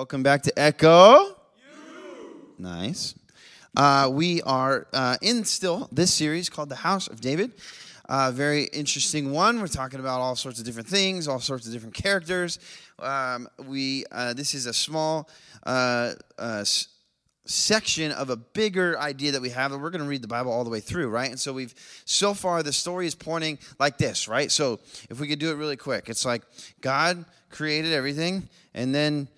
Welcome 0.00 0.22
back 0.22 0.40
to 0.44 0.58
Echo. 0.58 1.36
Nice. 2.58 3.14
Uh, 3.76 4.08
we 4.10 4.40
are 4.40 4.86
uh, 4.94 5.18
in 5.20 5.44
still 5.44 5.90
this 5.92 6.10
series 6.10 6.48
called 6.48 6.70
The 6.70 6.76
House 6.76 7.06
of 7.06 7.20
David. 7.20 7.52
Uh, 8.08 8.30
very 8.34 8.64
interesting 8.64 9.30
one. 9.30 9.60
We're 9.60 9.66
talking 9.66 10.00
about 10.00 10.20
all 10.20 10.36
sorts 10.36 10.58
of 10.58 10.64
different 10.64 10.88
things, 10.88 11.28
all 11.28 11.38
sorts 11.38 11.66
of 11.66 11.74
different 11.74 11.92
characters. 11.92 12.58
Um, 12.98 13.46
we 13.66 14.06
uh, 14.10 14.32
this 14.32 14.54
is 14.54 14.64
a 14.64 14.72
small 14.72 15.28
uh, 15.64 16.14
uh, 16.38 16.64
section 17.44 18.10
of 18.12 18.30
a 18.30 18.36
bigger 18.36 18.98
idea 18.98 19.32
that 19.32 19.42
we 19.42 19.50
have, 19.50 19.70
and 19.72 19.82
we're 19.82 19.90
going 19.90 20.02
to 20.02 20.08
read 20.08 20.22
the 20.22 20.28
Bible 20.28 20.50
all 20.50 20.64
the 20.64 20.70
way 20.70 20.80
through, 20.80 21.10
right? 21.10 21.28
And 21.28 21.38
so 21.38 21.52
we've 21.52 21.74
so 22.06 22.32
far 22.32 22.62
the 22.62 22.72
story 22.72 23.06
is 23.06 23.14
pointing 23.14 23.58
like 23.78 23.98
this, 23.98 24.28
right? 24.28 24.50
So 24.50 24.80
if 25.10 25.20
we 25.20 25.28
could 25.28 25.40
do 25.40 25.50
it 25.50 25.56
really 25.56 25.76
quick, 25.76 26.08
it's 26.08 26.24
like 26.24 26.40
God 26.80 27.26
created 27.50 27.92
everything, 27.92 28.48
and 28.72 28.94
then 28.94 29.28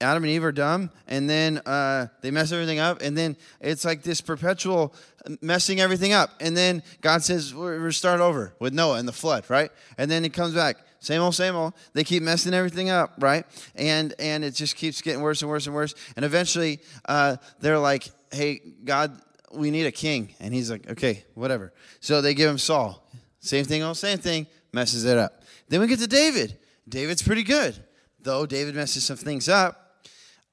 Adam 0.00 0.24
and 0.24 0.30
Eve 0.30 0.44
are 0.44 0.52
dumb, 0.52 0.90
and 1.06 1.28
then 1.28 1.58
uh, 1.66 2.06
they 2.22 2.30
mess 2.30 2.52
everything 2.52 2.78
up, 2.78 3.02
and 3.02 3.16
then 3.16 3.36
it's 3.60 3.84
like 3.84 4.02
this 4.02 4.20
perpetual 4.20 4.94
messing 5.40 5.80
everything 5.80 6.12
up. 6.12 6.30
And 6.40 6.56
then 6.56 6.82
God 7.00 7.22
says, 7.22 7.54
we're, 7.54 7.90
start 7.92 8.20
over 8.20 8.54
with 8.58 8.72
Noah 8.72 8.98
and 8.98 9.06
the 9.06 9.12
flood, 9.12 9.48
right? 9.48 9.70
And 9.98 10.10
then 10.10 10.22
he 10.22 10.30
comes 10.30 10.54
back, 10.54 10.76
same 11.00 11.20
old, 11.20 11.34
same 11.34 11.54
old. 11.54 11.74
They 11.92 12.04
keep 12.04 12.22
messing 12.22 12.54
everything 12.54 12.90
up, 12.90 13.14
right? 13.18 13.46
And 13.74 14.14
and 14.18 14.44
it 14.44 14.52
just 14.52 14.76
keeps 14.76 15.00
getting 15.00 15.22
worse 15.22 15.42
and 15.42 15.50
worse 15.50 15.66
and 15.66 15.74
worse. 15.74 15.94
And 16.16 16.24
eventually, 16.24 16.80
uh, 17.06 17.36
they're 17.60 17.78
like, 17.78 18.08
hey, 18.30 18.60
God, 18.84 19.18
we 19.52 19.70
need 19.70 19.86
a 19.86 19.92
king. 19.92 20.34
And 20.40 20.52
he's 20.52 20.70
like, 20.70 20.90
okay, 20.90 21.24
whatever. 21.34 21.72
So 22.00 22.20
they 22.20 22.34
give 22.34 22.50
him 22.50 22.58
Saul. 22.58 23.06
Same 23.40 23.64
thing, 23.64 23.82
old, 23.82 23.96
same 23.96 24.18
thing, 24.18 24.46
messes 24.72 25.04
it 25.04 25.16
up. 25.16 25.42
Then 25.68 25.80
we 25.80 25.86
get 25.86 25.98
to 26.00 26.06
David. 26.06 26.58
David's 26.86 27.22
pretty 27.22 27.44
good, 27.44 27.74
though 28.20 28.44
David 28.44 28.74
messes 28.74 29.04
some 29.04 29.16
things 29.16 29.48
up 29.48 29.79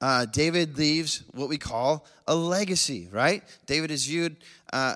uh, 0.00 0.26
David 0.26 0.78
leaves 0.78 1.24
what 1.32 1.48
we 1.48 1.58
call 1.58 2.06
a 2.26 2.34
legacy, 2.34 3.08
right? 3.10 3.42
David 3.66 3.90
is 3.90 4.06
viewed 4.06 4.36
uh, 4.72 4.94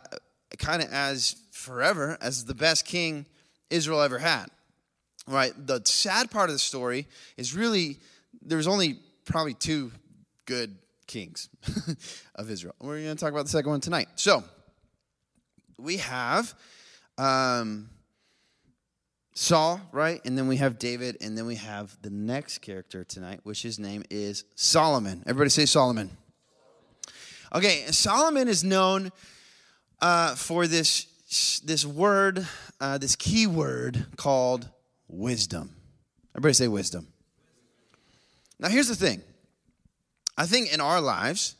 kind 0.58 0.82
of 0.82 0.92
as 0.92 1.36
forever 1.50 2.16
as 2.20 2.44
the 2.44 2.54
best 2.54 2.84
king 2.84 3.26
Israel 3.70 4.02
ever 4.02 4.18
had, 4.18 4.46
right? 5.26 5.52
The 5.56 5.82
sad 5.84 6.30
part 6.30 6.50
of 6.50 6.54
the 6.54 6.60
story 6.60 7.06
is 7.36 7.54
really 7.54 7.98
there's 8.40 8.66
only 8.66 8.98
probably 9.24 9.54
two 9.54 9.92
good 10.46 10.76
kings 11.06 11.48
of 12.34 12.50
Israel. 12.50 12.74
We're 12.80 13.02
going 13.02 13.16
to 13.16 13.20
talk 13.20 13.32
about 13.32 13.44
the 13.44 13.50
second 13.50 13.70
one 13.70 13.80
tonight. 13.80 14.08
So 14.16 14.44
we 15.78 15.98
have. 15.98 16.54
Um, 17.18 17.90
Saul, 19.34 19.80
right? 19.92 20.20
And 20.24 20.36
then 20.36 20.46
we 20.46 20.58
have 20.58 20.78
David, 20.78 21.16
and 21.20 21.36
then 21.36 21.46
we 21.46 21.56
have 21.56 21.96
the 22.02 22.10
next 22.10 22.58
character 22.58 23.04
tonight, 23.04 23.40
which 23.44 23.62
his 23.62 23.78
name 23.78 24.04
is 24.10 24.44
Solomon. 24.54 25.22
Everybody 25.26 25.50
say 25.50 25.66
Solomon. 25.66 26.10
Okay, 27.54 27.84
Solomon 27.90 28.48
is 28.48 28.62
known 28.62 29.10
uh, 30.00 30.34
for 30.34 30.66
this 30.66 31.06
this 31.64 31.86
word, 31.86 32.46
uh, 32.78 32.98
this 32.98 33.16
key 33.16 33.46
word 33.46 34.06
called 34.16 34.68
wisdom. 35.08 35.74
Everybody 36.34 36.52
say 36.52 36.68
wisdom. 36.68 37.08
Now, 38.58 38.68
here's 38.68 38.88
the 38.88 38.96
thing. 38.96 39.22
I 40.36 40.44
think 40.44 40.72
in 40.72 40.80
our 40.80 41.00
lives, 41.00 41.56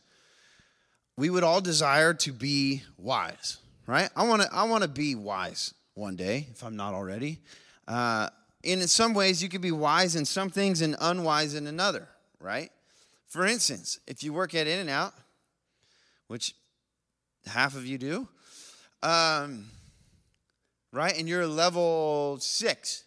we 1.17 1.29
would 1.29 1.43
all 1.43 1.61
desire 1.61 2.13
to 2.15 2.31
be 2.31 2.83
wise, 2.97 3.57
right? 3.87 4.09
I 4.15 4.27
want 4.27 4.43
to 4.43 4.53
I 4.53 4.63
want 4.63 4.83
to 4.83 4.89
be 4.89 5.15
wise 5.15 5.73
one 5.95 6.15
day 6.15 6.47
if 6.51 6.63
I'm 6.63 6.75
not 6.75 6.93
already. 6.93 7.39
Uh, 7.87 8.29
and 8.63 8.81
in 8.81 8.87
some 8.87 9.13
ways, 9.13 9.43
you 9.43 9.49
could 9.49 9.61
be 9.61 9.71
wise 9.71 10.15
in 10.15 10.25
some 10.25 10.49
things 10.49 10.81
and 10.81 10.95
unwise 11.01 11.53
in 11.53 11.67
another, 11.67 12.07
right? 12.39 12.71
For 13.27 13.45
instance, 13.45 13.99
if 14.07 14.23
you 14.23 14.31
work 14.31 14.55
at 14.55 14.67
In-N-Out, 14.67 15.13
which 16.27 16.55
half 17.45 17.75
of 17.75 17.85
you 17.85 17.97
do, 17.97 18.27
um, 19.01 19.65
right? 20.91 21.17
And 21.17 21.27
you're 21.27 21.45
level 21.45 22.37
six, 22.39 23.03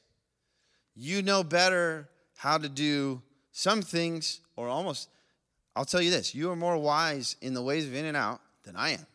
you 0.94 1.22
know 1.22 1.42
better 1.42 2.08
how 2.36 2.58
to 2.58 2.68
do 2.68 3.22
some 3.52 3.80
things, 3.80 4.40
or 4.56 4.68
almost, 4.68 5.08
I'll 5.74 5.86
tell 5.86 6.02
you 6.02 6.10
this 6.10 6.34
you 6.34 6.50
are 6.50 6.56
more 6.56 6.76
wise 6.76 7.36
in 7.40 7.54
the 7.54 7.62
ways 7.62 7.86
of 7.86 7.94
In-N-Out 7.94 8.40
than 8.64 8.76
I 8.76 8.90
am. 8.90 9.06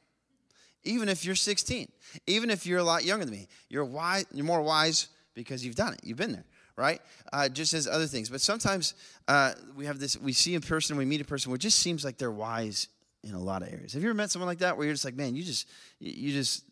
Even 0.83 1.09
if 1.09 1.23
you're 1.23 1.35
16, 1.35 1.91
even 2.25 2.49
if 2.49 2.65
you're 2.65 2.79
a 2.79 2.83
lot 2.83 3.05
younger 3.05 3.25
than 3.25 3.35
me, 3.35 3.47
you're 3.69 3.85
wise, 3.85 4.25
you're 4.33 4.45
more 4.45 4.63
wise 4.63 5.09
because 5.43 5.65
you've 5.65 5.75
done 5.75 5.93
it. 5.93 6.01
You've 6.03 6.17
been 6.17 6.31
there, 6.31 6.45
right? 6.75 7.01
Uh, 7.33 7.49
just 7.49 7.73
as 7.73 7.87
other 7.87 8.07
things. 8.07 8.29
But 8.29 8.41
sometimes 8.41 8.93
uh, 9.27 9.53
we 9.75 9.85
have 9.85 9.99
this, 9.99 10.17
we 10.17 10.33
see 10.33 10.55
a 10.55 10.61
person, 10.61 10.97
we 10.97 11.05
meet 11.05 11.21
a 11.21 11.25
person 11.25 11.51
where 11.51 11.55
it 11.55 11.61
just 11.61 11.79
seems 11.79 12.05
like 12.05 12.17
they're 12.17 12.31
wise 12.31 12.87
in 13.23 13.33
a 13.33 13.39
lot 13.39 13.61
of 13.61 13.71
areas. 13.71 13.93
Have 13.93 14.01
you 14.01 14.09
ever 14.09 14.15
met 14.15 14.31
someone 14.31 14.47
like 14.47 14.59
that 14.59 14.77
where 14.77 14.85
you're 14.85 14.93
just 14.93 15.05
like, 15.05 15.15
man, 15.15 15.35
you 15.35 15.43
just, 15.43 15.67
you 15.99 16.31
just 16.31 16.63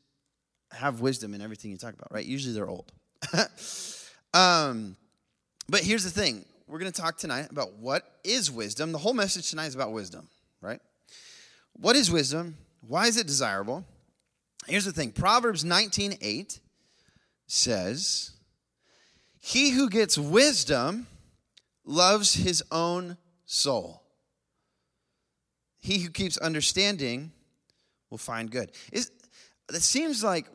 have 0.72 1.02
wisdom 1.02 1.34
in 1.34 1.42
everything 1.42 1.72
you 1.72 1.78
talk 1.78 1.94
about, 1.94 2.12
right? 2.12 2.26
Usually 2.26 2.54
they're 2.54 2.70
old. 2.70 2.92
um, 4.34 4.96
but 5.68 5.82
here's 5.82 6.04
the 6.04 6.10
thing 6.10 6.46
we're 6.68 6.80
going 6.80 6.92
to 6.92 7.02
talk 7.02 7.18
tonight 7.18 7.48
about 7.50 7.74
what 7.74 8.04
is 8.24 8.52
wisdom. 8.52 8.92
The 8.92 9.00
whole 9.00 9.14
message 9.14 9.50
tonight 9.50 9.68
is 9.68 9.76
about 9.76 9.92
wisdom, 9.92 10.28
right? 10.62 10.80
What 11.74 11.96
is 11.96 12.12
wisdom? 12.12 12.58
Why 12.88 13.08
is 13.08 13.18
it 13.18 13.26
desirable? 13.26 13.86
Here's 14.68 14.86
the 14.86 14.92
thing 14.92 15.12
Proverbs 15.12 15.66
19 15.66 16.18
8 16.22 16.60
says, 17.48 18.32
he 19.40 19.72
who 19.72 19.90
gets 19.90 20.18
wisdom 20.18 21.08
loves 21.86 22.34
his 22.34 22.64
own 22.72 23.18
soul. 23.46 24.04
He 25.80 26.00
who 26.00 26.10
keeps 26.10 26.38
understanding 26.38 27.32
will 28.10 28.18
find 28.18 28.52
good. 28.52 28.72
It 28.92 29.10
seems 29.70 30.24
like 30.24 30.48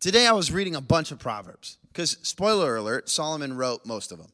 today 0.00 0.26
I 0.26 0.32
was 0.32 0.52
reading 0.52 0.76
a 0.76 0.80
bunch 0.80 1.12
of 1.12 1.18
Proverbs 1.18 1.78
because, 1.88 2.18
spoiler 2.22 2.76
alert, 2.76 3.08
Solomon 3.08 3.56
wrote 3.56 3.86
most 3.86 4.12
of 4.12 4.18
them, 4.18 4.30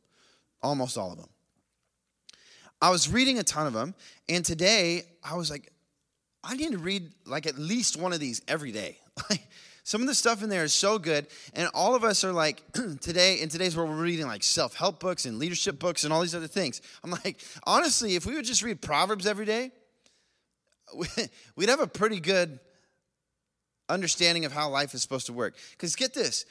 almost 0.62 0.98
all 0.98 1.12
of 1.12 1.18
them. 1.18 1.28
I 2.82 2.90
was 2.90 3.08
reading 3.08 3.38
a 3.38 3.42
ton 3.42 3.66
of 3.66 3.72
them, 3.72 3.94
and 4.28 4.44
today 4.44 5.04
I 5.24 5.36
was 5.36 5.50
like, 5.50 5.72
I 6.44 6.54
need 6.56 6.72
to 6.72 6.78
read 6.78 7.12
like 7.24 7.46
at 7.46 7.58
least 7.58 7.96
one 7.96 8.12
of 8.12 8.20
these 8.20 8.42
every 8.46 8.72
day. 8.72 8.98
Some 9.86 10.00
of 10.00 10.08
the 10.08 10.16
stuff 10.16 10.42
in 10.42 10.48
there 10.48 10.64
is 10.64 10.72
so 10.72 10.98
good. 10.98 11.28
And 11.54 11.68
all 11.72 11.94
of 11.94 12.02
us 12.02 12.24
are 12.24 12.32
like, 12.32 12.60
today, 13.00 13.36
in 13.40 13.48
today's 13.48 13.76
world, 13.76 13.88
we're 13.88 14.02
reading 14.02 14.26
like 14.26 14.42
self 14.42 14.74
help 14.74 14.98
books 14.98 15.26
and 15.26 15.38
leadership 15.38 15.78
books 15.78 16.02
and 16.02 16.12
all 16.12 16.22
these 16.22 16.34
other 16.34 16.48
things. 16.48 16.82
I'm 17.04 17.12
like, 17.12 17.40
honestly, 17.68 18.16
if 18.16 18.26
we 18.26 18.34
would 18.34 18.44
just 18.44 18.64
read 18.64 18.82
Proverbs 18.82 19.28
every 19.28 19.46
day, 19.46 19.70
we'd 21.56 21.68
have 21.68 21.78
a 21.78 21.86
pretty 21.86 22.18
good 22.18 22.58
understanding 23.88 24.44
of 24.44 24.50
how 24.50 24.68
life 24.68 24.92
is 24.92 25.02
supposed 25.02 25.26
to 25.26 25.32
work. 25.32 25.54
Because 25.70 25.94
get 25.94 26.12
this, 26.12 26.46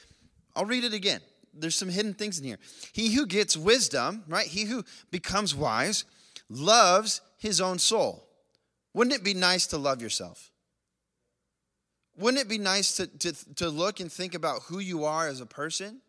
I'll 0.56 0.64
read 0.64 0.84
it 0.84 0.94
again. 0.94 1.20
There's 1.52 1.76
some 1.76 1.90
hidden 1.90 2.14
things 2.14 2.38
in 2.38 2.44
here. 2.46 2.58
He 2.94 3.12
who 3.12 3.26
gets 3.26 3.54
wisdom, 3.54 4.24
right? 4.28 4.46
He 4.46 4.64
who 4.64 4.82
becomes 5.10 5.54
wise 5.54 6.06
loves 6.48 7.20
his 7.36 7.60
own 7.60 7.80
soul. 7.80 8.26
Wouldn't 8.94 9.14
it 9.14 9.22
be 9.22 9.34
nice 9.34 9.66
to 9.66 9.76
love 9.76 10.00
yourself? 10.00 10.50
Wouldn't 12.16 12.42
it 12.42 12.48
be 12.48 12.58
nice 12.58 12.96
to, 12.96 13.06
to, 13.06 13.54
to 13.56 13.68
look 13.68 14.00
and 14.00 14.10
think 14.10 14.34
about 14.34 14.62
who 14.62 14.78
you 14.78 15.04
are 15.04 15.28
as 15.28 15.40
a 15.40 15.46
person 15.46 16.00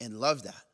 and 0.00 0.18
love 0.18 0.42
that? 0.42 0.64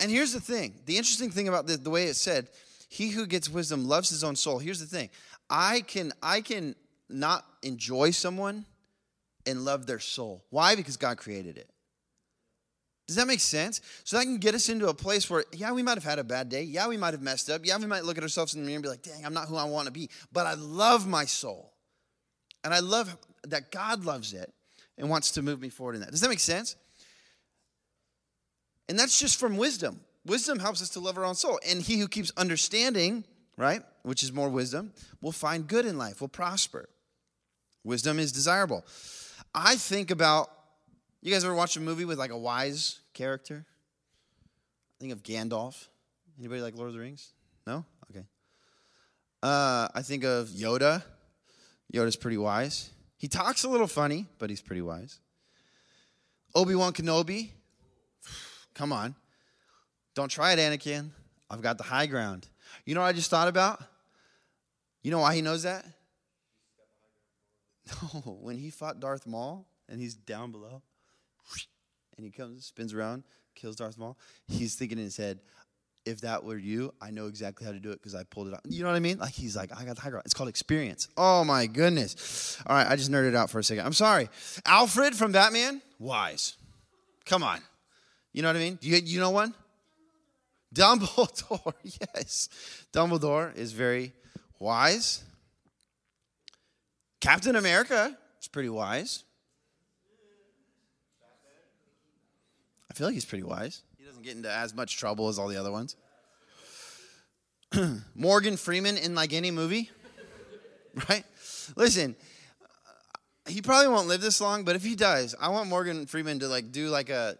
And 0.00 0.10
here's 0.10 0.32
the 0.32 0.40
thing 0.40 0.74
the 0.86 0.96
interesting 0.96 1.30
thing 1.30 1.48
about 1.48 1.66
the, 1.66 1.76
the 1.76 1.90
way 1.90 2.04
it 2.04 2.14
said, 2.14 2.48
he 2.88 3.10
who 3.10 3.26
gets 3.26 3.48
wisdom 3.48 3.86
loves 3.86 4.10
his 4.10 4.24
own 4.24 4.36
soul. 4.36 4.58
Here's 4.58 4.80
the 4.80 4.86
thing 4.86 5.10
I 5.48 5.82
can, 5.82 6.12
I 6.22 6.40
can 6.40 6.74
not 7.08 7.44
enjoy 7.62 8.10
someone 8.10 8.64
and 9.46 9.64
love 9.64 9.86
their 9.86 10.00
soul. 10.00 10.44
Why? 10.50 10.74
Because 10.74 10.96
God 10.96 11.18
created 11.18 11.56
it. 11.56 11.68
Does 13.06 13.16
that 13.16 13.26
make 13.26 13.40
sense? 13.40 13.80
So 14.04 14.16
that 14.16 14.24
can 14.24 14.38
get 14.38 14.54
us 14.54 14.68
into 14.68 14.88
a 14.88 14.94
place 14.94 15.28
where, 15.28 15.44
yeah, 15.52 15.72
we 15.72 15.82
might 15.82 15.94
have 15.94 16.04
had 16.04 16.18
a 16.18 16.24
bad 16.24 16.48
day. 16.48 16.62
Yeah, 16.62 16.88
we 16.88 16.96
might 16.96 17.12
have 17.12 17.22
messed 17.22 17.50
up. 17.50 17.62
Yeah, 17.64 17.76
we 17.76 17.86
might 17.86 18.04
look 18.04 18.16
at 18.16 18.22
ourselves 18.22 18.54
in 18.54 18.62
the 18.62 18.66
mirror 18.66 18.76
and 18.76 18.82
be 18.82 18.88
like, 18.88 19.02
dang, 19.02 19.26
I'm 19.26 19.34
not 19.34 19.48
who 19.48 19.56
I 19.56 19.64
want 19.64 19.86
to 19.86 19.92
be. 19.92 20.08
But 20.32 20.46
I 20.46 20.54
love 20.54 21.06
my 21.06 21.24
soul. 21.24 21.71
And 22.64 22.72
I 22.72 22.80
love 22.80 23.16
that 23.44 23.70
God 23.70 24.04
loves 24.04 24.32
it 24.32 24.52
and 24.98 25.10
wants 25.10 25.32
to 25.32 25.42
move 25.42 25.60
me 25.60 25.68
forward 25.68 25.94
in 25.94 26.00
that. 26.02 26.10
Does 26.10 26.20
that 26.20 26.28
make 26.28 26.40
sense? 26.40 26.76
And 28.88 28.98
that's 28.98 29.18
just 29.18 29.38
from 29.38 29.56
wisdom. 29.56 30.00
Wisdom 30.24 30.58
helps 30.58 30.82
us 30.82 30.90
to 30.90 31.00
love 31.00 31.18
our 31.18 31.24
own 31.24 31.34
soul. 31.34 31.58
And 31.68 31.82
he 31.82 31.98
who 31.98 32.06
keeps 32.06 32.30
understanding, 32.36 33.24
right, 33.56 33.82
which 34.02 34.22
is 34.22 34.32
more 34.32 34.48
wisdom, 34.48 34.92
will 35.20 35.32
find 35.32 35.66
good 35.66 35.86
in 35.86 35.98
life, 35.98 36.20
will 36.20 36.28
prosper. 36.28 36.88
Wisdom 37.84 38.18
is 38.18 38.30
desirable. 38.30 38.84
I 39.54 39.76
think 39.76 40.10
about, 40.10 40.50
you 41.20 41.32
guys 41.32 41.44
ever 41.44 41.54
watch 41.54 41.76
a 41.76 41.80
movie 41.80 42.04
with 42.04 42.18
like 42.18 42.30
a 42.30 42.38
wise 42.38 43.00
character? 43.12 43.66
I 43.66 44.96
think 45.00 45.12
of 45.12 45.22
Gandalf. 45.22 45.88
Anybody 46.38 46.60
like 46.60 46.76
Lord 46.76 46.88
of 46.88 46.94
the 46.94 47.00
Rings? 47.00 47.32
No? 47.66 47.84
Okay. 48.10 48.24
Uh, 49.42 49.88
I 49.94 50.02
think 50.02 50.24
of 50.24 50.48
Yoda. 50.48 51.02
Yoda's 51.92 52.16
pretty 52.16 52.38
wise. 52.38 52.90
He 53.16 53.28
talks 53.28 53.64
a 53.64 53.68
little 53.68 53.86
funny, 53.86 54.26
but 54.38 54.50
he's 54.50 54.60
pretty 54.60 54.82
wise. 54.82 55.20
Obi 56.54 56.74
Wan 56.74 56.92
Kenobi, 56.92 57.50
come 58.74 58.92
on. 58.92 59.14
Don't 60.14 60.28
try 60.28 60.52
it, 60.52 60.58
Anakin. 60.58 61.10
I've 61.50 61.62
got 61.62 61.78
the 61.78 61.84
high 61.84 62.06
ground. 62.06 62.48
You 62.84 62.94
know 62.94 63.00
what 63.00 63.08
I 63.08 63.12
just 63.12 63.30
thought 63.30 63.48
about? 63.48 63.82
You 65.02 65.10
know 65.10 65.20
why 65.20 65.34
he 65.34 65.42
knows 65.42 65.62
that? 65.64 65.84
No, 68.14 68.38
when 68.40 68.58
he 68.58 68.70
fought 68.70 69.00
Darth 69.00 69.26
Maul 69.26 69.66
and 69.88 70.00
he's 70.00 70.14
down 70.14 70.52
below, 70.52 70.82
and 72.16 72.24
he 72.24 72.30
comes, 72.30 72.66
spins 72.66 72.94
around, 72.94 73.24
kills 73.54 73.76
Darth 73.76 73.98
Maul, 73.98 74.16
he's 74.46 74.76
thinking 74.76 74.98
in 74.98 75.04
his 75.04 75.16
head, 75.16 75.40
if 76.04 76.22
that 76.22 76.44
were 76.44 76.56
you, 76.56 76.92
I 77.00 77.10
know 77.10 77.26
exactly 77.26 77.64
how 77.64 77.72
to 77.72 77.78
do 77.78 77.90
it 77.90 78.00
because 78.00 78.14
I 78.14 78.24
pulled 78.24 78.48
it 78.48 78.54
out. 78.54 78.60
You 78.68 78.82
know 78.82 78.88
what 78.90 78.96
I 78.96 79.00
mean? 79.00 79.18
Like 79.18 79.32
he's 79.32 79.56
like, 79.56 79.70
I 79.78 79.84
got 79.84 79.96
the 79.96 80.02
high 80.02 80.10
ground. 80.10 80.24
It's 80.24 80.34
called 80.34 80.48
experience. 80.48 81.08
Oh 81.16 81.44
my 81.44 81.66
goodness. 81.66 82.58
All 82.66 82.76
right, 82.76 82.86
I 82.88 82.96
just 82.96 83.10
nerded 83.10 83.34
out 83.36 83.50
for 83.50 83.58
a 83.58 83.64
second. 83.64 83.84
I'm 83.84 83.92
sorry. 83.92 84.28
Alfred 84.66 85.14
from 85.14 85.32
Batman, 85.32 85.80
wise. 85.98 86.56
Come 87.24 87.42
on. 87.42 87.60
You 88.32 88.42
know 88.42 88.48
what 88.48 88.56
I 88.56 88.60
mean? 88.60 88.78
You, 88.80 88.96
you 88.96 89.20
know 89.20 89.30
one? 89.30 89.54
Dumbledore, 90.74 91.74
yes. 92.14 92.48
Dumbledore 92.92 93.54
is 93.56 93.72
very 93.72 94.12
wise. 94.58 95.22
Captain 97.20 97.56
America 97.56 98.16
is 98.40 98.48
pretty 98.48 98.70
wise. 98.70 99.24
I 102.90 102.94
feel 102.94 103.06
like 103.06 103.14
he's 103.14 103.24
pretty 103.24 103.44
wise. 103.44 103.82
He 104.02 104.08
doesn't 104.08 104.24
get 104.24 104.34
into 104.34 104.50
as 104.50 104.74
much 104.74 104.96
trouble 104.96 105.28
as 105.28 105.38
all 105.38 105.46
the 105.46 105.56
other 105.56 105.70
ones. 105.70 105.94
Morgan 108.16 108.56
Freeman 108.56 108.96
in 108.96 109.14
like 109.14 109.32
any 109.32 109.52
movie, 109.52 109.92
right? 111.08 111.24
Listen, 111.76 112.16
he 113.46 113.62
probably 113.62 113.86
won't 113.86 114.08
live 114.08 114.20
this 114.20 114.40
long, 114.40 114.64
but 114.64 114.74
if 114.74 114.82
he 114.82 114.96
does, 114.96 115.36
I 115.40 115.50
want 115.50 115.68
Morgan 115.68 116.06
Freeman 116.06 116.40
to 116.40 116.48
like 116.48 116.72
do 116.72 116.88
like 116.88 117.10
a 117.10 117.38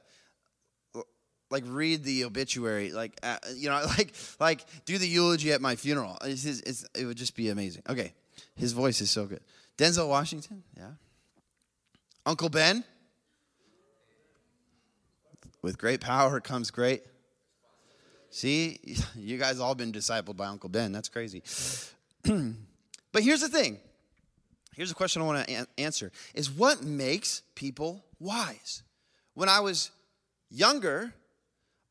like 1.51 1.65
read 1.67 2.05
the 2.05 2.27
obituary, 2.27 2.93
like 2.93 3.19
uh, 3.25 3.39
you 3.57 3.69
know, 3.69 3.85
like 3.99 4.15
like 4.39 4.65
do 4.85 4.99
the 4.99 5.09
eulogy 5.09 5.51
at 5.51 5.61
my 5.61 5.75
funeral. 5.75 6.17
It's, 6.23 6.45
it's, 6.45 6.87
it 6.95 7.07
would 7.07 7.17
just 7.17 7.35
be 7.35 7.49
amazing. 7.49 7.83
Okay, 7.89 8.13
his 8.55 8.71
voice 8.71 9.01
is 9.01 9.11
so 9.11 9.27
good. 9.27 9.41
Denzel 9.77 10.09
Washington, 10.09 10.63
yeah. 10.77 10.91
Uncle 12.25 12.51
Ben. 12.51 12.85
With 15.63 15.79
great 15.79 16.01
power 16.01 16.41
comes 16.41 16.71
great. 16.71 17.03
See, 18.31 18.81
you 19.15 19.39
guys 19.39 19.61
all 19.61 19.75
been 19.75 19.93
discipled 19.93 20.37
by 20.37 20.47
Uncle 20.47 20.69
Ben. 20.69 20.93
That's 20.93 21.09
crazy. 21.09 21.43
but 23.13 23.23
here's 23.23 23.41
the 23.41 23.49
thing. 23.49 23.79
Here's 24.75 24.91
a 24.91 24.95
question 24.95 25.23
I 25.23 25.27
want 25.27 25.47
to 25.47 25.67
answer 25.79 26.11
is 26.35 26.51
what 26.51 26.83
makes 26.83 27.43
people 27.55 28.05
wise? 28.19 28.83
When 29.35 29.49
I 29.49 29.61
was 29.61 29.91
younger, 30.51 31.13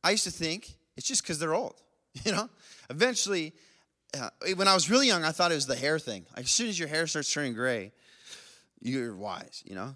I 0.04 0.12
used 0.12 0.24
to 0.26 0.32
think 0.32 0.76
it's 0.98 1.08
just 1.08 1.24
because 1.24 1.40
they're 1.40 1.56
old. 1.56 1.76
You 2.26 2.34
know, 2.34 2.50
eventually, 2.90 3.54
uh, 4.20 4.32
when 4.56 4.68
I 4.68 4.74
was 4.74 4.90
really 4.90 5.08
young, 5.08 5.24
I 5.24 5.32
thought 5.32 5.54
it 5.54 5.56
was 5.56 5.66
the 5.66 5.78
hair 5.78 5.98
thing. 5.98 6.26
Like, 6.36 6.44
as 6.44 6.52
soon 6.52 6.68
as 6.68 6.78
your 6.78 6.90
hair 6.90 7.08
starts 7.08 7.32
turning 7.32 7.54
gray, 7.54 7.94
you're 8.82 9.16
wise. 9.16 9.64
You 9.66 9.76
know, 9.76 9.96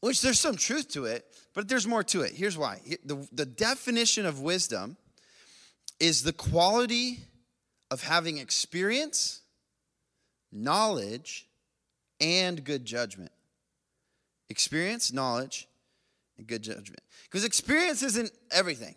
which 0.00 0.20
there's 0.20 0.40
some 0.40 0.56
truth 0.56 0.88
to 0.88 1.04
it, 1.04 1.24
but 1.60 1.68
there's 1.68 1.86
more 1.86 2.02
to 2.02 2.22
it. 2.22 2.32
Here's 2.32 2.56
why: 2.56 2.80
the 3.04 3.28
the 3.32 3.44
definition 3.44 4.24
of 4.24 4.40
wisdom 4.40 4.96
is 6.00 6.22
the 6.22 6.32
quality 6.32 7.18
of 7.90 8.02
having 8.02 8.38
experience, 8.38 9.42
knowledge, 10.50 11.46
and 12.18 12.64
good 12.64 12.86
judgment. 12.86 13.30
Experience, 14.48 15.12
knowledge, 15.12 15.68
and 16.38 16.46
good 16.46 16.62
judgment. 16.62 17.02
Because 17.24 17.44
experience 17.44 18.02
isn't 18.02 18.32
everything, 18.50 18.94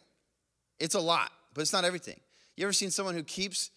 it's 0.79 0.95
a 0.95 1.01
lot, 1.01 1.33
but 1.53 1.63
it's 1.63 1.73
not 1.73 1.83
everything. 1.83 2.21
You 2.55 2.63
ever 2.65 2.71
seen 2.71 2.91
someone 2.91 3.13
who 3.13 3.23
keeps 3.23 3.71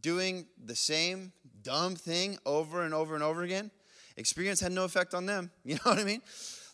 doing 0.00 0.46
the 0.64 0.74
same 0.74 1.34
dumb 1.60 1.96
thing 1.96 2.38
over 2.46 2.82
and 2.82 2.94
over 2.94 3.14
and 3.14 3.22
over 3.22 3.42
again? 3.42 3.70
Experience 4.16 4.60
had 4.60 4.72
no 4.72 4.84
effect 4.84 5.12
on 5.12 5.26
them. 5.26 5.50
You 5.66 5.74
know 5.74 5.80
what 5.90 5.98
I 5.98 6.04
mean? 6.04 6.22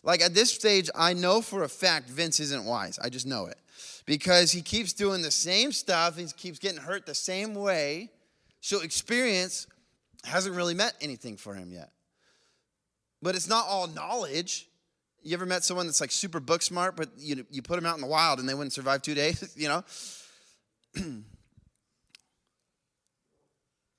Like 0.03 0.21
at 0.21 0.33
this 0.33 0.53
stage, 0.53 0.89
I 0.93 1.13
know 1.13 1.41
for 1.41 1.63
a 1.63 1.69
fact 1.69 2.09
Vince 2.09 2.39
isn't 2.41 2.65
wise. 2.65 2.99
I 2.99 3.09
just 3.09 3.25
know 3.25 3.45
it. 3.45 3.57
Because 4.05 4.51
he 4.51 4.61
keeps 4.61 4.91
doing 4.91 5.21
the 5.21 5.31
same 5.31 5.71
stuff, 5.71 6.17
he 6.17 6.25
keeps 6.25 6.59
getting 6.59 6.79
hurt 6.79 7.05
the 7.05 7.15
same 7.15 7.55
way. 7.55 8.09
So 8.59 8.81
experience 8.81 9.65
hasn't 10.25 10.55
really 10.55 10.73
meant 10.73 10.93
anything 11.01 11.37
for 11.37 11.55
him 11.55 11.71
yet. 11.71 11.91
But 13.21 13.35
it's 13.35 13.47
not 13.47 13.65
all 13.67 13.87
knowledge. 13.87 14.67
You 15.21 15.33
ever 15.35 15.45
met 15.45 15.63
someone 15.63 15.85
that's 15.85 16.01
like 16.01 16.11
super 16.11 16.41
book 16.41 16.61
smart, 16.61 16.97
but 16.97 17.09
you, 17.17 17.45
you 17.49 17.61
put 17.61 17.77
them 17.77 17.85
out 17.85 17.95
in 17.95 18.01
the 18.01 18.07
wild 18.07 18.39
and 18.39 18.49
they 18.49 18.53
wouldn't 18.53 18.73
survive 18.73 19.01
two 19.01 19.13
days, 19.13 19.53
you 19.57 19.69
know? 19.69 19.83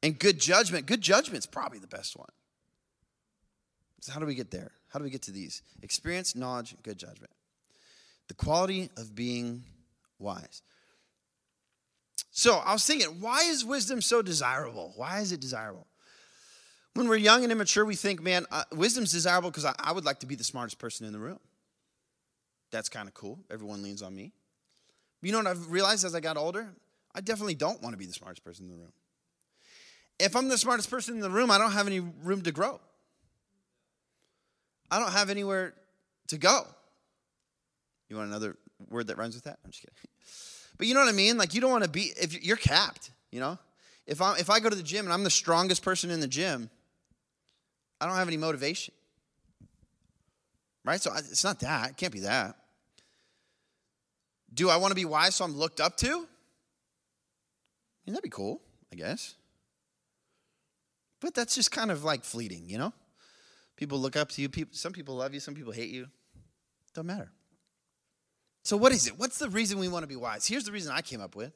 and 0.03 0.19
good 0.19 0.39
judgment. 0.39 0.85
Good 0.85 1.01
judgment's 1.01 1.47
probably 1.47 1.79
the 1.79 1.87
best 1.87 2.15
one. 2.15 2.29
So, 4.01 4.12
how 4.12 4.21
do 4.21 4.27
we 4.27 4.35
get 4.35 4.51
there? 4.51 4.71
How 4.94 5.00
do 5.00 5.05
we 5.05 5.11
get 5.11 5.23
to 5.23 5.32
these? 5.32 5.61
Experience, 5.82 6.37
knowledge, 6.37 6.76
good 6.85 6.96
judgment. 6.96 7.32
The 8.29 8.35
quality 8.35 8.91
of 8.96 9.12
being 9.12 9.64
wise. 10.20 10.62
So, 12.31 12.58
I 12.64 12.73
was 12.73 12.87
thinking, 12.87 13.20
why 13.20 13.43
is 13.43 13.64
wisdom 13.64 14.00
so 14.00 14.23
desirable? 14.23 14.93
Why 14.94 15.19
is 15.19 15.32
it 15.32 15.41
desirable? 15.41 15.88
When 16.94 17.08
we're 17.08 17.17
young 17.17 17.43
and 17.43 17.50
immature, 17.50 17.85
we 17.85 17.96
think, 17.96 18.23
man, 18.23 18.46
uh, 18.52 18.62
wisdom's 18.70 19.11
desirable 19.11 19.50
because 19.50 19.64
I, 19.64 19.75
I 19.81 19.91
would 19.91 20.05
like 20.05 20.20
to 20.20 20.26
be 20.26 20.37
the 20.37 20.44
smartest 20.44 20.79
person 20.79 21.08
in 21.08 21.12
the 21.12 21.19
room. 21.19 21.41
That's 22.70 22.88
kind 22.88 23.08
of 23.08 23.14
cool. 23.14 23.41
Everyone 23.50 23.82
leans 23.82 24.00
on 24.00 24.14
me. 24.14 24.32
You 25.23 25.32
know 25.32 25.38
what 25.38 25.49
I've 25.49 25.73
realized 25.73 26.05
as 26.05 26.14
I 26.14 26.20
got 26.20 26.37
older? 26.37 26.69
I 27.17 27.20
definitely 27.20 27.56
don't 27.56 27.82
want 27.82 27.94
to 27.94 27.99
be 27.99 28.06
the 28.06 28.12
smartest 28.12 28.44
person 28.44 28.67
in 28.67 28.70
the 28.70 28.79
room. 28.79 28.93
If 30.20 30.37
I'm 30.37 30.49
the 30.49 30.58
smartest 30.58 30.88
person 30.88 31.14
in 31.14 31.20
the 31.20 31.31
room, 31.31 31.50
I 31.50 31.58
don't 31.58 31.73
have 31.73 31.88
any 31.88 31.99
room 31.99 32.43
to 32.43 32.52
grow. 32.52 32.81
I 34.91 34.99
don't 34.99 35.13
have 35.13 35.31
anywhere 35.31 35.75
to 36.29 36.39
go. 36.39 36.67
You 38.09 38.17
want 38.17 38.29
another 38.29 38.57
word 38.89 39.09
that 39.09 39.19
rhymes 39.19 39.35
with 39.35 39.45
that? 39.45 39.59
I'm 39.65 39.71
just 39.71 39.83
kidding. 39.83 39.97
But 40.77 40.89
you 40.89 40.95
know 40.95 40.99
what 40.99 41.09
I 41.09 41.13
mean? 41.13 41.39
Like 41.39 41.55
you 41.55 41.61
don't 41.61 41.71
want 41.71 41.85
to 41.85 41.91
be 41.91 42.13
if 42.21 42.45
you're 42.45 42.57
capped, 42.57 43.13
you 43.31 43.39
know? 43.39 43.59
If 44.09 44.21
I 44.21 44.37
if 44.39 44.51
I 44.51 44.59
go 44.59 44.69
to 44.69 44.75
the 44.75 44.83
gym 44.83 45.07
and 45.07 45.13
I'm 45.13 45.23
the 45.23 45.31
strongest 45.31 45.85
person 45.85 46.11
in 46.11 46.19
the 46.19 46.27
gym, 46.27 46.69
I 48.01 48.07
don't 48.07 48.17
have 48.17 48.27
any 48.27 48.37
motivation. 48.37 48.93
Right? 50.85 51.01
So 51.01 51.13
it's 51.15 51.45
not 51.45 51.61
that. 51.61 51.91
It 51.91 51.97
can't 51.97 52.13
be 52.13 52.21
that. 52.21 52.56
Do 54.53 54.69
I 54.69 54.77
want 54.77 54.91
to 54.91 54.97
be 54.97 55.05
wise 55.05 55.37
so 55.37 55.44
I'm 55.44 55.56
looked 55.56 55.81
up 55.81 55.97
to? 55.99 56.08
I 56.08 56.11
mean, 56.11 58.15
that'd 58.15 58.23
be 58.23 58.29
cool, 58.29 58.61
I 58.93 58.97
guess. 58.97 59.35
But 61.20 61.35
that's 61.35 61.55
just 61.55 61.70
kind 61.70 61.91
of 61.91 62.05
like 62.05 62.25
fleeting, 62.25 62.69
you 62.69 62.79
know? 62.79 62.93
People 63.77 63.99
look 63.99 64.17
up 64.17 64.29
to 64.31 64.43
you. 64.43 64.49
People, 64.49 64.75
some 64.75 64.93
people 64.93 65.17
love 65.17 65.35
you, 65.35 65.41
some 65.41 65.55
people 65.55 65.73
hate 65.73 65.91
you. 65.91 66.07
Don't 66.95 67.07
matter. 67.07 67.31
So, 68.63 68.77
what 68.77 68.93
is 68.93 69.07
it? 69.07 69.19
What's 69.19 69.39
the 69.39 69.51
reason 69.51 69.79
we 69.79 69.89
want 69.89 70.05
to 70.05 70.07
be 70.07 70.17
wise? 70.17 70.47
Here's 70.47 70.65
the 70.65 70.73
reason 70.73 70.93
I 70.93 71.03
came 71.03 71.21
up 71.21 71.37
with. 71.37 71.53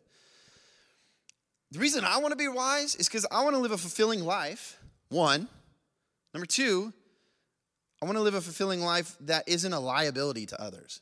The 1.70 1.78
reason 1.78 2.04
I 2.04 2.18
want 2.18 2.32
to 2.32 2.36
be 2.36 2.48
wise 2.48 2.94
is 2.96 3.08
because 3.08 3.26
I 3.30 3.42
want 3.42 3.54
to 3.54 3.60
live 3.60 3.72
a 3.72 3.78
fulfilling 3.78 4.24
life, 4.24 4.78
one. 5.08 5.48
Number 6.34 6.46
two, 6.46 6.92
I 8.02 8.06
want 8.06 8.16
to 8.16 8.22
live 8.22 8.34
a 8.34 8.40
fulfilling 8.40 8.80
life 8.80 9.16
that 9.20 9.48
isn't 9.48 9.72
a 9.72 9.80
liability 9.80 10.46
to 10.46 10.62
others. 10.62 11.00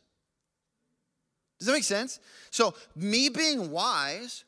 Does 1.59 1.67
that 1.67 1.73
make 1.73 1.85
sense? 1.85 2.21
So, 2.51 2.75
me 2.95 3.29
being 3.29 3.71
wise 3.71 4.45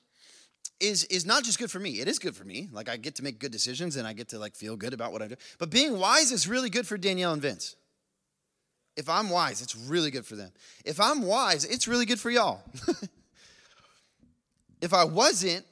is 0.80 1.04
is 1.04 1.26
not 1.26 1.44
just 1.44 1.58
good 1.58 1.70
for 1.70 1.78
me. 1.78 2.00
It 2.00 2.08
is 2.08 2.18
good 2.18 2.36
for 2.36 2.44
me. 2.44 2.68
Like 2.72 2.88
I 2.88 2.96
get 2.96 3.16
to 3.16 3.24
make 3.24 3.38
good 3.38 3.52
decisions 3.52 3.96
and 3.96 4.06
I 4.06 4.12
get 4.12 4.28
to 4.28 4.38
like 4.38 4.54
feel 4.54 4.76
good 4.76 4.92
about 4.92 5.12
what 5.12 5.22
I 5.22 5.28
do. 5.28 5.36
But 5.58 5.70
being 5.70 5.98
wise 5.98 6.32
is 6.32 6.46
really 6.46 6.70
good 6.70 6.86
for 6.86 6.96
Danielle 6.96 7.32
and 7.32 7.42
Vince. 7.42 7.76
If 8.96 9.08
I'm 9.08 9.30
wise, 9.30 9.62
it's 9.62 9.76
really 9.76 10.10
good 10.10 10.26
for 10.26 10.34
them. 10.34 10.50
If 10.84 11.00
I'm 11.00 11.22
wise, 11.22 11.64
it's 11.64 11.86
really 11.86 12.04
good 12.04 12.18
for 12.18 12.30
y'all. 12.30 12.62
if 14.80 14.92
I 14.92 15.04
wasn't, 15.04 15.64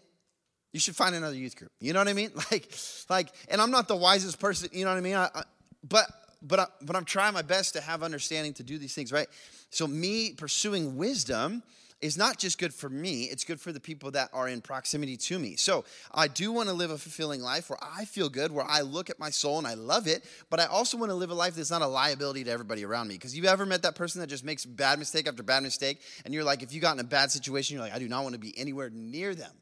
you 0.73 0.79
should 0.79 0.95
find 0.95 1.15
another 1.15 1.35
youth 1.35 1.57
group. 1.57 1.73
You 1.81 1.93
know 1.93 2.01
what 2.01 2.09
I 2.09 2.13
mean? 2.13 2.31
Like, 2.53 2.73
like, 3.09 3.29
and 3.49 3.61
I'm 3.61 3.73
not 3.73 3.89
the 3.89 3.97
wisest 3.97 4.39
person. 4.39 4.69
You 4.73 4.85
know 4.85 4.93
what 4.93 4.99
I 4.99 5.01
mean? 5.01 5.17
I, 5.17 5.29
I, 5.35 5.43
but, 5.89 6.07
but, 6.41 6.61
I, 6.61 6.67
but 6.83 6.95
I'm 6.95 7.05
trying 7.05 7.35
my 7.35 7.43
best 7.43 7.73
to 7.75 7.81
have 7.81 8.05
understanding 8.05 8.55
to 8.55 8.63
do 8.63 8.79
these 8.79 8.95
things 8.95 9.11
right. 9.11 9.27
So 9.71 9.89
me 9.89 10.33
pursuing 10.33 10.97
wisdom 10.97 11.65
is 12.03 12.19
not 12.19 12.39
just 12.39 12.59
good 12.59 12.75
for 12.75 12.91
me, 12.91 13.25
it's 13.25 13.45
good 13.45 13.61
for 13.61 13.73
the 13.73 13.81
people 13.81 14.11
that 14.11 14.29
are 14.33 14.49
in 14.49 14.61
proximity 14.61 15.17
to 15.17 15.39
me. 15.39 15.57
So 15.57 15.85
I 16.13 16.29
do 16.29 16.53
want 16.53 16.69
to 16.69 16.75
live 16.75 16.91
a 16.91 16.99
fulfilling 16.99 17.41
life 17.41 17.71
where 17.71 17.79
I 17.83 18.05
feel 18.05 18.29
good, 18.29 18.53
where 18.53 18.67
I 18.69 18.83
look 18.83 19.09
at 19.09 19.19
my 19.19 19.31
soul 19.31 19.59
and 19.59 19.67
I 19.67 19.75
love 19.75 20.07
it, 20.07 20.25
but 20.51 20.61
I 20.61 20.67
also 20.67 20.99
want 20.99 21.11
to 21.11 21.15
live 21.15 21.31
a 21.31 21.35
life 21.35 21.55
that's 21.55 21.71
not 21.71 21.83
a 21.83 21.87
liability 21.87 22.45
to 22.45 22.51
everybody 22.51 22.85
around 22.85 23.09
me. 23.09 23.15
Because 23.15 23.35
you've 23.35 23.47
ever 23.47 23.65
met 23.65 23.83
that 23.83 23.95
person 23.95 24.21
that 24.21 24.27
just 24.27 24.45
makes 24.45 24.67
bad 24.67 24.99
mistake 24.99 25.27
after 25.27 25.43
bad 25.43 25.63
mistake, 25.63 26.01
and 26.25 26.35
you're 26.35 26.45
like, 26.45 26.63
if 26.63 26.73
you 26.73 26.81
got 26.81 26.95
in 26.95 27.01
a 27.01 27.05
bad 27.05 27.31
situation, 27.31 27.75
you're 27.75 27.85
like, 27.85 27.95
I 27.95 27.99
do 27.99 28.09
not 28.09 28.23
want 28.23 28.35
to 28.35 28.41
be 28.41 28.57
anywhere 28.59 28.91
near 28.91 29.35
them. 29.35 29.53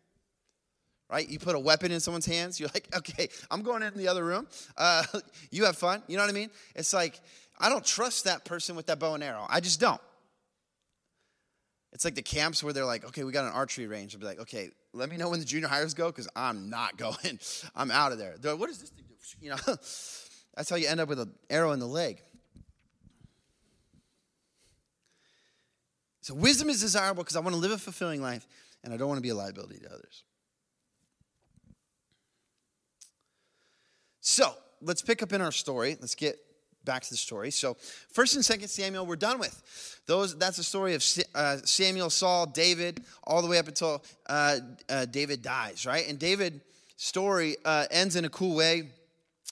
Right? 1.11 1.29
You 1.29 1.39
put 1.39 1.55
a 1.55 1.61
weapon 1.61 1.93
in 1.93 2.01
someone's 2.01 2.27
hands, 2.27 2.59
you're 2.59 2.71
like, 2.75 2.89
okay, 2.97 3.29
I'm 3.51 3.63
going 3.63 3.83
in 3.83 3.95
the 3.95 4.09
other 4.09 4.25
room. 4.25 4.49
Uh, 4.77 5.05
you 5.51 5.65
have 5.67 5.77
fun. 5.77 6.03
You 6.09 6.17
know 6.17 6.25
what 6.25 6.31
I 6.31 6.35
mean? 6.35 6.51
It's 6.75 6.93
like, 6.93 7.21
I 7.61 7.69
don't 7.69 7.85
trust 7.85 8.25
that 8.25 8.45
person 8.45 8.75
with 8.75 8.87
that 8.87 8.99
bow 8.99 9.15
and 9.15 9.23
arrow. 9.23 9.47
I 9.49 9.61
just 9.61 9.79
don't. 9.79 10.01
It's 11.95 12.05
like 12.05 12.17
the 12.17 12.23
camps 12.23 12.63
where 12.63 12.73
they're 12.73 12.85
like, 12.85 13.05
okay, 13.07 13.23
we 13.23 13.31
got 13.31 13.45
an 13.45 13.53
archery 13.53 13.87
range. 13.87 14.15
I'll 14.15 14.21
be 14.21 14.27
like, 14.27 14.41
okay, 14.41 14.71
let 14.93 15.09
me 15.09 15.17
know 15.17 15.31
when 15.31 15.39
the 15.39 15.47
junior 15.47 15.69
highers 15.69 15.95
go 15.95 16.09
because 16.09 16.29
I'm 16.35 16.69
not 16.69 16.97
going. 16.99 17.39
I'm 17.75 17.91
out 17.91 18.13
of 18.13 18.19
there. 18.19 18.35
They're 18.39 18.53
like, 18.53 18.61
what 18.61 18.69
does 18.69 18.79
this 18.79 18.91
thing 18.91 19.05
do? 19.09 19.15
You 19.41 19.51
know, 19.51 19.57
that's 19.67 20.69
how 20.69 20.77
you 20.77 20.87
end 20.87 21.01
up 21.01 21.09
with 21.09 21.19
an 21.19 21.33
arrow 21.49 21.73
in 21.73 21.79
the 21.79 21.87
leg. 21.87 22.21
So 26.21 26.35
wisdom 26.35 26.69
is 26.69 26.81
desirable 26.81 27.23
because 27.23 27.37
I 27.37 27.41
want 27.41 27.55
to 27.55 27.61
live 27.61 27.71
a 27.71 27.79
fulfilling 27.79 28.21
life 28.21 28.47
and 28.83 28.93
I 28.93 28.97
don't 28.97 29.09
want 29.09 29.19
to 29.19 29.23
be 29.23 29.31
a 29.31 29.35
liability 29.35 29.79
to 29.81 29.87
others. 29.87 30.25
So 34.21 34.55
let's 34.83 35.03
pick 35.03 35.23
up 35.23 35.33
in 35.33 35.41
our 35.41 35.53
story. 35.53 35.97
Let's 36.01 36.15
get 36.15 36.39
back 36.85 37.03
to 37.03 37.11
the 37.11 37.17
story. 37.17 37.51
So, 37.51 37.75
First 38.13 38.35
and 38.35 38.45
Second 38.45 38.69
Samuel, 38.69 39.07
we're 39.07 39.17
done 39.17 39.39
with 39.39 40.01
those. 40.07 40.37
That's 40.37 40.57
the 40.57 40.63
story 40.63 40.95
of 40.95 41.05
uh, 41.35 41.59
Samuel, 41.65 42.11
Saul, 42.11 42.47
David, 42.47 43.03
all 43.25 43.43
the 43.43 43.49
way 43.49 43.59
up 43.59 43.69
until 43.69 44.03
uh, 44.29 44.59
uh, 44.89 45.07
David 45.07 45.43
dies, 45.43 45.87
right? 45.87 46.09
And 46.09 46.19
David's 46.19 46.61
story 46.97 47.57
uh, 47.65 47.87
ends 47.91 48.17
in 48.17 48.25
a 48.25 48.31
cool 48.31 48.55
way. 48.55 48.91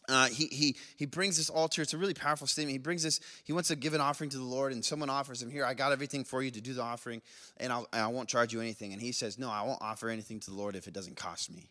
Uh, 0.08 0.26
he, 0.26 0.46
he, 0.46 0.76
he 0.96 1.06
brings 1.06 1.36
this 1.36 1.48
altar. 1.48 1.80
It's 1.80 1.94
a 1.94 1.98
really 1.98 2.14
powerful 2.14 2.46
statement. 2.46 2.72
He 2.72 2.78
brings 2.78 3.02
this, 3.02 3.20
he 3.44 3.52
wants 3.52 3.68
to 3.68 3.76
give 3.76 3.94
an 3.94 4.00
offering 4.00 4.30
to 4.30 4.36
the 4.36 4.44
Lord, 4.44 4.72
and 4.72 4.84
someone 4.84 5.08
offers 5.08 5.40
him, 5.40 5.50
Here, 5.50 5.64
I 5.64 5.74
got 5.74 5.92
everything 5.92 6.24
for 6.24 6.42
you 6.42 6.50
to 6.50 6.60
do 6.60 6.74
the 6.74 6.82
offering, 6.82 7.22
and 7.58 7.72
I'll, 7.72 7.86
I 7.92 8.06
won't 8.08 8.28
charge 8.28 8.52
you 8.52 8.60
anything. 8.60 8.92
And 8.92 9.00
he 9.00 9.12
says, 9.12 9.38
No, 9.38 9.48
I 9.48 9.62
won't 9.62 9.80
offer 9.80 10.08
anything 10.08 10.40
to 10.40 10.50
the 10.50 10.56
Lord 10.56 10.74
if 10.74 10.88
it 10.88 10.94
doesn't 10.94 11.16
cost 11.16 11.52
me. 11.52 11.70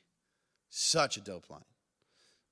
Such 0.70 1.18
a 1.18 1.22
dope 1.22 1.50
line. 1.50 1.65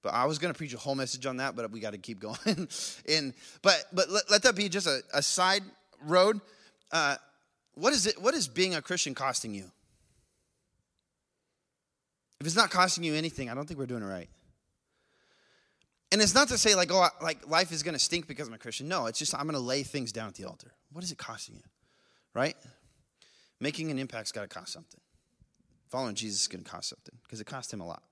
But 0.01 0.13
I 0.13 0.25
was 0.25 0.39
going 0.39 0.53
to 0.53 0.57
preach 0.57 0.73
a 0.73 0.77
whole 0.77 0.95
message 0.95 1.25
on 1.25 1.37
that, 1.37 1.55
but 1.55 1.71
we 1.71 1.79
got 1.79 1.91
to 1.91 1.97
keep 1.97 2.19
going. 2.19 2.37
and 3.09 3.33
but 3.61 3.85
but 3.91 4.09
let, 4.09 4.31
let, 4.31 4.43
that 4.43 4.55
be 4.55 4.69
just 4.69 4.87
a, 4.87 5.01
a 5.13 5.21
side 5.21 5.63
road. 6.05 6.39
Uh, 6.91 7.15
what 7.75 7.93
is 7.93 8.07
it? 8.07 8.21
What 8.21 8.33
is 8.33 8.47
being 8.47 8.75
a 8.75 8.81
Christian 8.81 9.13
costing 9.13 9.53
you? 9.53 9.71
If 12.39 12.47
it's 12.47 12.55
not 12.55 12.71
costing 12.71 13.03
you 13.03 13.15
anything, 13.15 13.49
I 13.49 13.53
don't 13.53 13.67
think 13.67 13.79
we're 13.79 13.85
doing 13.85 14.03
it 14.03 14.07
right. 14.07 14.29
And 16.11 16.21
it's 16.21 16.33
not 16.33 16.47
to 16.47 16.57
say 16.57 16.73
like, 16.73 16.91
oh, 16.91 17.07
like 17.21 17.47
life 17.47 17.71
is 17.71 17.83
going 17.83 17.93
to 17.93 17.99
stink 17.99 18.27
because 18.27 18.47
I'm 18.47 18.53
a 18.53 18.57
Christian. 18.57 18.87
No, 18.87 19.05
it's 19.05 19.19
just 19.19 19.35
I'm 19.35 19.43
going 19.43 19.53
to 19.53 19.59
lay 19.59 19.83
things 19.83 20.11
down 20.11 20.27
at 20.27 20.35
the 20.35 20.45
altar. 20.45 20.71
What 20.91 21.03
is 21.03 21.11
it 21.11 21.17
costing 21.17 21.55
you? 21.55 21.63
Right? 22.33 22.55
Making 23.59 23.91
an 23.91 23.99
impact's 23.99 24.31
got 24.31 24.41
to 24.41 24.47
cost 24.47 24.71
something. 24.71 25.01
Following 25.89 26.15
Jesus 26.15 26.41
is 26.41 26.47
going 26.47 26.63
to 26.63 26.69
cost 26.69 26.89
something 26.89 27.15
because 27.23 27.41
it 27.41 27.45
cost 27.45 27.73
him 27.73 27.81
a 27.81 27.85
lot. 27.85 28.03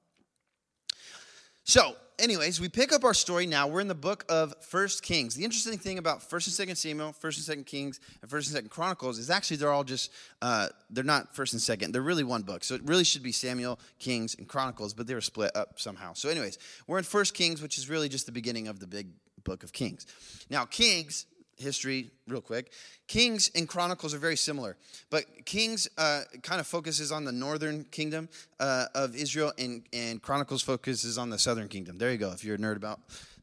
So, 1.70 1.98
anyways, 2.18 2.62
we 2.62 2.70
pick 2.70 2.94
up 2.94 3.04
our 3.04 3.14
story 3.14 3.46
now. 3.46 3.68
We're 3.68 3.82
in 3.82 3.90
the 3.90 3.94
book 3.94 4.24
of 4.30 4.54
First 4.62 5.04
Kings. 5.04 5.36
The 5.36 5.44
interesting 5.44 5.78
thing 5.78 5.98
about 5.98 6.24
First 6.24 6.48
and 6.48 6.54
Second 6.54 6.78
Samuel, 6.78 7.12
First 7.12 7.40
and 7.40 7.46
Second 7.46 7.66
Kings, 7.66 8.00
and 8.22 8.32
First 8.32 8.48
and 8.48 8.56
Second 8.56 8.70
Chronicles 8.70 9.20
is 9.20 9.30
actually 9.30 9.58
they're 9.58 9.74
all 9.74 9.84
just 9.84 10.10
uh, 10.42 10.70
they're 10.90 11.04
not 11.04 11.36
First 11.36 11.52
and 11.52 11.62
Second. 11.62 11.92
They're 11.92 12.02
really 12.02 12.24
one 12.24 12.44
book. 12.44 12.64
So 12.64 12.74
it 12.76 12.84
really 12.86 13.04
should 13.04 13.22
be 13.22 13.34
Samuel, 13.34 13.82
Kings, 14.00 14.34
and 14.36 14.48
Chronicles, 14.48 14.94
but 14.94 15.08
they 15.08 15.14
were 15.14 15.20
split 15.20 15.54
up 15.58 15.78
somehow. 15.78 16.14
So, 16.14 16.30
anyways, 16.30 16.58
we're 16.88 17.00
in 17.00 17.04
First 17.04 17.34
Kings, 17.34 17.62
which 17.62 17.78
is 17.78 17.90
really 17.90 18.08
just 18.08 18.28
the 18.28 18.32
beginning 18.32 18.70
of 18.70 18.80
the 18.80 18.88
big 18.88 19.10
book 19.44 19.64
of 19.64 19.74
Kings. 19.74 20.08
Now, 20.50 20.64
Kings 20.64 21.26
history 21.58 22.10
real 22.28 22.42
quick. 22.42 22.72
Kings 23.08 23.52
and 23.56 23.68
Chronicles 23.68 24.14
are 24.14 24.20
very 24.20 24.38
similar, 24.38 24.78
but 25.10 25.26
Kings 25.46 25.88
uh, 25.98 26.22
kind 26.44 26.60
of 26.60 26.68
focuses 26.68 27.12
on 27.12 27.26
the 27.26 27.32
northern 27.32 27.84
kingdom 27.86 28.30
uh, 28.60 28.86
of 28.96 29.16
Israel, 29.16 29.52
and, 29.58 29.84
and 29.94 30.22
Chronicles 30.22 30.62
focuses 30.62 31.18
on 31.18 31.30
the 31.30 31.40
southern 31.40 31.68
kingdom. 31.68 31.98
There 31.98 32.12
you 32.12 32.18
go. 32.18 32.32
If 32.32 32.44
you're 32.44 32.56
a 32.56 32.60
nerd 32.60 32.76
about 32.76 33.00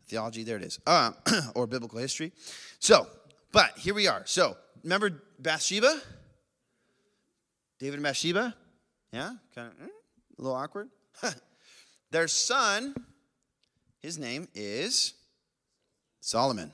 theology, 0.06 0.42
there 0.42 0.56
it 0.56 0.62
is, 0.62 0.78
uh, 0.86 1.12
or 1.54 1.66
biblical 1.66 1.98
history. 1.98 2.32
So, 2.78 3.06
but 3.52 3.76
here 3.78 3.94
we 3.94 4.06
are. 4.06 4.22
So, 4.26 4.56
remember 4.82 5.22
Bathsheba? 5.38 6.00
David 7.78 7.94
and 7.94 8.04
Bathsheba? 8.04 8.54
Yeah, 9.12 9.32
kind 9.54 9.68
of 9.68 9.74
mm, 9.74 9.88
a 10.38 10.42
little 10.42 10.56
awkward. 10.56 10.88
Their 12.10 12.28
son, 12.28 12.94
his 14.00 14.18
name 14.18 14.48
is 14.54 15.14
Solomon. 16.20 16.72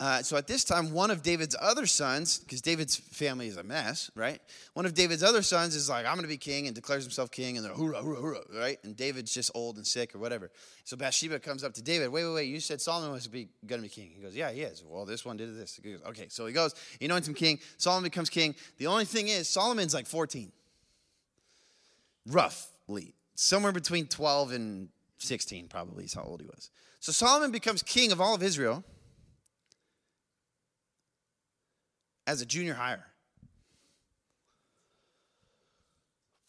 Uh, 0.00 0.22
so 0.22 0.36
at 0.36 0.46
this 0.46 0.62
time, 0.62 0.92
one 0.92 1.10
of 1.10 1.22
David's 1.22 1.56
other 1.60 1.84
sons, 1.84 2.38
because 2.38 2.60
David's 2.60 2.94
family 2.94 3.48
is 3.48 3.56
a 3.56 3.64
mess, 3.64 4.12
right? 4.14 4.40
One 4.74 4.86
of 4.86 4.94
David's 4.94 5.24
other 5.24 5.42
sons 5.42 5.74
is 5.74 5.88
like, 5.88 6.06
I'm 6.06 6.12
going 6.12 6.22
to 6.22 6.28
be 6.28 6.36
king 6.36 6.66
and 6.68 6.74
declares 6.74 7.02
himself 7.02 7.32
king, 7.32 7.56
and 7.56 7.66
they're 7.66 7.72
hoorah, 7.72 8.00
hoorah, 8.00 8.20
hoorah, 8.20 8.44
right? 8.54 8.78
And 8.84 8.96
David's 8.96 9.34
just 9.34 9.50
old 9.56 9.76
and 9.76 9.84
sick 9.84 10.14
or 10.14 10.18
whatever. 10.18 10.52
So 10.84 10.96
Bathsheba 10.96 11.40
comes 11.40 11.64
up 11.64 11.74
to 11.74 11.82
David, 11.82 12.10
wait, 12.10 12.24
wait, 12.24 12.34
wait, 12.34 12.44
you 12.44 12.60
said 12.60 12.80
Solomon 12.80 13.10
was 13.10 13.26
going 13.26 13.48
to 13.66 13.78
be 13.82 13.88
king. 13.88 14.12
He 14.14 14.22
goes, 14.22 14.36
yeah, 14.36 14.52
he 14.52 14.60
is. 14.60 14.84
Well, 14.86 15.04
this 15.04 15.24
one 15.24 15.36
did 15.36 15.58
this. 15.58 15.80
Goes, 15.82 16.00
okay, 16.10 16.26
so 16.28 16.46
he 16.46 16.52
goes, 16.52 16.76
he 17.00 17.06
anoints 17.06 17.26
him 17.26 17.34
king. 17.34 17.58
Solomon 17.76 18.04
becomes 18.04 18.30
king. 18.30 18.54
The 18.76 18.86
only 18.86 19.04
thing 19.04 19.26
is, 19.26 19.48
Solomon's 19.48 19.94
like 19.94 20.06
14. 20.06 20.52
Roughly. 22.26 23.14
Somewhere 23.34 23.72
between 23.72 24.06
12 24.06 24.52
and 24.52 24.88
16, 25.18 25.66
probably, 25.66 26.04
is 26.04 26.14
how 26.14 26.22
old 26.22 26.40
he 26.40 26.46
was. 26.46 26.70
So 27.00 27.10
Solomon 27.10 27.50
becomes 27.50 27.82
king 27.82 28.12
of 28.12 28.20
all 28.20 28.36
of 28.36 28.44
Israel. 28.44 28.84
As 32.28 32.42
a 32.42 32.46
junior 32.46 32.74
higher. 32.74 33.04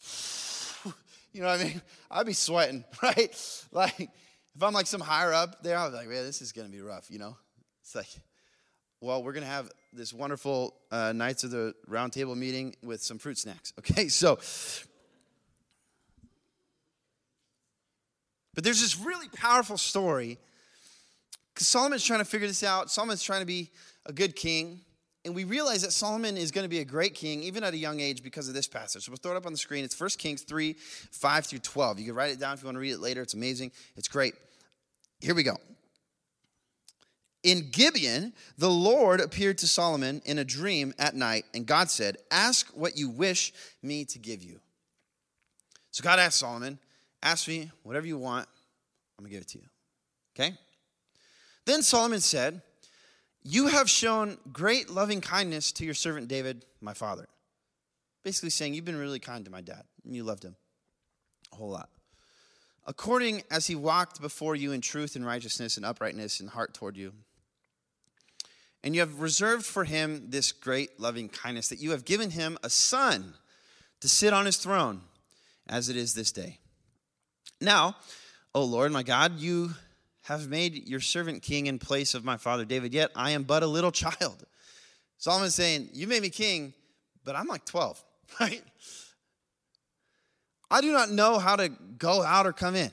You 1.32 1.42
know 1.42 1.46
what 1.46 1.60
I 1.60 1.64
mean? 1.64 1.82
I'd 2.10 2.26
be 2.26 2.32
sweating, 2.32 2.84
right? 3.04 3.64
Like, 3.70 4.00
if 4.00 4.62
I'm 4.62 4.74
like 4.74 4.88
some 4.88 5.00
higher 5.00 5.32
up 5.32 5.62
there, 5.62 5.78
I'd 5.78 5.90
be 5.90 5.96
like, 5.96 6.08
man, 6.08 6.24
this 6.24 6.42
is 6.42 6.50
going 6.50 6.66
to 6.66 6.72
be 6.72 6.82
rough, 6.82 7.08
you 7.08 7.20
know? 7.20 7.36
It's 7.82 7.94
like, 7.94 8.08
well, 9.00 9.22
we're 9.22 9.32
going 9.32 9.44
to 9.44 9.48
have 9.48 9.70
this 9.92 10.12
wonderful 10.12 10.74
uh, 10.90 11.12
Knights 11.12 11.44
of 11.44 11.52
the 11.52 11.72
Round 11.86 12.12
Table 12.12 12.34
meeting 12.34 12.74
with 12.82 13.00
some 13.00 13.18
fruit 13.18 13.38
snacks, 13.38 13.72
okay? 13.78 14.08
So, 14.08 14.40
but 18.54 18.64
there's 18.64 18.80
this 18.80 18.98
really 18.98 19.28
powerful 19.28 19.78
story 19.78 20.36
because 21.54 21.68
Solomon's 21.68 22.04
trying 22.04 22.18
to 22.18 22.24
figure 22.24 22.48
this 22.48 22.64
out. 22.64 22.90
Solomon's 22.90 23.22
trying 23.22 23.40
to 23.40 23.46
be 23.46 23.70
a 24.04 24.12
good 24.12 24.34
king. 24.34 24.80
And 25.24 25.34
we 25.34 25.44
realize 25.44 25.82
that 25.82 25.92
Solomon 25.92 26.36
is 26.36 26.50
going 26.50 26.64
to 26.64 26.68
be 26.68 26.78
a 26.78 26.84
great 26.84 27.14
king, 27.14 27.42
even 27.42 27.62
at 27.62 27.74
a 27.74 27.76
young 27.76 28.00
age, 28.00 28.22
because 28.22 28.48
of 28.48 28.54
this 28.54 28.66
passage. 28.66 29.04
So 29.04 29.12
we'll 29.12 29.18
throw 29.18 29.32
it 29.32 29.36
up 29.36 29.46
on 29.46 29.52
the 29.52 29.58
screen. 29.58 29.84
It's 29.84 29.98
1 29.98 30.10
Kings 30.18 30.42
3 30.42 30.72
5 30.72 31.46
through 31.46 31.58
12. 31.58 31.98
You 31.98 32.06
can 32.06 32.14
write 32.14 32.30
it 32.30 32.40
down 32.40 32.54
if 32.54 32.62
you 32.62 32.66
want 32.66 32.76
to 32.76 32.80
read 32.80 32.92
it 32.92 33.00
later. 33.00 33.20
It's 33.20 33.34
amazing, 33.34 33.72
it's 33.96 34.08
great. 34.08 34.34
Here 35.20 35.34
we 35.34 35.42
go. 35.42 35.56
In 37.42 37.70
Gibeon, 37.70 38.34
the 38.58 38.70
Lord 38.70 39.20
appeared 39.20 39.58
to 39.58 39.66
Solomon 39.66 40.20
in 40.24 40.38
a 40.38 40.44
dream 40.44 40.92
at 40.98 41.14
night, 41.14 41.44
and 41.54 41.66
God 41.66 41.90
said, 41.90 42.16
Ask 42.30 42.68
what 42.68 42.96
you 42.96 43.08
wish 43.08 43.52
me 43.82 44.04
to 44.06 44.18
give 44.18 44.42
you. 44.42 44.60
So 45.90 46.02
God 46.02 46.18
asked 46.18 46.38
Solomon, 46.38 46.78
Ask 47.22 47.48
me 47.48 47.70
whatever 47.82 48.06
you 48.06 48.18
want, 48.18 48.48
I'm 49.18 49.24
going 49.24 49.30
to 49.30 49.36
give 49.36 49.42
it 49.42 49.48
to 49.48 49.58
you. 49.58 49.64
Okay? 50.34 50.56
Then 51.66 51.82
Solomon 51.82 52.20
said, 52.20 52.62
you 53.42 53.68
have 53.68 53.88
shown 53.88 54.38
great 54.52 54.90
loving 54.90 55.20
kindness 55.20 55.72
to 55.72 55.84
your 55.84 55.94
servant 55.94 56.28
David, 56.28 56.64
my 56.80 56.94
father. 56.94 57.26
Basically 58.22 58.50
saying, 58.50 58.74
You've 58.74 58.84
been 58.84 58.98
really 58.98 59.18
kind 59.18 59.44
to 59.44 59.50
my 59.50 59.60
dad, 59.62 59.84
and 60.04 60.14
you 60.14 60.24
loved 60.24 60.44
him 60.44 60.56
a 61.52 61.56
whole 61.56 61.70
lot. 61.70 61.88
According 62.86 63.42
as 63.50 63.66
he 63.66 63.74
walked 63.74 64.20
before 64.20 64.56
you 64.56 64.72
in 64.72 64.80
truth 64.80 65.16
and 65.16 65.24
righteousness 65.24 65.76
and 65.76 65.86
uprightness 65.86 66.40
and 66.40 66.50
heart 66.50 66.74
toward 66.74 66.96
you. 66.96 67.12
And 68.82 68.94
you 68.94 69.00
have 69.00 69.20
reserved 69.20 69.66
for 69.66 69.84
him 69.84 70.30
this 70.30 70.52
great 70.52 70.98
loving 70.98 71.28
kindness, 71.28 71.68
that 71.68 71.80
you 71.80 71.90
have 71.90 72.04
given 72.04 72.30
him 72.30 72.58
a 72.62 72.70
son 72.70 73.34
to 74.00 74.08
sit 74.08 74.32
on 74.32 74.46
his 74.46 74.56
throne, 74.56 75.02
as 75.68 75.88
it 75.88 75.96
is 75.96 76.14
this 76.14 76.32
day. 76.32 76.58
Now, 77.60 77.96
O 78.54 78.64
Lord 78.64 78.90
my 78.90 79.02
God, 79.02 79.38
you 79.38 79.74
have 80.30 80.48
made 80.48 80.88
your 80.88 81.00
servant 81.00 81.42
king 81.42 81.66
in 81.66 81.78
place 81.78 82.14
of 82.14 82.24
my 82.24 82.36
father 82.36 82.64
David, 82.64 82.94
yet 82.94 83.10
I 83.16 83.30
am 83.30 83.42
but 83.42 83.62
a 83.62 83.66
little 83.66 83.90
child. 83.90 84.44
Solomon's 85.18 85.54
saying, 85.54 85.88
You 85.92 86.06
made 86.06 86.22
me 86.22 86.30
king, 86.30 86.72
but 87.24 87.36
I'm 87.36 87.46
like 87.46 87.64
12, 87.64 88.02
right? 88.40 88.62
I 90.70 90.80
do 90.80 90.92
not 90.92 91.10
know 91.10 91.38
how 91.38 91.56
to 91.56 91.68
go 91.68 92.22
out 92.22 92.46
or 92.46 92.52
come 92.52 92.76
in. 92.76 92.90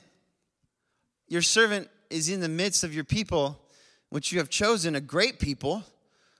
Your 1.28 1.42
servant 1.42 1.88
is 2.10 2.28
in 2.28 2.40
the 2.40 2.48
midst 2.48 2.82
of 2.82 2.92
your 2.92 3.04
people, 3.04 3.60
which 4.08 4.32
you 4.32 4.38
have 4.38 4.50
chosen, 4.50 4.96
a 4.96 5.00
great 5.00 5.38
people 5.38 5.84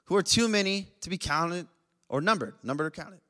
who 0.06 0.16
are 0.16 0.22
too 0.22 0.48
many 0.48 0.88
to 1.02 1.10
be 1.10 1.18
counted 1.18 1.66
or 2.08 2.20
numbered, 2.20 2.54
numbered 2.62 2.86
or 2.86 2.90
counted. 2.90 3.20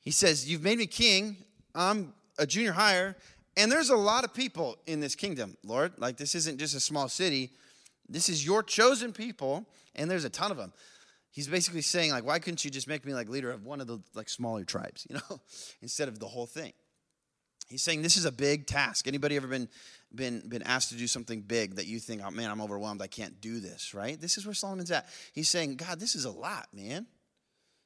He 0.00 0.12
says, 0.12 0.50
You've 0.50 0.62
made 0.62 0.78
me 0.78 0.86
king. 0.86 1.36
I'm 1.74 2.14
a 2.38 2.46
junior 2.46 2.72
higher, 2.72 3.16
and 3.56 3.70
there's 3.70 3.90
a 3.90 3.96
lot 3.96 4.24
of 4.24 4.32
people 4.32 4.78
in 4.86 5.00
this 5.00 5.14
kingdom, 5.14 5.56
Lord. 5.64 5.92
Like, 5.98 6.16
this 6.16 6.34
isn't 6.34 6.58
just 6.58 6.74
a 6.74 6.80
small 6.80 7.08
city. 7.08 7.50
This 8.08 8.28
is 8.28 8.44
your 8.44 8.62
chosen 8.62 9.12
people, 9.12 9.66
and 9.94 10.10
there's 10.10 10.24
a 10.24 10.30
ton 10.30 10.50
of 10.50 10.56
them. 10.56 10.72
He's 11.30 11.46
basically 11.46 11.82
saying, 11.82 12.10
like, 12.10 12.24
why 12.24 12.38
couldn't 12.38 12.64
you 12.64 12.70
just 12.70 12.88
make 12.88 13.04
me 13.04 13.14
like 13.14 13.28
leader 13.28 13.50
of 13.50 13.64
one 13.64 13.80
of 13.80 13.86
the 13.86 14.00
like 14.14 14.28
smaller 14.28 14.64
tribes, 14.64 15.06
you 15.10 15.16
know, 15.16 15.40
instead 15.80 16.08
of 16.08 16.18
the 16.18 16.26
whole 16.26 16.46
thing? 16.46 16.72
He's 17.68 17.84
saying 17.84 18.02
this 18.02 18.16
is 18.16 18.24
a 18.24 18.32
big 18.32 18.66
task. 18.66 19.06
Anybody 19.06 19.36
ever 19.36 19.46
been 19.46 19.68
been 20.12 20.42
been 20.48 20.62
asked 20.62 20.88
to 20.88 20.96
do 20.96 21.06
something 21.06 21.40
big 21.40 21.76
that 21.76 21.86
you 21.86 22.00
think, 22.00 22.20
oh 22.24 22.30
man, 22.32 22.50
I'm 22.50 22.60
overwhelmed, 22.60 23.00
I 23.00 23.06
can't 23.06 23.40
do 23.40 23.60
this, 23.60 23.94
right? 23.94 24.20
This 24.20 24.36
is 24.36 24.44
where 24.44 24.54
Solomon's 24.54 24.90
at. 24.90 25.06
He's 25.32 25.48
saying, 25.48 25.76
God, 25.76 26.00
this 26.00 26.16
is 26.16 26.24
a 26.24 26.30
lot, 26.30 26.66
man. 26.72 27.06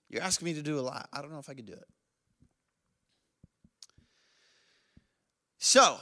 You're 0.08 0.22
asking 0.22 0.46
me 0.46 0.54
to 0.54 0.62
do 0.62 0.78
a 0.78 0.80
lot. 0.80 1.08
I 1.12 1.20
don't 1.20 1.32
know 1.32 1.38
if 1.38 1.50
I 1.50 1.54
could 1.54 1.66
do 1.66 1.74
it. 1.74 1.86
So, 5.66 5.96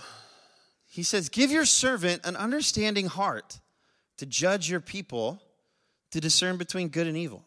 he 0.88 1.04
says, 1.04 1.28
Give 1.28 1.52
your 1.52 1.66
servant 1.66 2.26
an 2.26 2.34
understanding 2.34 3.06
heart 3.06 3.60
to 4.16 4.26
judge 4.26 4.68
your 4.68 4.80
people, 4.80 5.40
to 6.10 6.20
discern 6.20 6.56
between 6.56 6.88
good 6.88 7.06
and 7.06 7.16
evil. 7.16 7.44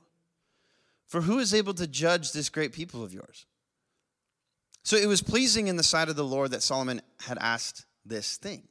For 1.08 1.20
who 1.20 1.40
is 1.40 1.54
able 1.54 1.74
to 1.74 1.86
judge 1.86 2.32
this 2.32 2.48
great 2.48 2.72
people 2.72 3.04
of 3.04 3.14
yours? 3.14 3.46
So 4.84 4.96
it 4.96 5.08
was 5.08 5.22
pleasing 5.22 5.68
in 5.68 5.76
the 5.76 5.84
sight 5.84 6.08
of 6.08 6.16
the 6.16 6.24
Lord 6.24 6.52
that 6.52 6.64
Solomon 6.64 7.02
had 7.20 7.38
asked 7.42 7.86
this 8.06 8.38
thing. 8.38 8.64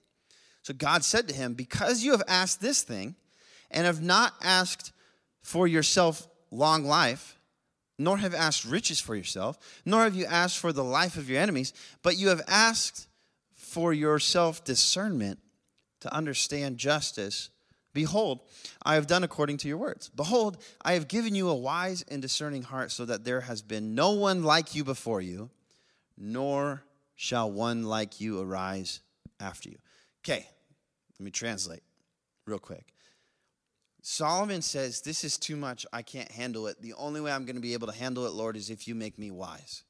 So 0.62 0.72
God 0.72 1.04
said 1.04 1.28
to 1.28 1.34
him, 1.34 1.52
Because 1.52 2.02
you 2.02 2.12
have 2.12 2.22
asked 2.26 2.62
this 2.62 2.80
thing, 2.80 3.14
and 3.70 3.84
have 3.84 4.02
not 4.02 4.32
asked 4.40 4.90
for 5.42 5.68
yourself 5.68 6.26
long 6.50 6.86
life, 6.86 7.38
nor 7.98 8.16
have 8.16 8.34
asked 8.34 8.64
riches 8.64 9.00
for 9.00 9.14
yourself, 9.14 9.58
nor 9.84 10.04
have 10.04 10.14
you 10.14 10.24
asked 10.24 10.58
for 10.58 10.72
the 10.72 10.82
life 10.82 11.18
of 11.18 11.28
your 11.28 11.42
enemies, 11.42 11.74
but 12.02 12.16
you 12.16 12.28
have 12.28 12.40
asked 12.48 13.06
for 13.74 13.92
yourself 13.92 14.62
discernment 14.62 15.40
to 15.98 16.14
understand 16.14 16.78
justice. 16.78 17.50
Behold, 17.92 18.38
I 18.84 18.94
have 18.94 19.08
done 19.08 19.24
according 19.24 19.56
to 19.58 19.68
your 19.68 19.78
words. 19.78 20.10
Behold, 20.14 20.62
I 20.84 20.92
have 20.92 21.08
given 21.08 21.34
you 21.34 21.48
a 21.48 21.56
wise 21.56 22.04
and 22.06 22.22
discerning 22.22 22.62
heart, 22.62 22.92
so 22.92 23.04
that 23.04 23.24
there 23.24 23.40
has 23.40 23.62
been 23.62 23.96
no 23.96 24.12
one 24.12 24.44
like 24.44 24.76
you 24.76 24.84
before 24.84 25.20
you, 25.20 25.50
nor 26.16 26.84
shall 27.16 27.50
one 27.50 27.82
like 27.82 28.20
you 28.20 28.40
arise 28.40 29.00
after 29.40 29.70
you. 29.70 29.78
Okay, 30.22 30.46
let 31.18 31.24
me 31.24 31.32
translate 31.32 31.82
real 32.46 32.60
quick. 32.60 32.94
Solomon 34.02 34.62
says, 34.62 35.00
This 35.00 35.24
is 35.24 35.36
too 35.36 35.56
much. 35.56 35.84
I 35.92 36.02
can't 36.02 36.30
handle 36.30 36.68
it. 36.68 36.80
The 36.80 36.94
only 36.94 37.20
way 37.20 37.32
I'm 37.32 37.44
going 37.44 37.56
to 37.56 37.62
be 37.62 37.72
able 37.72 37.88
to 37.88 37.98
handle 37.98 38.24
it, 38.26 38.34
Lord, 38.34 38.56
is 38.56 38.70
if 38.70 38.86
you 38.86 38.94
make 38.94 39.18
me 39.18 39.32
wise. 39.32 39.82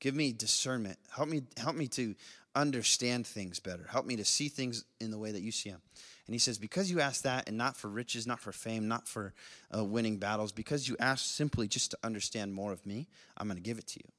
Give 0.00 0.14
me 0.14 0.32
discernment. 0.32 0.98
Help 1.10 1.28
me, 1.28 1.42
help 1.56 1.76
me 1.76 1.88
to 1.88 2.14
understand 2.54 3.26
things 3.26 3.60
better. 3.60 3.86
Help 3.88 4.06
me 4.06 4.16
to 4.16 4.24
see 4.24 4.48
things 4.48 4.84
in 5.00 5.10
the 5.10 5.18
way 5.18 5.30
that 5.30 5.42
you 5.42 5.52
see 5.52 5.70
them. 5.70 5.80
And 6.26 6.34
he 6.34 6.38
says, 6.38 6.58
Because 6.58 6.90
you 6.90 7.00
ask 7.00 7.22
that, 7.22 7.48
and 7.48 7.56
not 7.56 7.76
for 7.76 7.88
riches, 7.88 8.26
not 8.26 8.40
for 8.40 8.52
fame, 8.52 8.88
not 8.88 9.06
for 9.06 9.32
uh, 9.76 9.84
winning 9.84 10.18
battles, 10.18 10.52
because 10.52 10.88
you 10.88 10.96
ask 10.98 11.24
simply 11.24 11.68
just 11.68 11.92
to 11.92 11.98
understand 12.02 12.52
more 12.52 12.72
of 12.72 12.84
me, 12.84 13.08
I'm 13.36 13.46
going 13.46 13.56
to 13.56 13.62
give 13.62 13.78
it 13.78 13.86
to 13.88 14.00
you. 14.00 14.10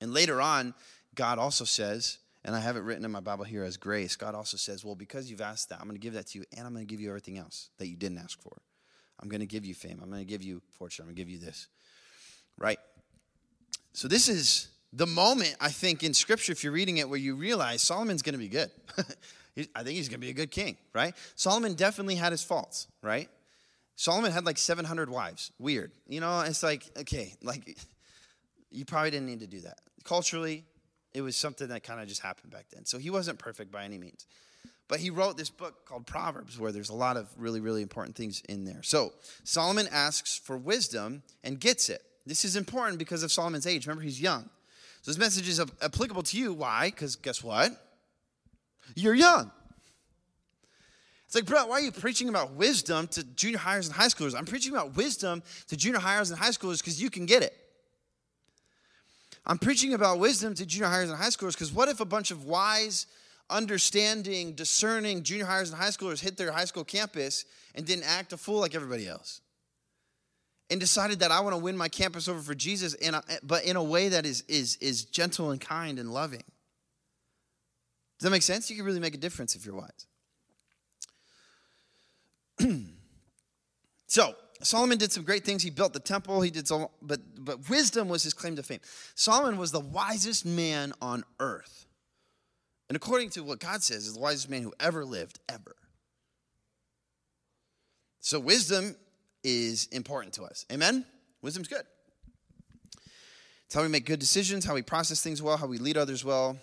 And 0.00 0.12
later 0.12 0.40
on, 0.40 0.74
God 1.14 1.38
also 1.38 1.64
says, 1.64 2.18
and 2.44 2.54
I 2.54 2.60
have 2.60 2.76
it 2.76 2.80
written 2.80 3.04
in 3.04 3.10
my 3.10 3.20
Bible 3.20 3.44
here 3.44 3.64
as 3.64 3.76
grace. 3.76 4.16
God 4.16 4.34
also 4.34 4.56
says, 4.56 4.84
Well, 4.84 4.94
because 4.94 5.30
you've 5.30 5.40
asked 5.40 5.68
that, 5.68 5.80
I'm 5.80 5.86
going 5.86 5.96
to 5.96 6.02
give 6.02 6.14
that 6.14 6.28
to 6.28 6.38
you, 6.38 6.44
and 6.56 6.66
I'm 6.66 6.72
going 6.72 6.86
to 6.86 6.90
give 6.90 7.00
you 7.00 7.08
everything 7.08 7.38
else 7.38 7.70
that 7.78 7.88
you 7.88 7.96
didn't 7.96 8.18
ask 8.18 8.40
for. 8.40 8.56
I'm 9.20 9.28
going 9.28 9.40
to 9.40 9.46
give 9.46 9.64
you 9.64 9.74
fame. 9.74 10.00
I'm 10.02 10.10
going 10.10 10.24
to 10.24 10.28
give 10.28 10.42
you 10.42 10.62
fortune. 10.70 11.02
I'm 11.02 11.08
going 11.08 11.16
to 11.16 11.22
give 11.22 11.28
you 11.28 11.38
this. 11.38 11.66
Right? 12.56 12.78
So, 13.98 14.06
this 14.06 14.28
is 14.28 14.68
the 14.92 15.08
moment, 15.08 15.56
I 15.60 15.70
think, 15.70 16.04
in 16.04 16.14
Scripture, 16.14 16.52
if 16.52 16.62
you're 16.62 16.72
reading 16.72 16.98
it, 16.98 17.08
where 17.08 17.18
you 17.18 17.34
realize 17.34 17.82
Solomon's 17.82 18.22
going 18.22 18.34
to 18.34 18.38
be 18.38 18.46
good. 18.46 18.70
I 19.74 19.82
think 19.82 19.96
he's 19.96 20.08
going 20.08 20.20
to 20.20 20.24
be 20.24 20.30
a 20.30 20.34
good 20.34 20.52
king, 20.52 20.76
right? 20.94 21.16
Solomon 21.34 21.74
definitely 21.74 22.14
had 22.14 22.30
his 22.30 22.44
faults, 22.44 22.86
right? 23.02 23.28
Solomon 23.96 24.30
had 24.30 24.46
like 24.46 24.56
700 24.56 25.10
wives. 25.10 25.50
Weird. 25.58 25.90
You 26.06 26.20
know, 26.20 26.42
it's 26.42 26.62
like, 26.62 26.88
okay, 26.96 27.34
like, 27.42 27.76
you 28.70 28.84
probably 28.84 29.10
didn't 29.10 29.26
need 29.26 29.40
to 29.40 29.48
do 29.48 29.62
that. 29.62 29.78
Culturally, 30.04 30.62
it 31.12 31.22
was 31.22 31.34
something 31.34 31.66
that 31.66 31.82
kind 31.82 32.00
of 32.00 32.06
just 32.06 32.22
happened 32.22 32.52
back 32.52 32.66
then. 32.72 32.84
So 32.84 32.98
he 32.98 33.10
wasn't 33.10 33.40
perfect 33.40 33.72
by 33.72 33.82
any 33.82 33.98
means. 33.98 34.28
But 34.86 35.00
he 35.00 35.10
wrote 35.10 35.36
this 35.36 35.50
book 35.50 35.84
called 35.86 36.06
Proverbs 36.06 36.56
where 36.56 36.70
there's 36.70 36.90
a 36.90 36.94
lot 36.94 37.16
of 37.16 37.28
really, 37.36 37.58
really 37.58 37.82
important 37.82 38.14
things 38.14 38.42
in 38.48 38.64
there. 38.64 38.84
So 38.84 39.12
Solomon 39.42 39.88
asks 39.90 40.38
for 40.38 40.56
wisdom 40.56 41.24
and 41.42 41.58
gets 41.58 41.88
it. 41.88 42.04
This 42.28 42.44
is 42.44 42.56
important 42.56 42.98
because 42.98 43.22
of 43.22 43.32
Solomon's 43.32 43.66
age. 43.66 43.86
Remember, 43.86 44.04
he's 44.04 44.20
young. 44.20 44.42
So 45.00 45.10
this 45.10 45.18
message 45.18 45.48
is 45.48 45.60
applicable 45.60 46.22
to 46.24 46.38
you. 46.38 46.52
Why? 46.52 46.90
Because 46.90 47.16
guess 47.16 47.42
what? 47.42 47.72
You're 48.94 49.14
young. 49.14 49.50
It's 51.24 51.34
like, 51.34 51.46
bro, 51.46 51.66
why 51.66 51.76
are 51.76 51.80
you 51.80 51.90
preaching 51.90 52.28
about 52.28 52.52
wisdom 52.52 53.06
to 53.08 53.24
junior 53.24 53.58
highers 53.58 53.86
and 53.86 53.94
high 53.94 54.08
schoolers? 54.08 54.34
I'm 54.36 54.44
preaching 54.44 54.72
about 54.72 54.94
wisdom 54.94 55.42
to 55.68 55.76
junior 55.76 56.00
highers 56.00 56.30
and 56.30 56.38
high 56.38 56.50
schoolers 56.50 56.78
because 56.78 57.00
you 57.00 57.08
can 57.08 57.24
get 57.24 57.42
it. 57.42 57.56
I'm 59.46 59.58
preaching 59.58 59.94
about 59.94 60.18
wisdom 60.18 60.54
to 60.54 60.66
junior 60.66 60.88
highers 60.88 61.08
and 61.08 61.16
high 61.16 61.28
schoolers 61.28 61.52
because 61.52 61.72
what 61.72 61.88
if 61.88 62.00
a 62.00 62.04
bunch 62.04 62.30
of 62.30 62.44
wise, 62.44 63.06
understanding, 63.48 64.52
discerning 64.52 65.22
junior 65.22 65.46
highers 65.46 65.70
and 65.70 65.80
high 65.80 65.88
schoolers 65.88 66.20
hit 66.20 66.36
their 66.36 66.52
high 66.52 66.66
school 66.66 66.84
campus 66.84 67.46
and 67.74 67.86
didn't 67.86 68.04
act 68.04 68.34
a 68.34 68.36
fool 68.36 68.60
like 68.60 68.74
everybody 68.74 69.08
else? 69.08 69.40
And 70.70 70.78
decided 70.78 71.20
that 71.20 71.30
I 71.30 71.40
want 71.40 71.54
to 71.54 71.62
win 71.62 71.76
my 71.76 71.88
campus 71.88 72.28
over 72.28 72.40
for 72.40 72.54
Jesus, 72.54 72.92
in 72.94 73.14
a, 73.14 73.22
but 73.42 73.64
in 73.64 73.76
a 73.76 73.82
way 73.82 74.10
that 74.10 74.26
is, 74.26 74.42
is, 74.48 74.76
is 74.76 75.04
gentle 75.04 75.50
and 75.50 75.60
kind 75.60 75.98
and 75.98 76.12
loving. 76.12 76.44
Does 78.18 78.24
that 78.24 78.30
make 78.30 78.42
sense? 78.42 78.68
You 78.68 78.76
can 78.76 78.84
really 78.84 79.00
make 79.00 79.14
a 79.14 79.18
difference 79.18 79.54
if 79.54 79.64
you're 79.64 79.76
wise. 79.76 80.06
so, 84.06 84.34
Solomon 84.62 84.98
did 84.98 85.12
some 85.12 85.22
great 85.22 85.44
things. 85.44 85.62
He 85.62 85.70
built 85.70 85.92
the 85.92 86.00
temple. 86.00 86.40
He 86.40 86.50
did 86.50 86.66
so, 86.66 86.90
but 87.00 87.20
but 87.38 87.68
wisdom 87.70 88.08
was 88.08 88.24
his 88.24 88.34
claim 88.34 88.56
to 88.56 88.62
fame. 88.62 88.80
Solomon 89.14 89.56
was 89.56 89.70
the 89.70 89.80
wisest 89.80 90.44
man 90.44 90.92
on 91.00 91.24
earth, 91.38 91.86
and 92.88 92.96
according 92.96 93.30
to 93.30 93.44
what 93.44 93.60
God 93.60 93.82
says, 93.82 94.06
is 94.06 94.14
the 94.14 94.20
wisest 94.20 94.50
man 94.50 94.62
who 94.62 94.72
ever 94.80 95.04
lived, 95.04 95.38
ever. 95.48 95.76
So 98.20 98.40
wisdom 98.40 98.96
is 99.48 99.86
important 99.92 100.34
to 100.34 100.42
us. 100.42 100.66
Amen. 100.70 101.06
Wisdom's 101.40 101.68
good. 101.68 101.82
It's 103.64 103.74
how 103.74 103.82
we 103.82 103.88
make 103.88 104.04
good 104.04 104.18
decisions, 104.18 104.64
how 104.64 104.74
we 104.74 104.82
process 104.82 105.22
things 105.22 105.42
well, 105.42 105.56
how 105.56 105.66
we 105.66 105.78
lead 105.78 105.96
others 105.96 106.24
well, 106.24 106.58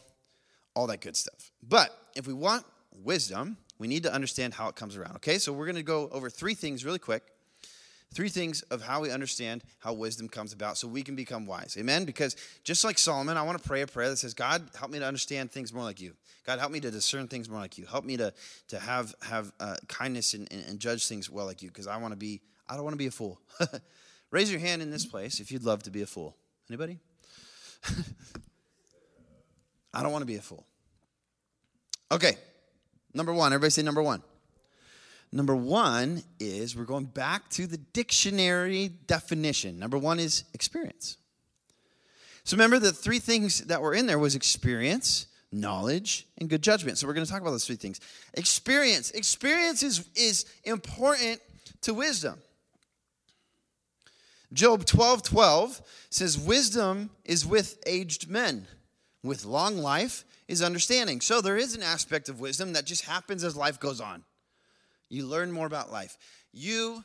all 0.76 0.88
that 0.88 1.02
good 1.02 1.16
stuff. 1.16 1.52
But 1.68 1.90
if 2.16 2.28
we 2.28 2.34
want 2.34 2.64
wisdom, 2.92 3.58
we 3.80 3.88
need 3.88 4.04
to 4.04 4.14
understand 4.14 4.54
how 4.54 4.70
it 4.70 4.76
comes 4.76 4.96
around. 4.96 5.16
Okay, 5.18 5.38
so 5.38 5.52
we're 5.52 5.66
going 5.66 5.76
to 5.76 5.84
go 5.84 6.10
over 6.12 6.30
three 6.30 6.54
things 6.54 6.86
really 6.86 7.00
quick 7.00 7.24
Three 8.16 8.30
things 8.30 8.62
of 8.64 8.82
how 8.82 9.02
we 9.02 9.12
understand 9.12 9.62
how 9.80 9.92
wisdom 9.92 10.30
comes 10.30 10.54
about 10.54 10.78
so 10.78 10.88
we 10.88 11.04
can 11.04 11.18
become 11.18 11.46
wise. 11.46 11.76
Amen? 11.78 12.06
Because 12.06 12.38
just 12.64 12.86
like 12.86 12.98
Solomon, 12.98 13.36
I 13.36 13.42
want 13.42 13.62
to 13.62 13.68
pray 13.68 13.82
a 13.82 13.88
prayer 13.88 14.08
that 14.08 14.16
says, 14.16 14.34
God, 14.34 14.70
help 14.80 14.90
me 14.90 15.00
to 15.00 15.06
understand 15.06 15.52
things 15.52 15.74
more 15.74 15.84
like 15.84 16.00
you. 16.00 16.14
God, 16.46 16.60
help 16.60 16.72
me 16.72 16.80
to 16.80 16.90
discern 16.90 17.28
things 17.28 17.50
more 17.50 17.60
like 17.60 17.78
you. 17.78 17.86
Help 17.86 18.06
me 18.06 18.16
to, 18.16 18.34
to 18.70 18.80
have, 18.80 19.14
have 19.22 19.52
uh, 19.60 19.76
kindness 19.90 20.34
and, 20.34 20.48
and, 20.50 20.64
and 20.66 20.80
judge 20.80 21.08
things 21.08 21.30
well 21.30 21.46
like 21.46 21.62
you 21.62 21.68
because 21.68 21.88
I 21.88 21.98
want 21.98 22.14
to 22.14 22.18
be, 22.18 22.40
I 22.68 22.76
don't 22.76 22.84
want 22.84 22.94
to 22.94 22.98
be 22.98 23.08
a 23.08 23.12
fool. 23.12 23.40
Raise 24.32 24.52
your 24.52 24.60
hand 24.60 24.82
in 24.82 24.90
this 24.92 25.06
place 25.06 25.40
if 25.40 25.52
you'd 25.52 25.64
love 25.64 25.84
to 25.84 25.92
be 25.92 26.02
a 26.02 26.08
fool. 26.08 26.36
Anybody? 26.70 27.00
I 29.94 30.04
don't 30.04 30.12
want 30.12 30.24
to 30.24 30.28
be 30.28 30.36
a 30.36 30.42
fool. 30.42 30.66
Okay, 32.12 32.38
number 33.14 33.34
one. 33.34 33.54
Everybody 33.54 33.72
say 33.72 33.82
number 33.82 34.04
one. 34.04 34.22
Number 35.32 35.56
one 35.56 36.24
is 36.40 36.76
we're 36.76 36.86
going 36.86 37.06
back 37.06 37.50
to 37.52 37.68
the 37.68 37.78
dictionary 37.78 38.90
definition. 39.08 39.80
Number 39.80 39.98
one 39.98 40.20
is 40.20 40.44
experience. 40.54 41.18
So 42.44 42.56
remember 42.56 42.80
the 42.80 42.94
three 42.94 43.20
things 43.20 43.60
that 43.66 43.82
were 43.82 43.94
in 43.94 44.06
there 44.06 44.20
was 44.20 44.36
experience, 44.36 45.28
knowledge, 45.52 46.28
and 46.38 46.48
good 46.48 46.62
judgment. 46.62 46.98
So 46.98 47.08
we're 47.08 47.14
going 47.14 47.26
to 47.26 47.32
talk 47.32 47.42
about 47.42 47.52
those 47.52 47.66
three 47.66 47.76
things. 47.76 48.00
Experience. 48.36 49.12
Experience 49.12 49.82
is, 49.82 50.08
is 50.16 50.46
important 50.64 51.42
to 51.82 51.94
wisdom. 51.94 52.40
Job 54.56 54.86
12 54.86 55.22
12 55.22 55.82
says, 56.10 56.40
Wisdom 56.40 57.10
is 57.26 57.46
with 57.46 57.78
aged 57.86 58.30
men, 58.30 58.66
with 59.22 59.44
long 59.44 59.78
life 59.78 60.24
is 60.48 60.62
understanding. 60.62 61.20
So 61.20 61.42
there 61.42 61.58
is 61.58 61.76
an 61.76 61.84
aspect 61.84 62.30
of 62.30 62.40
wisdom 62.40 62.72
that 62.74 62.86
just 62.86 63.04
happens 63.04 63.44
as 63.44 63.58
life 63.58 63.82
goes 63.82 64.00
on. 64.00 64.24
You 65.10 65.26
learn 65.26 65.52
more 65.52 65.68
about 65.68 65.92
life. 65.92 66.18
You, 66.54 67.04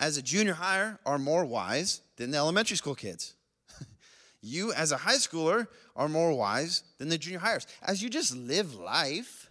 as 0.00 0.16
a 0.16 0.22
junior 0.22 0.54
higher, 0.54 0.98
are 1.04 1.18
more 1.18 1.44
wise 1.44 2.00
than 2.16 2.30
the 2.30 2.38
elementary 2.38 2.78
school 2.78 2.94
kids. 2.94 3.34
you, 4.40 4.72
as 4.72 4.90
a 4.90 4.96
high 4.96 5.16
schooler, 5.16 5.68
are 5.96 6.08
more 6.08 6.32
wise 6.32 6.82
than 6.96 7.10
the 7.10 7.18
junior 7.18 7.40
highers. 7.40 7.66
As 7.82 8.02
you 8.02 8.08
just 8.08 8.34
live 8.34 8.74
life, 8.74 9.50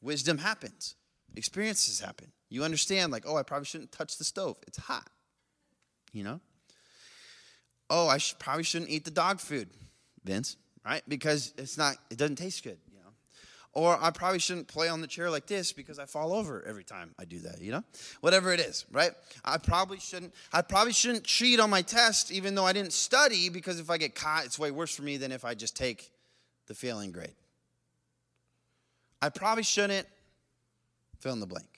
wisdom 0.00 0.38
happens, 0.38 0.96
experiences 1.36 2.00
happen. 2.00 2.32
You 2.52 2.64
understand, 2.64 3.12
like, 3.12 3.24
oh, 3.26 3.36
I 3.36 3.42
probably 3.42 3.64
shouldn't 3.64 3.92
touch 3.92 4.18
the 4.18 4.24
stove, 4.24 4.58
it's 4.66 4.76
hot. 4.76 5.08
You 6.12 6.22
know? 6.22 6.40
Oh, 7.88 8.08
I 8.08 8.18
probably 8.38 8.62
shouldn't 8.62 8.90
eat 8.90 9.06
the 9.06 9.10
dog 9.10 9.40
food, 9.40 9.70
Vince, 10.22 10.58
right? 10.84 11.02
Because 11.08 11.54
it's 11.56 11.78
not, 11.78 11.96
it 12.10 12.18
doesn't 12.18 12.36
taste 12.36 12.62
good. 12.62 12.76
You 12.92 12.98
know? 12.98 13.10
Or 13.72 13.98
I 13.98 14.10
probably 14.10 14.38
shouldn't 14.38 14.68
play 14.68 14.88
on 14.88 15.00
the 15.00 15.06
chair 15.06 15.30
like 15.30 15.46
this 15.46 15.72
because 15.72 15.98
I 15.98 16.04
fall 16.04 16.34
over 16.34 16.62
every 16.68 16.84
time 16.84 17.14
I 17.18 17.24
do 17.24 17.38
that, 17.38 17.62
you 17.62 17.72
know? 17.72 17.84
Whatever 18.20 18.52
it 18.52 18.60
is, 18.60 18.84
right? 18.92 19.12
I 19.46 19.56
probably 19.56 19.98
shouldn't 19.98 20.34
I 20.52 20.60
probably 20.60 20.92
shouldn't 20.92 21.24
cheat 21.24 21.58
on 21.58 21.70
my 21.70 21.80
test 21.80 22.30
even 22.30 22.54
though 22.54 22.66
I 22.66 22.74
didn't 22.74 22.92
study 22.92 23.48
because 23.48 23.80
if 23.80 23.88
I 23.88 23.96
get 23.96 24.14
caught, 24.14 24.44
it's 24.44 24.58
way 24.58 24.70
worse 24.70 24.94
for 24.94 25.02
me 25.02 25.16
than 25.16 25.32
if 25.32 25.46
I 25.46 25.54
just 25.54 25.74
take 25.74 26.12
the 26.66 26.74
failing 26.74 27.12
grade. 27.12 27.34
I 29.22 29.30
probably 29.30 29.62
shouldn't 29.64 30.06
fill 31.18 31.32
in 31.32 31.40
the 31.40 31.46
blank. 31.46 31.71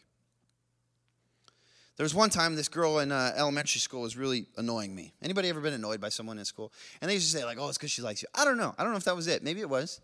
There 1.96 2.04
was 2.04 2.14
one 2.14 2.28
time 2.28 2.56
this 2.56 2.68
girl 2.68 2.98
in 2.98 3.12
uh, 3.12 3.32
elementary 3.36 3.78
school 3.78 4.02
was 4.02 4.16
really 4.16 4.46
annoying 4.56 4.94
me. 4.94 5.12
Anybody 5.22 5.48
ever 5.48 5.60
been 5.60 5.74
annoyed 5.74 6.00
by 6.00 6.08
someone 6.08 6.38
in 6.38 6.44
school? 6.44 6.72
And 7.00 7.08
they 7.08 7.14
used 7.14 7.30
to 7.30 7.38
say 7.38 7.44
like, 7.44 7.56
"Oh, 7.58 7.68
it's 7.68 7.78
because 7.78 7.92
she 7.92 8.02
likes 8.02 8.20
you." 8.20 8.28
I 8.34 8.44
don't 8.44 8.56
know. 8.56 8.74
I 8.76 8.82
don't 8.82 8.90
know 8.90 8.98
if 8.98 9.04
that 9.04 9.14
was 9.14 9.28
it. 9.28 9.44
Maybe 9.44 9.60
it 9.60 9.70
was. 9.70 10.00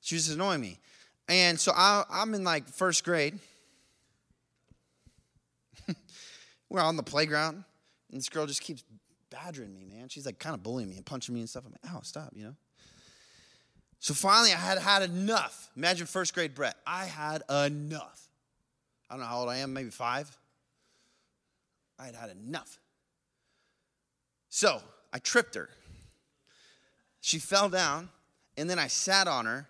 She 0.00 0.14
was 0.14 0.28
annoying 0.28 0.60
me, 0.60 0.78
and 1.28 1.58
so 1.58 1.72
I, 1.74 2.04
I'm 2.08 2.34
in 2.34 2.44
like 2.44 2.68
first 2.68 3.04
grade. 3.04 3.38
We're 6.68 6.80
on 6.80 6.96
the 6.96 7.02
playground, 7.02 7.64
and 8.10 8.20
this 8.20 8.28
girl 8.28 8.46
just 8.46 8.60
keeps 8.60 8.84
badgering 9.30 9.74
me, 9.74 9.84
man. 9.84 10.08
She's 10.08 10.26
like 10.26 10.38
kind 10.38 10.54
of 10.54 10.62
bullying 10.62 10.88
me 10.88 10.96
and 10.96 11.04
punching 11.04 11.34
me 11.34 11.40
and 11.40 11.48
stuff. 11.48 11.64
I'm 11.66 11.72
like, 11.72 11.94
"Ow, 11.94 12.00
stop!" 12.02 12.30
You 12.32 12.44
know. 12.44 12.54
So 13.98 14.14
finally, 14.14 14.52
I 14.52 14.56
had 14.56 14.78
had 14.78 15.02
enough. 15.02 15.70
Imagine 15.76 16.06
first 16.06 16.32
grade 16.32 16.54
Brett. 16.54 16.76
I 16.86 17.06
had 17.06 17.42
enough. 17.50 18.28
I 19.10 19.14
don't 19.14 19.20
know 19.20 19.26
how 19.26 19.40
old 19.40 19.48
I 19.48 19.56
am, 19.56 19.72
maybe 19.72 19.90
five. 19.90 20.36
I 21.98 22.06
had 22.06 22.14
had 22.14 22.30
enough. 22.30 22.78
So 24.48 24.80
I 25.12 25.18
tripped 25.18 25.54
her. 25.54 25.68
She 27.20 27.38
fell 27.38 27.68
down, 27.68 28.10
and 28.56 28.68
then 28.68 28.78
I 28.78 28.86
sat 28.86 29.26
on 29.26 29.46
her 29.46 29.66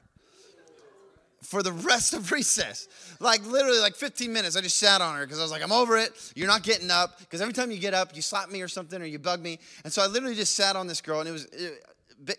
for 1.43 1.63
the 1.63 1.73
rest 1.73 2.15
of 2.15 2.33
recess. 2.33 2.89
Like 3.21 3.47
literally 3.47 3.79
like 3.79 3.95
15 3.95 4.33
minutes. 4.33 4.57
I 4.57 4.61
just 4.61 4.79
sat 4.79 5.01
on 5.01 5.17
her 5.17 5.25
because 5.25 5.39
I 5.39 5.43
was 5.43 5.51
like, 5.51 5.63
I'm 5.63 5.73
over 5.73 5.97
it. 5.97 6.33
You're 6.35 6.49
not 6.49 6.63
getting 6.63 6.91
up. 6.91 7.19
Because 7.21 7.41
every 7.41 7.55
time 7.55 7.71
you 7.71 7.79
get 7.79 7.95
up, 7.95 8.17
you 8.17 8.23
slap 8.23 8.51
me 8.51 8.63
or 8.63 8.69
something 8.69 9.01
or 9.01 9.05
you 9.05 9.19
bug 9.19 9.41
me. 9.41 9.59
And 9.85 9.93
so 9.93 10.03
I 10.03 10.07
literally 10.07 10.35
just 10.35 10.57
sat 10.57 10.77
on 10.77 10.87
this 10.87 11.01
girl, 11.01 11.21
and 11.21 11.29
it 11.29 11.33
was. 11.33 11.45
It, 11.47 11.85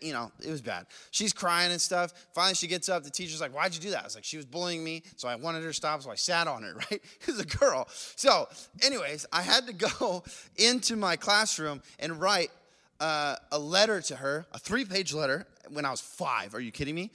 you 0.02 0.14
know, 0.14 0.32
it 0.44 0.50
was 0.50 0.62
bad. 0.62 0.88
She's 1.12 1.34
crying 1.34 1.72
and 1.72 1.80
stuff. 1.80 2.14
Finally, 2.34 2.56
she 2.56 2.68
gets 2.68 2.90
up. 2.90 3.04
The 3.04 3.10
teacher's 3.10 3.42
like, 3.42 3.54
Why'd 3.54 3.74
you 3.76 3.82
do 3.82 3.92
that? 3.92 4.02
I 4.02 4.04
was 4.04 4.16
like, 4.16 4.24
She 4.24 4.38
was 4.38 4.46
bullying 4.46 4.84
me, 4.84 5.04
so 5.16 5.28
I 5.28 5.36
wanted 5.36 5.62
her 5.64 5.70
to 5.70 5.74
stop, 5.74 6.02
so 6.02 6.12
I 6.12 6.16
sat 6.16 6.48
on 6.48 6.64
her, 6.64 6.74
right? 6.92 7.02
Was 7.28 7.40
a 7.40 7.46
girl. 7.46 7.88
So, 8.16 8.48
anyways, 8.82 9.26
I 9.32 9.42
had 9.42 9.68
to 9.68 9.74
go 9.74 10.24
into 10.58 10.96
my 10.96 11.16
classroom 11.16 11.82
and 12.00 12.20
write 12.20 12.52
uh, 13.00 13.36
a 13.52 13.60
letter 13.60 14.02
to 14.02 14.16
her, 14.16 14.46
a 14.54 14.60
three 14.60 14.86
page 14.86 15.14
letter 15.14 15.46
when 15.70 15.86
I 15.86 15.92
was 15.92 16.02
five. 16.02 16.54
Are 16.56 16.60
you 16.62 16.72
kidding 16.72 16.96
me? 16.96 17.12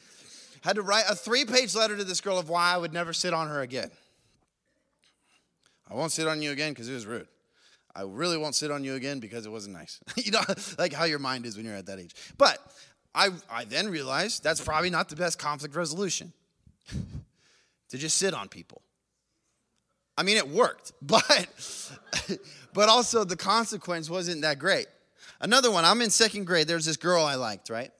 had 0.62 0.76
to 0.76 0.82
write 0.82 1.04
a 1.08 1.14
three 1.14 1.44
page 1.44 1.74
letter 1.74 1.96
to 1.96 2.04
this 2.04 2.20
girl 2.20 2.38
of 2.38 2.48
why 2.48 2.74
I 2.74 2.76
would 2.76 2.92
never 2.92 3.12
sit 3.12 3.32
on 3.32 3.48
her 3.48 3.62
again. 3.62 3.90
I 5.90 5.94
won't 5.94 6.12
sit 6.12 6.28
on 6.28 6.42
you 6.42 6.52
again 6.52 6.72
because 6.72 6.88
it 6.88 6.94
was 6.94 7.06
rude. 7.06 7.26
I 7.94 8.02
really 8.02 8.38
won't 8.38 8.54
sit 8.54 8.70
on 8.70 8.84
you 8.84 8.94
again 8.94 9.20
because 9.20 9.46
it 9.46 9.50
wasn't 9.50 9.76
nice. 9.76 10.00
you 10.16 10.30
know, 10.30 10.40
like 10.78 10.92
how 10.92 11.04
your 11.04 11.18
mind 11.18 11.46
is 11.46 11.56
when 11.56 11.66
you're 11.66 11.74
at 11.74 11.86
that 11.86 11.98
age. 11.98 12.14
But 12.38 12.58
I, 13.14 13.30
I 13.50 13.64
then 13.64 13.88
realized 13.88 14.42
that's 14.44 14.60
probably 14.60 14.90
not 14.90 15.08
the 15.08 15.16
best 15.16 15.38
conflict 15.38 15.74
resolution 15.74 16.32
to 17.88 17.98
just 17.98 18.16
sit 18.16 18.34
on 18.34 18.48
people. 18.48 18.82
I 20.16 20.22
mean, 20.22 20.36
it 20.36 20.48
worked, 20.48 20.92
but 21.02 21.48
but 22.72 22.88
also 22.88 23.24
the 23.24 23.36
consequence 23.36 24.10
wasn't 24.10 24.42
that 24.42 24.58
great. 24.58 24.86
Another 25.40 25.70
one, 25.70 25.84
I'm 25.84 26.02
in 26.02 26.10
second 26.10 26.44
grade. 26.44 26.68
There's 26.68 26.84
this 26.84 26.98
girl 26.98 27.24
I 27.24 27.36
liked, 27.36 27.70
right? 27.70 27.90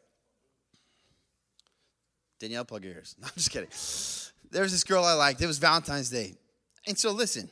Danielle, 2.39 2.65
plug 2.65 2.85
your 2.85 2.95
ears. 2.95 3.17
No, 3.21 3.27
I'm 3.27 3.33
just 3.35 3.51
kidding. 3.51 3.69
There's 4.51 4.73
this 4.73 4.85
girl 4.85 5.05
I 5.05 5.15
liked. 5.15 5.41
It 5.41 5.47
was 5.47 5.59
Valentine's 5.59 6.11
Day. 6.11 6.35
And 6.87 6.99
so, 6.99 7.13
listen, 7.13 7.49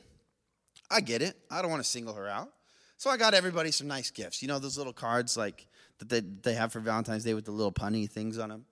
I 0.91 1.01
get 1.01 1.21
it. 1.21 1.37
I 1.49 1.61
don't 1.61 1.71
want 1.71 1.83
to 1.83 1.89
single 1.89 2.13
her 2.15 2.27
out. 2.27 2.49
So 2.97 3.09
I 3.09 3.17
got 3.17 3.33
everybody 3.33 3.71
some 3.71 3.87
nice 3.87 4.11
gifts. 4.11 4.41
You 4.41 4.47
know 4.47 4.59
those 4.59 4.77
little 4.77 4.93
cards 4.93 5.37
like 5.37 5.67
that 5.99 6.09
they, 6.09 6.19
they 6.19 6.53
have 6.55 6.71
for 6.71 6.79
Valentine's 6.79 7.23
Day 7.23 7.33
with 7.33 7.45
the 7.45 7.51
little 7.51 7.71
punny 7.71 8.09
things 8.09 8.37
on 8.37 8.49
them? 8.49 8.65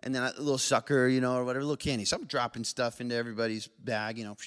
And 0.00 0.14
then 0.14 0.22
a 0.22 0.32
little 0.38 0.58
sucker, 0.58 1.06
you 1.06 1.20
know, 1.20 1.36
or 1.36 1.44
whatever, 1.44 1.64
little 1.64 1.76
candy. 1.76 2.04
So 2.04 2.16
I'm 2.16 2.24
dropping 2.24 2.64
stuff 2.64 3.00
into 3.00 3.14
everybody's 3.14 3.68
bag, 3.68 4.18
you 4.18 4.24
know. 4.24 4.36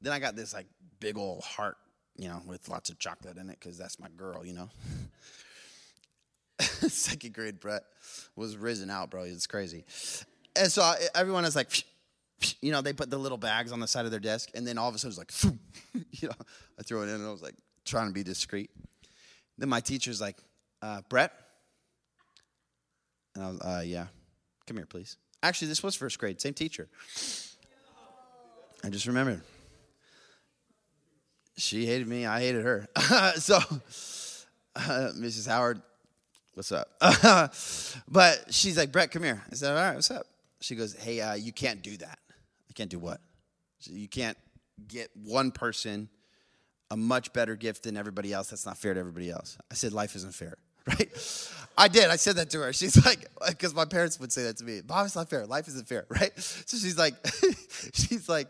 Then 0.00 0.12
I 0.12 0.20
got 0.20 0.36
this 0.36 0.54
like 0.54 0.66
big 1.00 1.18
old 1.18 1.42
heart, 1.42 1.76
you 2.16 2.28
know, 2.28 2.40
with 2.46 2.68
lots 2.68 2.88
of 2.88 3.00
chocolate 3.00 3.36
in 3.36 3.50
it 3.50 3.58
because 3.58 3.76
that's 3.76 3.98
my 3.98 4.06
girl, 4.16 4.46
you 4.46 4.52
know. 4.52 4.68
Second 6.60 7.34
grade 7.34 7.58
Brett 7.58 7.82
was 8.36 8.56
risen 8.56 8.90
out, 8.90 9.10
bro. 9.10 9.24
It's 9.24 9.48
crazy. 9.48 9.84
And 10.54 10.70
so 10.70 10.82
I, 10.82 10.98
everyone 11.16 11.44
is 11.44 11.56
like, 11.56 11.84
you 12.60 12.72
know, 12.72 12.80
they 12.80 12.92
put 12.92 13.10
the 13.10 13.18
little 13.18 13.38
bags 13.38 13.72
on 13.72 13.80
the 13.80 13.88
side 13.88 14.04
of 14.04 14.10
their 14.10 14.20
desk, 14.20 14.50
and 14.54 14.66
then 14.66 14.78
all 14.78 14.88
of 14.88 14.94
a 14.94 14.98
sudden 14.98 15.16
it's 15.18 15.44
like, 15.44 15.54
you 16.12 16.28
know, 16.28 16.34
I 16.78 16.82
throw 16.82 17.02
it 17.02 17.08
in, 17.08 17.16
and 17.16 17.26
I 17.26 17.30
was 17.30 17.42
like 17.42 17.54
trying 17.84 18.08
to 18.08 18.12
be 18.12 18.22
discreet. 18.22 18.70
Then 19.56 19.68
my 19.68 19.80
teacher's 19.80 20.20
like, 20.20 20.36
uh, 20.82 21.02
Brett, 21.08 21.32
and 23.34 23.44
I 23.44 23.48
was, 23.48 23.60
uh, 23.60 23.82
yeah, 23.84 24.06
come 24.66 24.76
here, 24.76 24.86
please. 24.86 25.16
Actually, 25.42 25.68
this 25.68 25.82
was 25.82 25.94
first 25.94 26.18
grade, 26.18 26.40
same 26.40 26.54
teacher. 26.54 26.88
I 28.84 28.90
just 28.90 29.06
remembered. 29.06 29.42
She 31.56 31.86
hated 31.86 32.06
me, 32.06 32.24
I 32.24 32.40
hated 32.40 32.64
her. 32.64 32.86
so, 33.36 33.56
uh, 34.76 35.10
Mrs. 35.16 35.48
Howard, 35.48 35.82
what's 36.54 36.70
up? 36.70 36.88
but 38.08 38.44
she's 38.50 38.76
like, 38.76 38.92
Brett, 38.92 39.10
come 39.10 39.24
here. 39.24 39.42
I 39.50 39.54
said, 39.56 39.76
all 39.76 39.82
right, 39.82 39.94
what's 39.94 40.10
up? 40.12 40.26
She 40.60 40.76
goes, 40.76 40.94
hey, 40.94 41.20
uh, 41.20 41.34
you 41.34 41.52
can't 41.52 41.82
do 41.82 41.96
that. 41.98 42.18
Can't 42.78 42.90
do 42.90 43.00
what? 43.00 43.20
So 43.80 43.92
you 43.92 44.06
can't 44.06 44.38
get 44.86 45.10
one 45.12 45.50
person 45.50 46.08
a 46.92 46.96
much 46.96 47.32
better 47.32 47.56
gift 47.56 47.82
than 47.82 47.96
everybody 47.96 48.32
else. 48.32 48.50
That's 48.50 48.64
not 48.64 48.78
fair 48.78 48.94
to 48.94 49.00
everybody 49.00 49.32
else. 49.32 49.58
I 49.68 49.74
said, 49.74 49.92
life 49.92 50.14
isn't 50.14 50.32
fair, 50.32 50.58
right? 50.86 51.10
I 51.76 51.88
did. 51.88 52.08
I 52.08 52.14
said 52.14 52.36
that 52.36 52.50
to 52.50 52.60
her. 52.60 52.72
She's 52.72 53.04
like, 53.04 53.26
because 53.48 53.74
my 53.74 53.84
parents 53.84 54.20
would 54.20 54.30
say 54.30 54.44
that 54.44 54.58
to 54.58 54.64
me. 54.64 54.80
Bob, 54.80 55.06
it's 55.06 55.16
not 55.16 55.28
fair. 55.28 55.44
Life 55.44 55.66
isn't 55.66 55.88
fair, 55.88 56.06
right? 56.08 56.30
So 56.38 56.76
she's 56.76 56.96
like, 56.96 57.14
she's 57.94 58.28
like, 58.28 58.46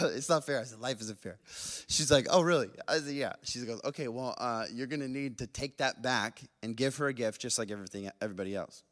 it's 0.00 0.28
not 0.28 0.44
fair. 0.44 0.58
I 0.58 0.64
said, 0.64 0.80
life 0.80 1.00
isn't 1.00 1.20
fair. 1.20 1.38
She's 1.86 2.10
like, 2.10 2.26
oh, 2.30 2.40
really? 2.40 2.68
I 2.88 2.98
said, 2.98 3.14
yeah. 3.14 3.34
She 3.44 3.60
goes, 3.60 3.80
okay, 3.84 4.08
well, 4.08 4.34
uh, 4.38 4.64
you're 4.72 4.88
going 4.88 5.02
to 5.02 5.08
need 5.08 5.38
to 5.38 5.46
take 5.46 5.78
that 5.78 6.02
back 6.02 6.42
and 6.64 6.76
give 6.76 6.96
her 6.96 7.06
a 7.06 7.14
gift 7.14 7.40
just 7.40 7.60
like 7.60 7.70
everything, 7.70 8.10
everybody 8.20 8.56
else. 8.56 8.82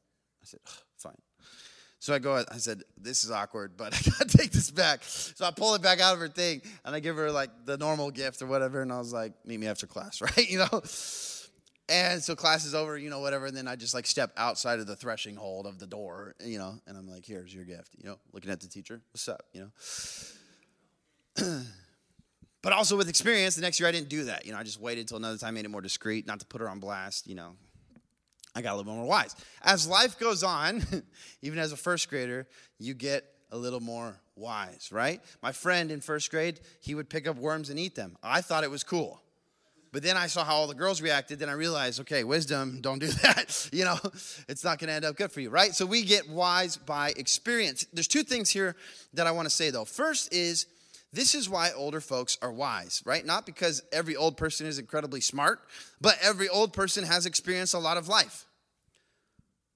I 0.41 0.47
said, 0.47 0.61
fine. 0.65 0.85
So 2.01 2.15
I 2.15 2.19
go, 2.19 2.43
I 2.51 2.57
said, 2.57 2.83
this 2.99 3.25
is 3.25 3.31
awkward, 3.31 3.77
but 3.77 3.95
I 3.95 4.11
gotta 4.11 4.39
take 4.39 4.51
this 4.51 4.71
back. 4.71 5.05
So 5.05 5.45
I 5.45 5.51
pull 5.51 5.75
it 5.75 5.83
back 5.83 6.01
out 6.01 6.15
of 6.15 6.21
her 6.21 6.29
thing 6.29 6.63
and 6.85 6.97
I 6.97 7.01
give 7.01 7.17
her 7.17 7.31
like 7.31 7.51
the 7.67 7.77
normal 7.77 8.11
gift 8.11 8.41
or 8.43 8.47
whatever. 8.47 8.81
And 8.81 8.91
I 8.91 8.99
was 8.99 9.13
like, 9.13 9.35
meet 9.45 9.61
me 9.61 9.67
after 9.67 9.87
class, 9.87 10.21
right? 10.23 10.51
You 10.51 10.59
know? 10.59 10.83
And 11.91 12.23
so 12.23 12.35
class 12.35 12.65
is 12.65 12.75
over, 12.75 12.97
you 12.97 13.11
know, 13.11 13.21
whatever. 13.21 13.47
And 13.47 13.57
then 13.57 13.69
I 13.69 13.77
just 13.77 13.95
like 13.95 14.07
step 14.07 14.33
outside 14.37 14.79
of 14.79 14.87
the 14.87 14.97
threshing 14.97 15.37
hold 15.37 15.67
of 15.67 15.79
the 15.79 15.87
door, 15.87 16.35
you 16.43 16.57
know, 16.57 16.75
and 16.87 16.97
I'm 16.97 17.07
like, 17.09 17.27
here's 17.27 17.55
your 17.55 17.65
gift, 17.65 17.91
you 17.99 18.09
know, 18.09 18.17
looking 18.33 18.51
at 18.51 18.61
the 18.61 18.69
teacher, 18.69 19.03
what's 19.13 19.29
up, 19.29 19.43
you 19.53 19.71
know? 21.37 21.63
but 22.63 22.73
also 22.73 22.97
with 22.97 23.09
experience, 23.09 23.57
the 23.57 23.63
next 23.63 23.79
year 23.79 23.89
I 23.89 23.93
didn't 23.93 24.09
do 24.09 24.25
that. 24.25 24.47
You 24.47 24.53
know, 24.53 24.59
I 24.59 24.63
just 24.63 24.81
waited 24.81 25.03
until 25.03 25.17
another 25.19 25.37
time, 25.37 25.55
made 25.55 25.65
it 25.65 25.71
more 25.71 25.83
discreet, 25.83 26.27
not 26.27 26.41
to 26.41 26.47
put 26.47 26.61
her 26.61 26.69
on 26.71 26.79
blast, 26.79 27.27
you 27.27 27.35
know, 27.35 27.57
I 28.55 28.63
got 28.63 28.75
a 28.75 28.77
little 28.77 28.95
more 28.95 29.07
wise. 29.07 29.37
As 29.63 29.87
life 29.87 30.19
goes 30.19 30.43
on, 30.43 30.83
even 31.43 31.59
as 31.59 31.73
a 31.73 31.77
first 31.77 32.09
grader, 32.11 32.47
you 32.79 32.95
get 32.95 33.25
a 33.53 33.57
little 33.57 33.81
more 33.81 34.17
wise, 34.37 34.91
right? 34.93 35.21
My 35.43 35.53
friend 35.53 35.91
in 35.91 36.01
first 36.01 36.31
grade, 36.31 36.61
he 36.81 36.95
would 36.95 37.09
pick 37.09 37.29
up 37.29 37.37
worms 37.37 37.71
and 37.71 37.79
eat 37.79 37.95
them. 37.95 38.17
I 38.23 38.41
thought 38.41 38.65
it 38.65 38.71
was 38.71 38.85
cool. 38.85 39.21
But 39.93 40.05
then 40.05 40.17
I 40.17 40.29
saw 40.29 40.45
how 40.45 40.55
all 40.55 40.67
the 40.69 40.75
girls 40.75 41.03
reacted, 41.03 41.41
then 41.41 41.49
I 41.49 41.53
realized, 41.53 42.01
okay, 42.01 42.23
wisdom, 42.23 42.79
don't 42.81 43.01
do 43.01 43.09
that. 43.09 43.69
you 43.73 43.85
know, 43.85 43.99
it's 44.49 44.65
not 44.65 44.79
gonna 44.79 44.93
end 44.93 45.05
up 45.05 45.17
good 45.17 45.33
for 45.33 45.41
you, 45.41 45.51
right? 45.51 45.75
So 45.75 45.87
we 45.87 46.03
get 46.03 46.29
wise 46.29 46.77
by 46.77 47.13
experience. 47.17 47.87
There's 47.93 48.09
two 48.09 48.23
things 48.23 48.51
here 48.51 48.77
that 49.15 49.27
I 49.27 49.33
wanna 49.33 49.51
say 49.51 49.71
though. 49.71 49.85
First 49.85 50.33
is, 50.33 50.67
this 51.13 51.35
is 51.35 51.49
why 51.49 51.71
older 51.75 52.01
folks 52.01 52.39
are 52.41 52.53
wise, 52.53 53.03
right? 53.05 53.27
Not 53.27 53.45
because 53.45 53.83
every 53.93 54.15
old 54.15 54.37
person 54.37 54.67
is 54.67 54.79
incredibly 54.79 55.21
smart, 55.21 55.61
but 56.01 56.17
every 56.23 56.49
old 56.49 56.73
person 56.73 57.05
has 57.05 57.27
experienced 57.27 57.75
a 57.75 57.79
lot 57.79 57.97
of 57.97 58.09
life. 58.09 58.47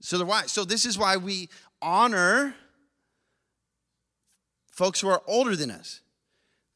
So 0.00 0.16
they're 0.16 0.26
wise. 0.26 0.52
So 0.52 0.64
this 0.64 0.86
is 0.86 0.96
why 0.96 1.16
we 1.16 1.48
honor 1.82 2.54
folks 4.70 5.00
who 5.00 5.08
are 5.08 5.22
older 5.26 5.56
than 5.56 5.70
us. 5.70 6.00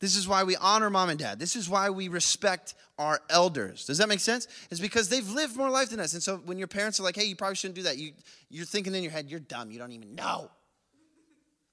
This 0.01 0.17
is 0.17 0.27
why 0.27 0.45
we 0.45 0.57
honor 0.57 0.91
mom 0.91 1.09
and 1.09 1.19
dad. 1.19 1.39
This 1.39 1.57
is 1.57 1.69
why 1.69 1.91
we 1.91 2.09
respect 2.09 2.75
our 2.99 3.21
elders. 3.31 3.85
Does 3.85 3.99
that 3.99 4.09
make 4.09 4.21
sense? 4.21 4.49
It's 4.71 4.81
because 4.81 5.09
they've 5.09 5.29
lived 5.29 5.57
more 5.57 5.71
life 5.71 5.91
than 5.91 6.01
us. 6.01 6.15
And 6.15 6.23
so 6.23 6.37
when 6.39 6.59
your 6.59 6.69
parents 6.69 6.99
are 7.01 7.03
like, 7.03 7.17
hey, 7.17 7.25
you 7.25 7.37
probably 7.37 7.57
shouldn't 7.57 7.77
do 7.77 7.83
that, 7.83 7.99
you, 7.99 8.13
you're 8.49 8.65
thinking 8.65 8.95
in 8.95 9.03
your 9.03 9.13
head, 9.13 9.29
you're 9.29 9.41
dumb. 9.41 9.71
You 9.71 9.79
don't 9.79 9.93
even 9.93 10.15
know. 10.15 10.51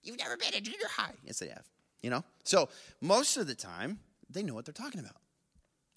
You've 0.03 0.17
never 0.19 0.37
been 0.37 0.51
to 0.51 0.61
junior 0.61 0.87
high. 0.89 1.13
Yes, 1.23 1.39
they 1.39 1.47
have 1.47 1.65
you 2.01 2.09
know? 2.09 2.23
So 2.43 2.69
most 3.01 3.37
of 3.37 3.47
the 3.47 3.55
time, 3.55 3.99
they 4.29 4.43
know 4.43 4.53
what 4.53 4.65
they're 4.65 4.73
talking 4.73 4.99
about. 4.99 5.15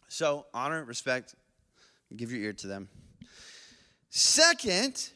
So 0.09 0.47
honor, 0.55 0.85
respect, 0.85 1.35
give 2.17 2.33
your 2.33 2.43
ear 2.43 2.53
to 2.55 2.67
them. 2.67 2.89
Second, 4.11 5.11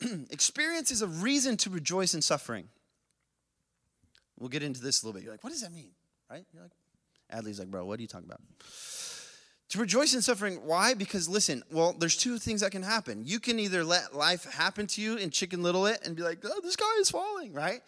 experience 0.30 0.90
is 0.90 1.02
a 1.02 1.06
reason 1.06 1.56
to 1.58 1.70
rejoice 1.70 2.14
in 2.14 2.22
suffering. 2.22 2.68
We'll 4.38 4.48
get 4.48 4.62
into 4.62 4.80
this 4.80 5.02
a 5.02 5.06
little 5.06 5.18
bit. 5.18 5.24
You're 5.24 5.32
like, 5.32 5.44
what 5.44 5.50
does 5.50 5.62
that 5.62 5.72
mean? 5.72 5.90
Right? 6.28 6.44
You're 6.52 6.62
like, 6.62 6.72
Adley's 7.32 7.58
like, 7.58 7.70
bro, 7.70 7.84
what 7.84 7.98
are 7.98 8.02
you 8.02 8.08
talking 8.08 8.26
about? 8.26 8.40
To 9.70 9.78
rejoice 9.78 10.14
in 10.14 10.22
suffering, 10.22 10.60
why? 10.64 10.94
Because 10.94 11.28
listen, 11.28 11.62
well, 11.70 11.94
there's 11.98 12.16
two 12.16 12.38
things 12.38 12.60
that 12.60 12.72
can 12.72 12.82
happen. 12.82 13.22
You 13.24 13.40
can 13.40 13.58
either 13.58 13.82
let 13.84 14.14
life 14.14 14.44
happen 14.52 14.86
to 14.88 15.00
you 15.00 15.18
and 15.18 15.32
chicken 15.32 15.62
little 15.62 15.86
it 15.86 16.00
and 16.04 16.14
be 16.14 16.22
like, 16.22 16.38
oh, 16.44 16.60
this 16.62 16.76
guy 16.76 16.84
is 17.00 17.10
falling, 17.10 17.52
right? 17.52 17.80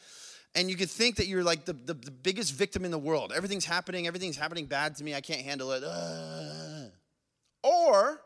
And 0.57 0.71
you 0.71 0.77
could 0.77 0.91
think 0.91 1.17
that 1.17 1.27
you're 1.27 1.45
like 1.45 1.67
the, 1.67 1.75
the, 1.75 1.93
the 1.93 2.11
biggest 2.11 2.55
victim 2.55 2.85
in 2.87 2.91
the 2.91 2.99
world. 2.99 3.33
Everything's 3.37 3.67
happening, 3.67 4.07
everything's 4.07 4.39
happening 4.39 4.65
bad 4.65 4.97
to 4.97 5.05
me, 5.05 5.15
I 5.15 5.21
can't 5.21 5.43
handle 5.43 5.71
it. 5.73 5.85
Or 7.63 8.21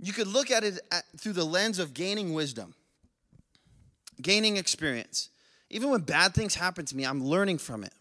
you 0.00 0.12
could 0.14 0.26
look 0.26 0.50
at 0.50 0.64
it 0.64 0.80
at, 0.90 1.04
through 1.18 1.34
the 1.34 1.44
lens 1.44 1.78
of 1.78 1.92
gaining 1.92 2.32
wisdom, 2.32 2.74
gaining 4.20 4.56
experience. 4.56 5.28
Even 5.68 5.90
when 5.90 6.00
bad 6.00 6.32
things 6.32 6.54
happen 6.54 6.86
to 6.86 6.96
me, 6.96 7.04
I'm 7.04 7.22
learning 7.22 7.58
from 7.58 7.84
it, 7.84 7.92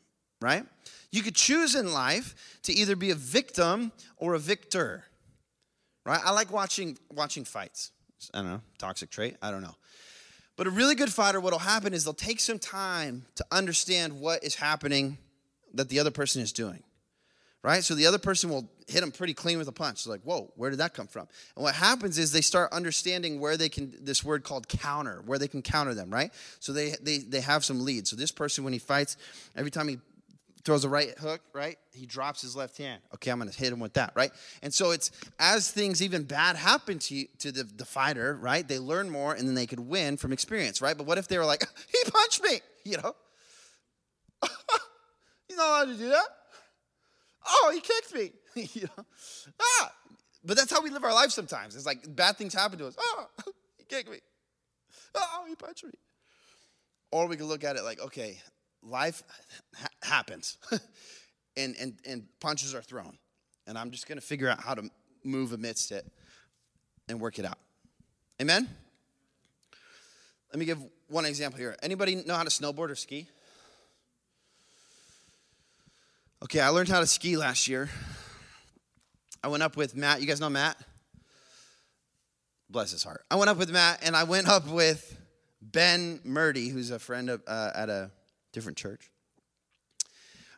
right? 0.41 0.65
You 1.12 1.21
could 1.21 1.36
choose 1.36 1.75
in 1.75 1.91
life 1.91 2.60
to 2.63 2.73
either 2.73 2.95
be 2.95 3.12
a 3.12 3.15
victim 3.15 3.91
or 4.17 4.36
a 4.36 4.39
victor, 4.39 5.04
right? 6.06 6.21
I 6.23 6.32
like 6.32 6.51
watching 6.51 6.97
watching 7.12 7.43
fights. 7.43 7.91
I 8.34 8.39
don't 8.39 8.47
know, 8.47 8.62
toxic 8.78 9.10
trait, 9.10 9.36
I 9.41 9.51
don't 9.51 9.62
know. 9.62 9.75
But 10.58 10.68
a 10.68 10.70
really 10.70 10.96
good 10.96 11.12
fighter, 11.12 11.39
what'll 11.39 11.60
happen 11.60 11.94
is 11.94 12.04
they'll 12.04 12.13
take 12.13 12.39
some 12.39 12.60
time 12.60 13.26
to 13.36 13.46
understand 13.52 14.20
what 14.20 14.44
is 14.44 14.56
happening 14.56 15.18
that 15.74 15.89
the 15.89 16.00
other 16.00 16.12
person 16.12 16.41
is 16.41 16.54
doing 16.54 16.84
right? 17.65 17.84
So 17.84 17.96
the 17.96 18.06
other 18.06 18.20
person 18.20 18.52
will 18.52 18.70
hit 18.88 19.02
them 19.02 19.12
pretty 19.12 19.34
clean 19.34 19.58
with 19.58 19.68
a 19.68 19.72
punch. 19.72 20.04
They're 20.04 20.13
like, 20.13 20.22
whoa, 20.22 20.54
where 20.56 20.70
did 20.70 20.78
that 20.82 20.94
come 20.94 21.08
from? 21.08 21.28
And 21.56 21.63
what 21.63 21.74
happens 21.74 22.20
is 22.20 22.32
they 22.32 22.41
start 22.41 22.72
understanding 22.72 23.39
where 23.39 23.58
they 23.58 23.70
can, 23.70 23.91
this 24.02 24.24
word 24.24 24.44
called 24.44 24.68
counter, 24.68 25.24
where 25.26 25.39
they 25.39 25.48
can 25.48 25.63
counter 25.63 25.96
them, 25.96 26.12
right? 26.12 26.32
So 26.60 26.74
they, 26.74 26.94
they, 27.02 27.18
they 27.18 27.41
have 27.41 27.65
some 27.65 27.84
leads. 27.84 28.12
So 28.12 28.15
this 28.15 28.32
person, 28.32 28.63
when 28.63 28.74
he 28.74 28.78
fights, 28.78 29.18
every 29.56 29.72
time 29.72 29.88
he 29.88 29.98
throws 30.65 30.84
a 30.84 30.89
right 30.89 31.17
hook, 31.19 31.41
right? 31.54 31.78
He 31.93 32.08
drops 32.08 32.41
his 32.41 32.56
left 32.56 32.78
hand. 32.78 33.01
Okay, 33.13 33.30
I'm 33.30 33.39
going 33.39 33.49
to 33.49 33.58
hit 33.58 33.71
him 33.71 33.80
with 33.80 33.93
that, 33.93 34.12
right? 34.15 34.32
And 34.63 34.73
so 34.73 34.91
it's 34.91 35.12
as 35.39 35.69
things 35.71 36.01
even 36.01 36.23
bad 36.23 36.56
happen 36.56 36.97
to 36.99 37.15
you, 37.15 37.28
to 37.39 37.51
the, 37.51 37.63
the 37.63 37.86
fighter, 37.86 38.38
right? 38.41 38.67
They 38.67 38.80
learn 38.80 39.10
more 39.10 39.34
and 39.34 39.47
then 39.47 39.54
they 39.56 39.67
could 39.67 39.80
win 39.80 40.17
from 40.17 40.34
experience, 40.34 40.82
right? 40.82 40.97
But 40.97 41.06
what 41.06 41.19
if 41.19 41.28
they 41.28 41.38
were 41.38 41.45
like, 41.45 41.63
he 41.91 42.10
punched 42.10 42.43
me, 42.43 42.60
you 42.84 42.97
know? 42.97 43.15
He's 45.47 45.58
not 45.58 45.67
allowed 45.67 45.93
to 45.93 45.97
do 45.99 46.10
that. 46.10 46.28
Oh, 47.47 47.71
he 47.73 47.80
kicked 47.80 48.13
me. 48.13 48.32
you 48.73 48.88
know? 48.97 49.06
Ah. 49.62 49.91
But 50.43 50.58
that's 50.58 50.71
how 50.71 50.82
we 50.82 50.89
live 50.89 51.04
our 51.04 51.13
life 51.13 51.32
sometimes. 51.32 51.75
It's 51.75 51.86
like 51.86 52.15
bad 52.15 52.38
things 52.38 52.54
happen 52.54 52.78
to 52.80 52.88
us. 52.88 52.95
Oh, 52.99 53.28
he 53.78 53.84
kicked 53.84 54.10
me. 54.10 54.19
Oh, 55.15 55.45
he 55.47 55.56
punched 55.56 55.84
me. 55.84 55.91
Or 57.12 57.28
we 57.28 57.36
could 57.36 57.45
look 57.45 57.63
at 57.63 57.75
it 57.78 57.84
like, 57.84 57.99
okay, 57.99 58.41
life 58.86 59.24
ha- 59.76 59.88
happens 60.04 60.58
and, 61.58 61.76
and, 61.80 61.98
and 62.06 62.26
punches 62.39 62.74
are 62.76 62.82
thrown. 62.82 63.17
And 63.67 63.78
I'm 63.78 63.91
just 63.91 64.08
going 64.08 64.19
to 64.19 64.26
figure 64.26 64.48
out 64.48 64.62
how 64.62 64.76
to 64.76 64.89
move 65.24 65.54
amidst 65.54 65.91
it 65.91 66.06
and 67.10 67.19
work 67.19 67.39
it 67.39 67.45
out. 67.45 67.58
Amen? 68.41 68.69
Let 70.52 70.60
me 70.60 70.65
give 70.65 70.80
one 71.08 71.26
example 71.26 71.60
here. 71.60 71.76
Anybody 71.82 72.15
know 72.15 72.36
how 72.36 72.43
to 72.43 72.50
snowboard 72.50 72.89
or 72.89 72.95
ski? 72.95 73.28
Okay, 76.43 76.60
I 76.60 76.69
learned 76.69 76.89
how 76.89 77.00
to 77.00 77.08
ski 77.08 77.38
last 77.38 77.67
year. 77.67 77.89
I 79.43 79.48
went 79.48 79.63
up 79.63 79.78
with 79.78 79.95
Matt. 79.95 80.21
You 80.21 80.28
guys 80.28 80.39
know 80.39 80.50
Matt? 80.50 80.78
Bless 82.69 82.91
his 82.91 83.04
heart. 83.04 83.24
I 83.32 83.36
went 83.36 83.50
up 83.50 83.58
with 83.58 83.71
Matt, 83.71 84.00
and 84.04 84.15
I 84.15 84.24
went 84.24 84.48
up 84.48 84.67
with 84.67 85.17
Ben 85.62 86.19
Murdy, 86.24 86.69
who's 86.69 86.91
a 86.91 87.00
friend 87.00 87.30
of, 87.30 87.41
uh, 87.48 87.71
at 87.74 87.89
a 87.89 88.12
different 88.56 88.78
church. 88.78 89.12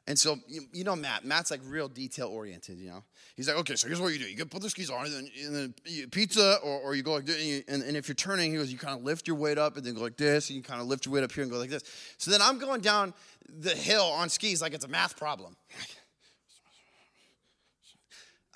And 0.07 0.17
so, 0.17 0.37
you, 0.47 0.85
know, 0.85 0.95
Matt, 0.95 1.25
Matt's 1.25 1.51
like 1.51 1.59
real 1.65 1.89
detail 1.89 2.29
oriented, 2.29 2.79
you 2.79 2.87
know? 2.87 3.03
He's 3.35 3.49
like, 3.49 3.57
okay, 3.57 3.75
so 3.75 3.89
here's 3.89 3.99
what 3.99 4.13
you 4.13 4.19
do. 4.19 4.25
You 4.25 4.45
put 4.45 4.61
the 4.61 4.69
skis 4.69 4.89
on, 4.89 5.05
and 5.05 5.13
then, 5.13 5.29
and 5.43 5.55
then 5.55 5.73
you, 5.85 6.07
pizza, 6.07 6.59
or, 6.63 6.79
or 6.79 6.95
you 6.95 7.03
go 7.03 7.11
like 7.11 7.25
this, 7.25 7.35
and, 7.35 7.45
you, 7.45 7.63
and, 7.67 7.83
and, 7.83 7.97
if 7.97 8.07
you're 8.07 8.15
turning, 8.15 8.51
he 8.51 8.57
goes, 8.57 8.71
you 8.71 8.77
kind 8.77 8.97
of 8.97 9.03
lift 9.03 9.27
your 9.27 9.35
weight 9.35 9.57
up 9.57 9.75
and 9.75 9.85
then 9.85 9.95
go 9.95 10.01
like 10.01 10.15
this, 10.15 10.49
and 10.49 10.55
you 10.55 10.63
kind 10.63 10.79
of 10.79 10.87
lift 10.87 11.05
your 11.05 11.13
weight 11.13 11.25
up 11.25 11.31
here 11.33 11.43
and 11.43 11.51
go 11.51 11.57
like 11.57 11.69
this. 11.69 11.83
So 12.17 12.31
then 12.31 12.41
I'm 12.41 12.57
going 12.57 12.79
down 12.79 13.13
the 13.49 13.75
hill 13.75 14.05
on 14.05 14.29
skis 14.29 14.61
like 14.61 14.73
it's 14.73 14.85
a 14.85 14.87
math 14.87 15.17
problem. 15.17 15.57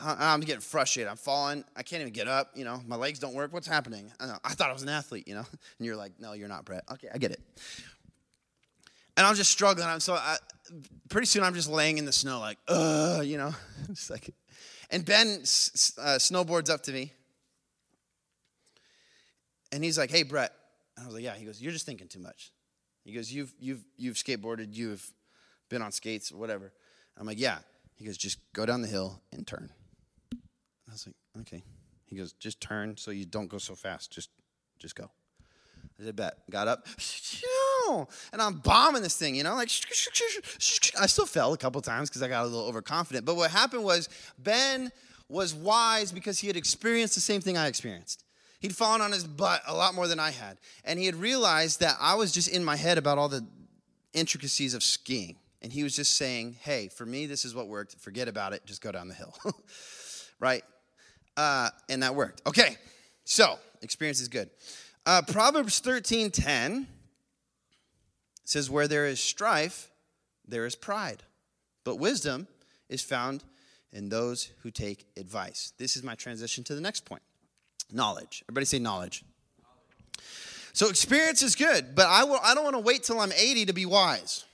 I'm 0.03 0.39
getting 0.39 0.61
frustrated. 0.61 1.09
I'm 1.09 1.17
falling. 1.17 1.63
I 1.75 1.83
can't 1.83 2.01
even 2.01 2.13
get 2.13 2.27
up. 2.27 2.51
You 2.55 2.65
know, 2.65 2.81
my 2.87 2.95
legs 2.95 3.19
don't 3.19 3.35
work. 3.35 3.53
What's 3.53 3.67
happening? 3.67 4.11
I, 4.19 4.37
I, 4.43 4.53
thought 4.53 4.69
I 4.69 4.73
was 4.73 4.81
an 4.81 4.89
athlete. 4.89 5.27
You 5.27 5.35
know, 5.35 5.45
and 5.77 5.85
you're 5.85 5.95
like, 5.95 6.13
no, 6.19 6.33
you're 6.33 6.47
not, 6.47 6.65
Brett. 6.65 6.83
Okay, 6.91 7.07
I 7.13 7.17
get 7.17 7.31
it. 7.31 7.41
And 9.17 9.25
I'm 9.27 9.35
just 9.35 9.51
struggling. 9.51 9.87
I'm 9.87 9.99
so 9.99 10.13
I, 10.13 10.37
pretty 11.09 11.27
soon 11.27 11.43
I'm 11.43 11.53
just 11.53 11.69
laying 11.69 11.97
in 11.97 12.05
the 12.05 12.11
snow, 12.11 12.39
like, 12.39 12.57
uh, 12.67 13.21
you 13.23 13.37
know, 13.37 13.53
just 13.87 14.09
like. 14.09 14.33
And 14.89 15.05
Ben 15.05 15.27
uh, 15.27 16.17
snowboards 16.19 16.69
up 16.69 16.83
to 16.83 16.91
me, 16.91 17.13
and 19.71 19.83
he's 19.83 19.97
like, 19.97 20.11
"Hey, 20.11 20.23
Brett." 20.23 20.51
And 20.97 21.03
I 21.03 21.07
was 21.07 21.15
like, 21.15 21.23
"Yeah." 21.23 21.35
He 21.35 21.45
goes, 21.45 21.61
"You're 21.61 21.71
just 21.71 21.85
thinking 21.85 22.09
too 22.09 22.19
much." 22.19 22.51
He 23.03 23.13
goes, 23.13 23.31
You've, 23.31 23.53
you've, 23.59 23.83
you've 23.97 24.15
skateboarded, 24.15 24.75
you've 24.75 25.11
been 25.69 25.81
on 25.81 25.91
skates 25.91 26.31
whatever. 26.31 26.71
I'm 27.17 27.25
like, 27.25 27.39
Yeah. 27.39 27.59
He 27.95 28.05
goes, 28.05 28.17
Just 28.17 28.39
go 28.53 28.65
down 28.65 28.81
the 28.81 28.87
hill 28.87 29.21
and 29.31 29.45
turn. 29.45 29.71
I 30.33 30.91
was 30.91 31.07
like, 31.07 31.15
Okay. 31.41 31.63
He 32.05 32.15
goes, 32.15 32.33
Just 32.33 32.61
turn 32.61 32.97
so 32.97 33.11
you 33.11 33.25
don't 33.25 33.47
go 33.47 33.57
so 33.57 33.75
fast. 33.75 34.11
Just, 34.11 34.29
just 34.79 34.95
go. 34.95 35.09
I 36.01 36.05
said, 36.05 36.15
Bet. 36.15 36.37
Got 36.49 36.67
up. 36.67 36.87
And 38.33 38.41
I'm 38.41 38.55
bombing 38.55 39.01
this 39.03 39.17
thing, 39.17 39.35
you 39.35 39.43
know, 39.43 39.55
like 39.55 39.69
I 40.99 41.05
still 41.05 41.25
fell 41.25 41.53
a 41.53 41.57
couple 41.57 41.81
times 41.81 42.09
because 42.09 42.21
I 42.21 42.27
got 42.27 42.43
a 42.43 42.47
little 42.47 42.67
overconfident. 42.67 43.25
But 43.25 43.35
what 43.35 43.51
happened 43.51 43.83
was 43.83 44.09
Ben 44.39 44.91
was 45.29 45.53
wise 45.53 46.11
because 46.11 46.39
he 46.39 46.47
had 46.47 46.55
experienced 46.55 47.15
the 47.15 47.21
same 47.21 47.41
thing 47.41 47.57
I 47.57 47.67
experienced. 47.67 48.23
He'd 48.59 48.75
fallen 48.75 49.01
on 49.01 49.11
his 49.11 49.25
butt 49.25 49.61
a 49.65 49.75
lot 49.75 49.95
more 49.95 50.07
than 50.07 50.19
I 50.19 50.31
had. 50.31 50.57
And 50.85 50.99
he 50.99 51.05
had 51.05 51.15
realized 51.15 51.79
that 51.79 51.97
I 51.99 52.15
was 52.15 52.31
just 52.31 52.47
in 52.47 52.63
my 52.63 52.75
head 52.75 52.97
about 52.97 53.17
all 53.17 53.29
the 53.29 53.45
intricacies 54.13 54.73
of 54.73 54.83
skiing. 54.83 55.35
And 55.61 55.71
he 55.71 55.83
was 55.83 55.95
just 55.95 56.15
saying, 56.15 56.57
hey, 56.61 56.87
for 56.87 57.05
me, 57.05 57.25
this 57.27 57.45
is 57.45 57.53
what 57.53 57.67
worked. 57.67 57.95
Forget 57.99 58.27
about 58.27 58.53
it. 58.53 58.65
Just 58.65 58.81
go 58.81 58.91
down 58.91 59.07
the 59.07 59.13
hill. 59.13 59.35
right? 60.39 60.63
Uh, 61.37 61.69
and 61.89 62.03
that 62.03 62.15
worked. 62.15 62.41
Okay. 62.47 62.77
So, 63.23 63.57
experience 63.81 64.19
is 64.19 64.27
good. 64.27 64.49
Uh, 65.05 65.21
Proverbs 65.23 65.79
13 65.79 66.31
10 66.31 66.87
says, 68.43 68.69
Where 68.69 68.87
there 68.87 69.05
is 69.05 69.19
strife, 69.19 69.89
there 70.47 70.65
is 70.65 70.75
pride. 70.75 71.23
But 71.83 71.95
wisdom 71.97 72.47
is 72.89 73.01
found 73.01 73.43
in 73.91 74.09
those 74.09 74.51
who 74.61 74.71
take 74.71 75.07
advice. 75.17 75.73
This 75.77 75.95
is 75.95 76.03
my 76.03 76.15
transition 76.15 76.63
to 76.65 76.75
the 76.75 76.81
next 76.81 77.05
point. 77.05 77.23
Knowledge. 77.91 78.43
Everybody 78.45 78.65
say 78.65 78.79
knowledge. 78.79 79.23
So 80.73 80.87
experience 80.87 81.41
is 81.41 81.55
good, 81.55 81.95
but 81.95 82.05
I, 82.07 82.23
will, 82.23 82.39
I 82.41 82.55
don't 82.55 82.63
want 82.63 82.75
to 82.75 82.81
wait 82.81 83.03
till 83.03 83.19
I'm 83.19 83.33
80 83.33 83.65
to 83.65 83.73
be 83.73 83.85
wise. 83.85 84.45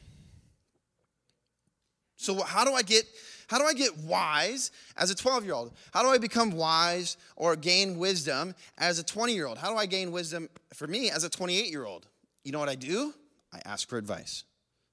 So 2.15 2.41
how 2.41 2.65
do 2.65 2.73
I 2.73 2.81
get 2.81 3.05
how 3.47 3.57
do 3.57 3.65
I 3.65 3.73
get 3.73 3.97
wise 3.99 4.71
as 4.97 5.10
a 5.10 5.15
12 5.15 5.45
year 5.45 5.53
old? 5.53 5.73
How 5.91 6.03
do 6.03 6.10
I 6.10 6.17
become 6.17 6.51
wise 6.51 7.17
or 7.36 7.55
gain 7.55 7.97
wisdom 7.97 8.53
as 8.77 8.99
a 8.99 9.03
20 9.03 9.33
year 9.33 9.47
old? 9.47 9.57
How 9.57 9.71
do 9.71 9.77
I 9.77 9.86
gain 9.86 10.12
wisdom 10.12 10.49
for 10.73 10.88
me 10.88 11.10
as 11.10 11.23
a 11.23 11.29
28 11.29 11.69
year 11.71 11.86
old? 11.86 12.07
You 12.43 12.51
know 12.51 12.60
what 12.60 12.69
I 12.69 12.75
do? 12.75 13.13
I 13.53 13.60
ask 13.65 13.88
for 13.88 13.97
advice. 13.97 14.43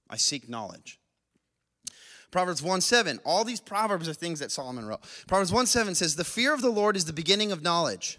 I 0.08 0.16
seek 0.16 0.48
knowledge. 0.48 0.98
Proverbs 2.30 2.62
1 2.62 2.80
7, 2.80 3.20
all 3.24 3.44
these 3.44 3.60
proverbs 3.60 4.08
are 4.08 4.12
things 4.12 4.40
that 4.40 4.50
Solomon 4.50 4.86
wrote. 4.86 5.00
Proverbs 5.28 5.52
1 5.52 5.66
7 5.66 5.94
says, 5.94 6.16
The 6.16 6.24
fear 6.24 6.52
of 6.52 6.62
the 6.62 6.70
Lord 6.70 6.96
is 6.96 7.04
the 7.04 7.12
beginning 7.12 7.52
of 7.52 7.62
knowledge. 7.62 8.18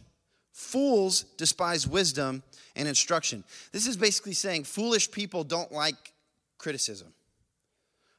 Fools 0.53 1.23
despise 1.37 1.85
wisdom 1.85 2.41
and 2.77 2.87
instruction. 2.87 3.43
This 3.73 3.87
is 3.87 3.97
basically 3.97 4.33
saying 4.33 4.63
foolish 4.63 5.11
people 5.11 5.43
don't 5.43 5.69
like 5.71 6.13
criticism. 6.57 7.13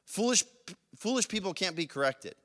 Foolish, 0.05 0.43
foolish 0.97 1.27
people 1.27 1.53
can't 1.53 1.75
be 1.75 1.85
corrected. 1.85 2.35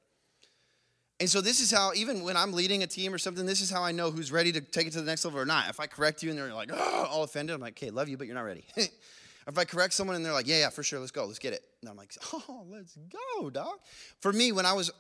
And 1.21 1.31
so 1.31 1.41
this 1.41 1.61
is 1.61 1.71
how, 1.71 1.93
even 1.95 2.25
when 2.25 2.37
I'm 2.37 2.53
leading 2.53 2.83
a 2.83 2.87
team 2.87 3.15
or 3.15 3.19
something, 3.19 3.47
this 3.47 3.61
is 3.61 3.71
how 3.71 3.83
I 3.83 3.93
know 3.93 4.11
who's 4.11 4.33
ready 4.33 4.51
to 4.53 4.61
take 4.61 4.89
it 4.89 4.93
to 4.95 5.01
the 5.01 5.07
next 5.07 5.25
level 5.25 5.39
or 5.39 5.47
not. 5.47 5.69
If 5.69 5.79
I 5.79 5.87
correct 5.87 6.23
you 6.23 6.31
and 6.31 6.39
they're 6.39 6.53
like, 6.53 6.71
oh, 6.73 7.07
all 7.09 7.23
offended, 7.23 7.55
I'm 7.55 7.61
like, 7.61 7.75
okay, 7.75 7.91
love 7.91 8.09
you, 8.09 8.17
but 8.17 8.27
you're 8.27 8.35
not 8.35 8.43
ready. 8.43 8.65
if 8.77 9.57
I 9.57 9.65
correct 9.65 9.95
someone 9.95 10.17
and 10.17 10.25
they're 10.25 10.33
like, 10.33 10.49
yeah, 10.49 10.59
yeah, 10.59 10.71
for 10.71 10.83
sure, 10.83 10.99
let's 10.99 11.13
go, 11.13 11.25
let's 11.27 11.39
get 11.39 11.53
it. 11.53 11.63
And 11.81 11.89
I'm 11.89 11.97
like, 11.97 12.13
oh, 12.33 12.67
let's 12.69 12.97
go, 13.39 13.51
dog. 13.51 13.79
For 14.21 14.33
me, 14.33 14.51
when 14.51 14.67
I 14.67 14.73
was 14.73 14.91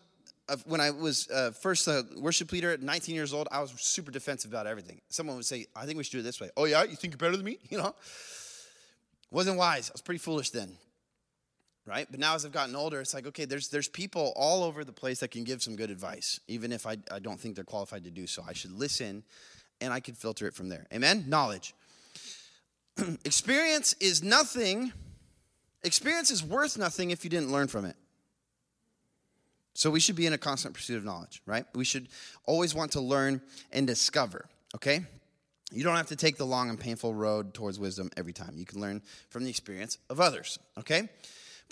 when 0.66 0.80
I 0.80 0.90
was 0.90 1.28
uh, 1.30 1.52
first 1.52 1.88
a 1.88 2.04
worship 2.16 2.52
leader 2.52 2.70
at 2.72 2.82
19 2.82 3.14
years 3.14 3.32
old, 3.32 3.48
I 3.50 3.60
was 3.60 3.72
super 3.78 4.10
defensive 4.10 4.50
about 4.50 4.66
everything. 4.66 5.00
Someone 5.08 5.36
would 5.36 5.44
say, 5.44 5.66
I 5.74 5.86
think 5.86 5.96
we 5.96 6.04
should 6.04 6.12
do 6.12 6.18
it 6.18 6.22
this 6.22 6.40
way. 6.40 6.50
Oh, 6.56 6.64
yeah? 6.64 6.82
You 6.82 6.96
think 6.96 7.12
you're 7.12 7.18
better 7.18 7.36
than 7.36 7.46
me? 7.46 7.58
You 7.70 7.78
know? 7.78 7.94
Wasn't 9.30 9.56
wise. 9.56 9.88
I 9.88 9.94
was 9.94 10.02
pretty 10.02 10.18
foolish 10.18 10.50
then. 10.50 10.76
Right? 11.84 12.06
But 12.08 12.20
now 12.20 12.36
as 12.36 12.44
I've 12.44 12.52
gotten 12.52 12.76
older, 12.76 13.00
it's 13.00 13.12
like, 13.12 13.26
okay, 13.26 13.44
there's, 13.44 13.68
there's 13.68 13.88
people 13.88 14.32
all 14.36 14.62
over 14.62 14.84
the 14.84 14.92
place 14.92 15.18
that 15.18 15.32
can 15.32 15.42
give 15.42 15.62
some 15.62 15.74
good 15.74 15.90
advice, 15.90 16.38
even 16.46 16.70
if 16.70 16.86
I, 16.86 16.98
I 17.10 17.18
don't 17.18 17.40
think 17.40 17.56
they're 17.56 17.64
qualified 17.64 18.04
to 18.04 18.10
do 18.10 18.28
so. 18.28 18.44
I 18.46 18.52
should 18.52 18.70
listen 18.70 19.24
and 19.80 19.92
I 19.92 19.98
can 19.98 20.14
filter 20.14 20.46
it 20.46 20.54
from 20.54 20.68
there. 20.68 20.86
Amen? 20.94 21.24
Knowledge. 21.26 21.74
experience 23.24 23.94
is 23.94 24.22
nothing, 24.22 24.92
experience 25.82 26.30
is 26.30 26.44
worth 26.44 26.78
nothing 26.78 27.10
if 27.10 27.24
you 27.24 27.30
didn't 27.30 27.50
learn 27.50 27.66
from 27.66 27.84
it. 27.84 27.96
So 29.74 29.90
we 29.90 30.00
should 30.00 30.16
be 30.16 30.26
in 30.26 30.32
a 30.34 30.38
constant 30.38 30.74
pursuit 30.74 30.98
of 30.98 31.04
knowledge, 31.04 31.42
right? 31.46 31.64
We 31.74 31.84
should 31.84 32.08
always 32.44 32.74
want 32.74 32.92
to 32.92 33.00
learn 33.00 33.40
and 33.72 33.86
discover, 33.86 34.46
okay? 34.74 35.00
You 35.72 35.82
don't 35.82 35.96
have 35.96 36.08
to 36.08 36.16
take 36.16 36.36
the 36.36 36.44
long 36.44 36.68
and 36.68 36.78
painful 36.78 37.14
road 37.14 37.54
towards 37.54 37.78
wisdom 37.78 38.10
every 38.16 38.34
time. 38.34 38.52
You 38.56 38.66
can 38.66 38.80
learn 38.80 39.00
from 39.30 39.44
the 39.44 39.50
experience 39.50 39.96
of 40.10 40.20
others, 40.20 40.58
okay? 40.78 41.08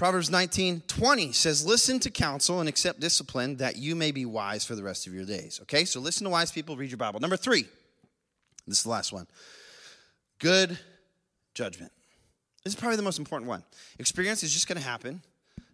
Proverbs 0.00 0.30
19, 0.30 0.84
20 0.86 1.32
says, 1.32 1.66
Listen 1.66 2.00
to 2.00 2.10
counsel 2.10 2.58
and 2.60 2.70
accept 2.70 3.00
discipline 3.00 3.56
that 3.56 3.76
you 3.76 3.94
may 3.94 4.12
be 4.12 4.24
wise 4.24 4.64
for 4.64 4.74
the 4.74 4.82
rest 4.82 5.06
of 5.06 5.12
your 5.12 5.26
days. 5.26 5.58
Okay, 5.64 5.84
so 5.84 6.00
listen 6.00 6.24
to 6.24 6.30
wise 6.30 6.50
people, 6.50 6.74
read 6.74 6.88
your 6.88 6.96
Bible. 6.96 7.20
Number 7.20 7.36
three, 7.36 7.66
this 8.66 8.78
is 8.78 8.82
the 8.84 8.88
last 8.88 9.12
one 9.12 9.26
good 10.38 10.78
judgment. 11.52 11.92
This 12.64 12.72
is 12.72 12.80
probably 12.80 12.96
the 12.96 13.02
most 13.02 13.18
important 13.18 13.46
one. 13.46 13.62
Experience 13.98 14.42
is 14.42 14.54
just 14.54 14.66
going 14.66 14.78
to 14.78 14.82
happen. 14.82 15.20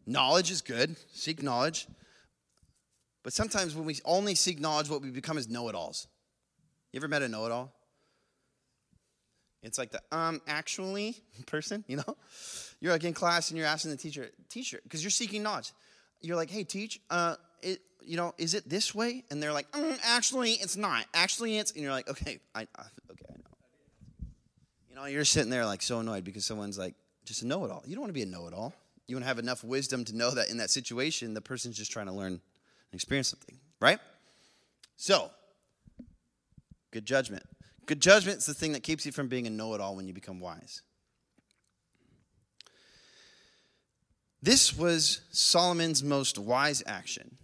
Knowledge 0.07 0.51
is 0.51 0.61
good, 0.61 0.97
seek 1.13 1.41
knowledge. 1.41 1.87
But 3.23 3.33
sometimes 3.33 3.77
when 3.77 3.87
we 3.87 3.97
only 4.05 4.35
seek 4.35 4.59
knowledge, 4.59 4.91
what 4.91 5.03
we 5.03 5.11
become 5.11 5.39
is 5.39 5.49
know 5.49 5.69
it 5.69 5.77
alls. 5.77 6.09
You 6.93 6.99
ever 6.99 7.07
met 7.07 7.23
a 7.23 7.29
know 7.29 7.47
it 7.47 7.53
all? 7.53 7.73
It's 9.63 9.79
like 9.79 9.93
the 9.93 10.03
um 10.11 10.43
actually 10.49 11.15
person, 11.47 11.85
you 11.87 11.99
know? 11.99 12.17
You're 12.81 12.93
like 12.93 13.05
in 13.05 13.15
class 13.15 13.51
and 13.51 13.59
you're 13.59 13.67
asking 13.67 13.91
the 13.91 13.97
teacher, 13.97 14.31
teacher, 14.49 14.81
because 14.83 15.03
you're 15.03 15.11
seeking 15.11 15.43
knowledge. 15.43 15.73
You're 16.21 16.37
like, 16.37 16.51
hey, 16.51 16.65
teach, 16.65 17.01
uh, 17.11 17.37
it, 17.63 17.81
you 18.03 18.17
know, 18.17 18.35
is 18.39 18.55
it 18.55 18.69
this 18.69 18.95
way? 18.95 19.25
And 19.31 19.43
they're 19.43 19.53
like, 19.53 19.71
mm, 19.73 19.99
actually, 20.05 20.53
it's 20.53 20.77
not. 20.77 21.05
Actually, 21.15 21.59
it's, 21.59 21.73
and 21.73 21.83
you're 21.83 21.93
like, 21.93 22.09
okay, 22.09 22.39
I, 22.55 22.61
I 22.61 22.83
okay, 23.11 23.27
I 23.29 23.37
know. 23.37 24.29
You 24.91 24.97
know, 24.97 25.05
you're 25.07 25.25
sitting 25.25 25.51
there 25.51 25.67
like 25.67 25.83
so 25.83 26.01
annoyed 26.01 26.25
because 26.25 26.45
someone's 26.45 26.79
like 26.79 26.95
just 27.25 27.43
a 27.43 27.47
know-it-all. 27.47 27.83
You 27.87 27.95
don't 27.95 28.03
want 28.03 28.11
to 28.11 28.15
be 28.15 28.23
a 28.23 28.27
know-it-all. 28.27 28.75
You 29.09 29.17
want 29.17 29.25
to 29.25 29.29
have 29.29 29.39
enough 29.39 29.63
wisdom 29.63 30.05
to 30.05 30.17
know 30.17 30.31
that 30.33 30.51
in 30.51 30.57
that 30.59 30.71
situation, 30.71 31.35
the 31.35 31.41
person's 31.41 31.77
just 31.77 31.93
trying 31.93 32.07
to 32.07 32.13
learn 32.13 32.33
and 32.33 32.41
experience 32.93 33.29
something, 33.29 33.59
right? 33.81 33.99
So, 34.97 35.31
good 36.91 37.07
judgment. 37.07 37.45
Good 37.87 38.01
judgment 38.01 38.39
is 38.39 38.47
the 38.47 38.55
thing 38.55 38.73
that 38.73 38.83
keeps 38.83 39.07
you 39.07 39.13
from 39.13 39.29
being 39.29 39.47
a 39.47 39.51
know 39.51 39.75
it 39.75 39.81
all 39.81 39.95
when 39.95 40.09
you 40.09 40.15
become 40.15 40.41
wise. 40.41 40.83
This 44.47 44.79
was 44.79 45.23
Solomon's 45.33 46.05
most 46.05 46.39
wise 46.39 46.81
action. 46.87 47.37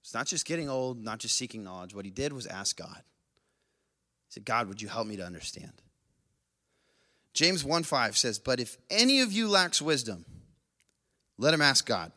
It's 0.00 0.14
not 0.14 0.26
just 0.26 0.46
getting 0.46 0.70
old, 0.70 1.04
not 1.04 1.18
just 1.18 1.36
seeking 1.36 1.62
knowledge. 1.62 1.94
What 1.94 2.06
he 2.06 2.10
did 2.10 2.32
was 2.32 2.46
ask 2.46 2.74
God. 2.74 3.02
He 3.02 4.30
said, 4.30 4.46
God, 4.46 4.66
would 4.66 4.80
you 4.80 4.88
help 4.88 5.06
me 5.06 5.16
to 5.16 5.26
understand? 5.26 5.72
James 7.34 7.66
1 7.66 7.82
5 7.82 8.16
says, 8.16 8.38
But 8.38 8.60
if 8.60 8.78
any 8.88 9.20
of 9.20 9.30
you 9.30 9.46
lacks 9.46 9.82
wisdom, 9.82 10.24
let 11.36 11.52
him 11.52 11.60
ask 11.60 11.84
God, 11.84 12.12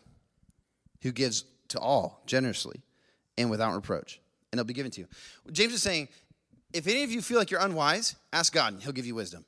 who 1.01 1.11
gives 1.11 1.43
to 1.67 1.77
all 1.77 2.21
generously 2.25 2.79
and 3.37 3.49
without 3.49 3.75
reproach, 3.75 4.21
and 4.53 4.59
it'll 4.59 4.65
be 4.65 4.73
given 4.73 4.91
to 4.91 5.01
you. 5.01 5.07
James 5.51 5.73
is 5.73 5.83
saying, 5.83 6.07
if 6.71 6.87
any 6.87 7.03
of 7.03 7.11
you 7.11 7.21
feel 7.21 7.37
like 7.37 7.51
you're 7.51 7.59
unwise, 7.59 8.15
ask 8.31 8.53
God, 8.53 8.71
and 8.71 8.81
He'll 8.81 8.93
give 8.93 9.05
you 9.05 9.15
wisdom. 9.15 9.43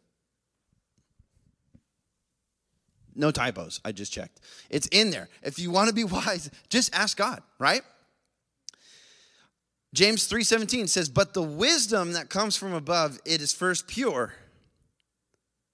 No 3.20 3.32
typos, 3.32 3.82
I 3.84 3.92
just 3.92 4.14
checked. 4.14 4.40
It's 4.70 4.88
in 4.88 5.12
there. 5.12 5.28
If 5.44 5.60
you 5.60 5.72
want 5.72 5.90
to 5.90 5.94
be 5.94 6.04
wise, 6.06 6.50
just 6.70 6.96
ask 6.96 7.18
God, 7.18 7.44
right? 7.60 7.82
James 9.94 10.28
3:17 10.30 10.88
says, 10.88 11.10
"But 11.10 11.34
the 11.34 11.42
wisdom 11.42 12.14
that 12.14 12.30
comes 12.30 12.56
from 12.56 12.74
above, 12.74 13.20
it 13.26 13.42
is 13.42 13.52
first 13.52 13.88
pure, 13.88 14.34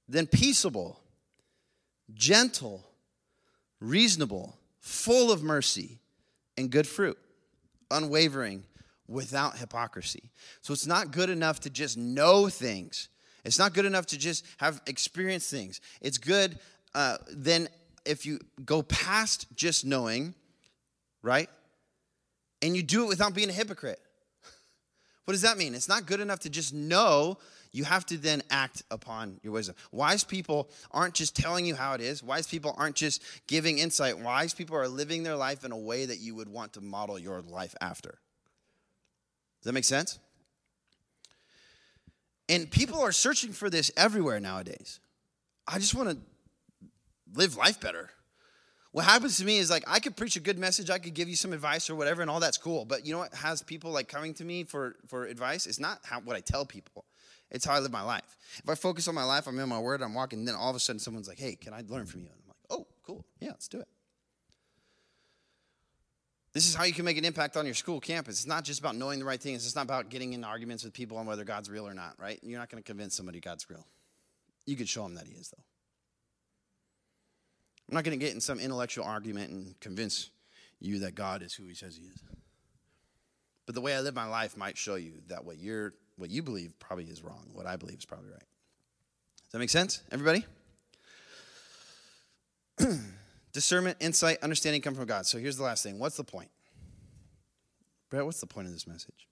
then 0.08 0.26
peaceable, 0.26 1.00
gentle, 2.14 2.84
reasonable, 3.80 4.58
full 4.80 5.32
of 5.32 5.44
mercy 5.44 6.00
and 6.58 6.72
good 6.72 6.88
fruit, 6.88 7.18
unwavering, 7.92 8.64
without 9.08 9.58
hypocrisy. 9.58 10.32
So 10.62 10.74
it's 10.74 10.88
not 10.88 11.12
good 11.12 11.30
enough 11.30 11.60
to 11.62 11.70
just 11.70 11.96
know 11.96 12.50
things. 12.50 13.10
It's 13.44 13.60
not 13.60 13.74
good 13.74 13.86
enough 13.86 14.08
to 14.08 14.18
just 14.18 14.44
have 14.58 14.82
experienced 14.88 15.52
things. 15.52 15.80
It's 16.02 16.18
good 16.18 16.58
uh, 16.96 17.18
then 17.30 17.68
if 18.06 18.26
you 18.26 18.40
go 18.64 18.82
past 18.82 19.48
just 19.54 19.86
knowing, 19.86 20.34
right? 21.22 21.50
And 22.62 22.76
you 22.76 22.82
do 22.82 23.04
it 23.04 23.08
without 23.08 23.36
being 23.36 23.50
a 23.50 23.54
hypocrite. 23.54 24.00
What 25.26 25.32
does 25.32 25.42
that 25.42 25.58
mean? 25.58 25.74
It's 25.74 25.90
not 25.90 26.06
good 26.06 26.20
enough 26.20 26.42
to 26.42 26.52
just 26.52 26.72
know. 26.72 27.40
You 27.72 27.84
have 27.84 28.06
to 28.06 28.18
then 28.18 28.44
act 28.52 28.84
upon 28.92 29.40
your 29.42 29.54
wisdom. 29.54 29.76
Wise 29.92 30.24
people 30.24 30.70
aren't 30.92 31.16
just 31.16 31.36
telling 31.36 31.66
you 31.66 31.74
how 31.74 31.94
it 31.94 32.02
is. 32.02 32.22
Wise 32.22 32.46
people 32.46 32.76
aren't 32.78 32.96
just 32.96 33.24
giving 33.48 33.80
insight. 33.80 34.20
Wise 34.20 34.54
people 34.54 34.78
are 34.78 34.88
living 34.88 35.24
their 35.24 35.36
life 35.36 35.66
in 35.66 35.72
a 35.72 35.78
way 35.78 36.06
that 36.06 36.20
you 36.20 36.36
would 36.36 36.48
want 36.48 36.74
to 36.74 36.82
model 36.82 37.18
your 37.18 37.42
life 37.42 37.74
after. 37.82 38.10
Does 38.12 39.64
that 39.64 39.74
make 39.74 39.84
sense? 39.84 40.20
And 42.48 42.70
people 42.70 43.02
are 43.02 43.12
searching 43.12 43.52
for 43.52 43.72
this 43.72 43.90
everywhere 43.98 44.40
nowadays. 44.40 45.00
I 45.68 45.80
just 45.80 45.96
want 45.96 46.12
to 46.12 46.18
live 47.36 47.56
life 47.56 47.80
better. 47.80 48.10
What 48.92 49.06
happens 49.06 49.38
to 49.38 49.46
me 49.46 49.58
is 49.58 49.70
like 49.70 49.84
I 49.88 50.00
could 50.00 50.16
preach 50.16 50.36
a 50.36 50.40
good 50.40 50.58
message, 50.58 50.90
I 50.90 51.00
could 51.00 51.14
give 51.14 51.28
you 51.28 51.36
some 51.36 51.52
advice 51.52 51.90
or 51.90 51.96
whatever, 51.96 52.22
and 52.22 52.32
all 52.32 52.40
that's 52.40 52.58
cool. 52.58 52.86
But 52.86 53.06
you 53.06 53.14
know 53.14 53.20
what 53.20 53.34
has 53.34 53.62
people 53.62 53.92
like 53.92 54.08
coming 54.08 54.34
to 54.36 54.46
me 54.46 54.64
for 54.64 54.96
for 55.08 55.26
advice? 55.26 55.68
It's 55.68 55.80
not 55.80 56.00
how 56.04 56.22
what 56.22 56.36
I 56.36 56.40
tell 56.40 56.66
people. 56.66 57.06
It's 57.52 57.66
how 57.66 57.74
I 57.74 57.80
live 57.80 57.92
my 57.92 58.02
life. 58.02 58.38
If 58.64 58.70
I 58.70 58.76
focus 58.76 59.08
on 59.08 59.16
my 59.16 59.24
life, 59.24 59.48
I'm 59.48 59.60
in 59.60 59.70
my 59.70 59.80
word, 59.80 60.02
I'm 60.02 60.14
walking, 60.14 60.46
then 60.46 60.56
all 60.56 60.70
of 60.70 60.76
a 60.76 60.80
sudden 60.80 61.00
someone's 61.00 61.28
like, 61.28 61.40
hey, 61.40 61.56
can 61.56 61.74
I 61.74 61.84
learn 61.88 62.06
from 62.06 62.22
you? 62.22 62.28
And 62.28 62.40
I'm 62.42 62.48
like, 62.48 62.58
oh, 62.70 62.88
cool. 63.06 63.26
Yeah, 63.40 63.50
let's 63.50 63.68
do 63.68 63.80
it. 63.80 63.88
This 66.54 66.70
is 66.70 66.74
how 66.74 66.86
you 66.86 66.94
can 66.94 67.04
make 67.04 67.18
an 67.18 67.26
impact 67.26 67.58
on 67.58 67.66
your 67.66 67.76
school 67.76 68.00
campus. 68.00 68.36
It's 68.36 68.48
not 68.48 68.64
just 68.64 68.80
about 68.80 68.96
knowing 68.96 69.20
the 69.20 69.26
right 69.26 69.42
things. 69.42 69.66
It's 69.66 69.76
not 69.76 69.84
about 69.84 70.10
getting 70.10 70.32
in 70.34 70.44
arguments 70.46 70.86
with 70.86 70.94
people 70.94 71.18
on 71.18 71.26
whether 71.26 71.44
God's 71.44 71.70
real 71.70 71.86
or 71.86 71.94
not, 71.94 72.16
right? 72.18 72.40
You're 72.44 72.60
not 72.60 72.70
going 72.70 72.82
to 72.82 72.88
convince 72.88 73.14
somebody 73.14 73.42
God's 73.42 73.70
real. 73.70 73.86
You 74.66 74.78
could 74.78 74.88
show 74.88 75.04
them 75.04 75.16
that 75.16 75.28
He 75.28 75.34
is, 75.34 75.50
though. 75.50 75.64
I'm 77.90 77.96
not 77.96 78.04
going 78.04 78.18
to 78.18 78.24
get 78.24 78.34
in 78.34 78.42
some 78.42 78.60
intellectual 78.60 79.06
argument 79.06 79.52
and 79.52 79.80
convince 79.80 80.30
you 80.80 81.00
that 81.00 81.16
God 81.16 81.42
is 81.42 81.54
who 81.54 81.66
He 81.68 81.76
says 81.76 81.96
He 81.96 82.04
is. 82.08 82.24
But 83.66 83.76
the 83.76 83.82
way 83.82 83.96
I 83.96 84.02
live 84.02 84.16
my 84.16 84.28
life 84.28 84.58
might 84.58 84.78
show 84.78 84.96
you 84.96 85.14
that 85.28 85.44
what 85.46 85.58
you're, 85.58 85.94
what 86.18 86.30
you 86.30 86.44
believe 86.44 86.74
probably 86.80 87.06
is 87.06 87.24
wrong. 87.24 87.50
What 87.54 87.66
I 87.66 87.76
believe 87.76 87.98
is 87.98 88.06
probably 88.06 88.30
right. 88.30 88.40
Does 88.40 89.52
that 89.52 89.60
make 89.60 89.70
sense, 89.70 90.02
everybody? 90.12 90.46
Discernment, 93.54 93.98
insight, 94.00 94.38
understanding 94.42 94.82
come 94.82 94.96
from 94.96 95.06
God. 95.06 95.26
So 95.26 95.38
here's 95.38 95.58
the 95.58 95.64
last 95.64 95.84
thing. 95.84 95.98
What's 95.98 96.18
the 96.18 96.24
point? 96.24 96.50
Brett, 98.10 98.26
what's 98.26 98.40
the 98.40 98.48
point 98.48 98.68
of 98.68 98.74
this 98.74 98.88
message? 98.88 99.28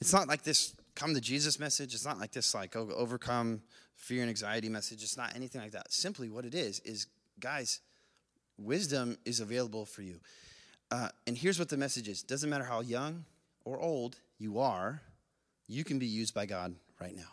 It's 0.00 0.12
not 0.12 0.26
like 0.26 0.42
this 0.42 0.74
come 0.94 1.14
to 1.14 1.20
Jesus 1.20 1.58
message. 1.58 1.94
It's 1.94 2.04
not 2.04 2.18
like 2.18 2.32
this 2.32 2.54
like 2.54 2.76
overcome 2.76 3.62
fear 3.94 4.22
and 4.22 4.28
anxiety 4.28 4.68
message. 4.68 5.02
It's 5.02 5.16
not 5.16 5.34
anything 5.34 5.60
like 5.60 5.72
that. 5.72 5.92
Simply 5.92 6.28
what 6.28 6.44
it 6.44 6.54
is 6.54 6.80
is 6.80 7.06
guys, 7.40 7.80
wisdom 8.58 9.18
is 9.24 9.40
available 9.40 9.84
for 9.84 10.02
you. 10.02 10.20
Uh, 10.90 11.08
and 11.26 11.36
here's 11.36 11.58
what 11.58 11.68
the 11.68 11.76
message 11.76 12.08
is. 12.08 12.22
Doesn't 12.22 12.50
matter 12.50 12.64
how 12.64 12.80
young 12.80 13.24
or 13.64 13.80
old 13.80 14.16
you 14.38 14.58
are, 14.58 15.00
you 15.68 15.84
can 15.84 15.98
be 15.98 16.06
used 16.06 16.34
by 16.34 16.46
God 16.46 16.74
right 17.00 17.14
now. 17.14 17.32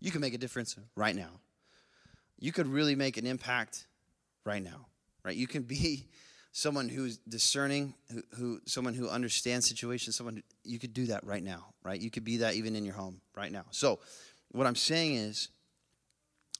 You 0.00 0.10
can 0.10 0.20
make 0.20 0.34
a 0.34 0.38
difference 0.38 0.76
right 0.94 1.16
now 1.16 1.40
you 2.38 2.52
could 2.52 2.66
really 2.66 2.94
make 2.94 3.16
an 3.16 3.26
impact 3.26 3.86
right 4.44 4.62
now, 4.62 4.86
right? 5.24 5.36
You 5.36 5.46
can 5.46 5.62
be 5.62 6.06
someone 6.58 6.88
who's 6.88 7.18
discerning, 7.18 7.94
who, 8.12 8.22
who 8.34 8.60
someone 8.64 8.92
who 8.92 9.08
understands 9.08 9.68
situations, 9.68 10.16
someone 10.16 10.36
who, 10.36 10.42
you 10.64 10.78
could 10.80 10.92
do 10.92 11.06
that 11.06 11.24
right 11.24 11.42
now, 11.42 11.66
right? 11.84 12.00
You 12.00 12.10
could 12.10 12.24
be 12.24 12.38
that 12.38 12.54
even 12.54 12.74
in 12.74 12.84
your 12.84 12.94
home 12.94 13.20
right 13.36 13.52
now. 13.52 13.64
So, 13.70 14.00
what 14.50 14.66
I'm 14.66 14.74
saying 14.74 15.14
is, 15.14 15.50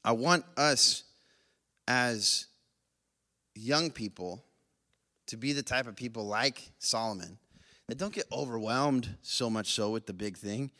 I 0.05 0.13
want 0.13 0.45
us 0.57 1.03
as 1.89 2.47
young 3.57 3.91
people 3.91 4.45
to 5.27 5.37
be 5.37 5.53
the 5.53 5.65
type 5.65 5.89
of 5.89 5.97
people 5.97 6.27
like 6.27 6.71
Solomon 6.79 7.39
that 7.89 7.99
don't 7.99 8.13
get 8.13 8.27
overwhelmed 8.31 9.17
so 9.23 9.51
much 9.51 9.73
so 9.73 9.91
with 9.91 10.07
the 10.07 10.13
big 10.13 10.37
thing. 10.37 10.71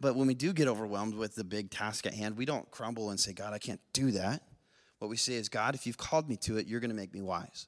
But 0.00 0.14
when 0.14 0.28
we 0.28 0.34
do 0.34 0.52
get 0.52 0.68
overwhelmed 0.68 1.14
with 1.14 1.34
the 1.34 1.42
big 1.42 1.72
task 1.72 2.06
at 2.06 2.14
hand, 2.14 2.36
we 2.36 2.44
don't 2.44 2.70
crumble 2.70 3.10
and 3.10 3.18
say, 3.18 3.32
God, 3.32 3.52
I 3.52 3.58
can't 3.58 3.80
do 3.92 4.12
that. 4.12 4.42
What 5.00 5.08
we 5.08 5.16
say 5.16 5.34
is, 5.34 5.48
God, 5.48 5.74
if 5.74 5.84
you've 5.84 5.98
called 5.98 6.28
me 6.28 6.36
to 6.36 6.58
it, 6.58 6.68
you're 6.68 6.80
going 6.80 6.90
to 6.90 6.96
make 6.96 7.12
me 7.12 7.22
wise. 7.22 7.66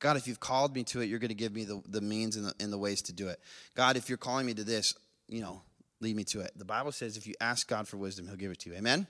God, 0.00 0.16
if 0.16 0.26
you've 0.26 0.40
called 0.40 0.74
me 0.74 0.84
to 0.84 1.00
it, 1.00 1.06
you're 1.06 1.18
going 1.18 1.28
to 1.28 1.34
give 1.34 1.52
me 1.52 1.64
the, 1.64 1.82
the 1.88 2.00
means 2.00 2.36
and 2.36 2.46
the, 2.46 2.54
and 2.60 2.72
the 2.72 2.78
ways 2.78 3.02
to 3.02 3.12
do 3.12 3.28
it. 3.28 3.40
God, 3.74 3.96
if 3.96 4.08
you're 4.08 4.18
calling 4.18 4.46
me 4.46 4.54
to 4.54 4.64
this, 4.64 4.94
you 5.28 5.40
know, 5.40 5.62
lead 6.00 6.16
me 6.16 6.24
to 6.24 6.40
it. 6.40 6.52
The 6.56 6.64
Bible 6.64 6.92
says 6.92 7.16
if 7.16 7.26
you 7.26 7.34
ask 7.40 7.68
God 7.68 7.88
for 7.88 7.96
wisdom, 7.96 8.26
He'll 8.26 8.36
give 8.36 8.52
it 8.52 8.60
to 8.60 8.70
you. 8.70 8.76
Amen? 8.76 9.06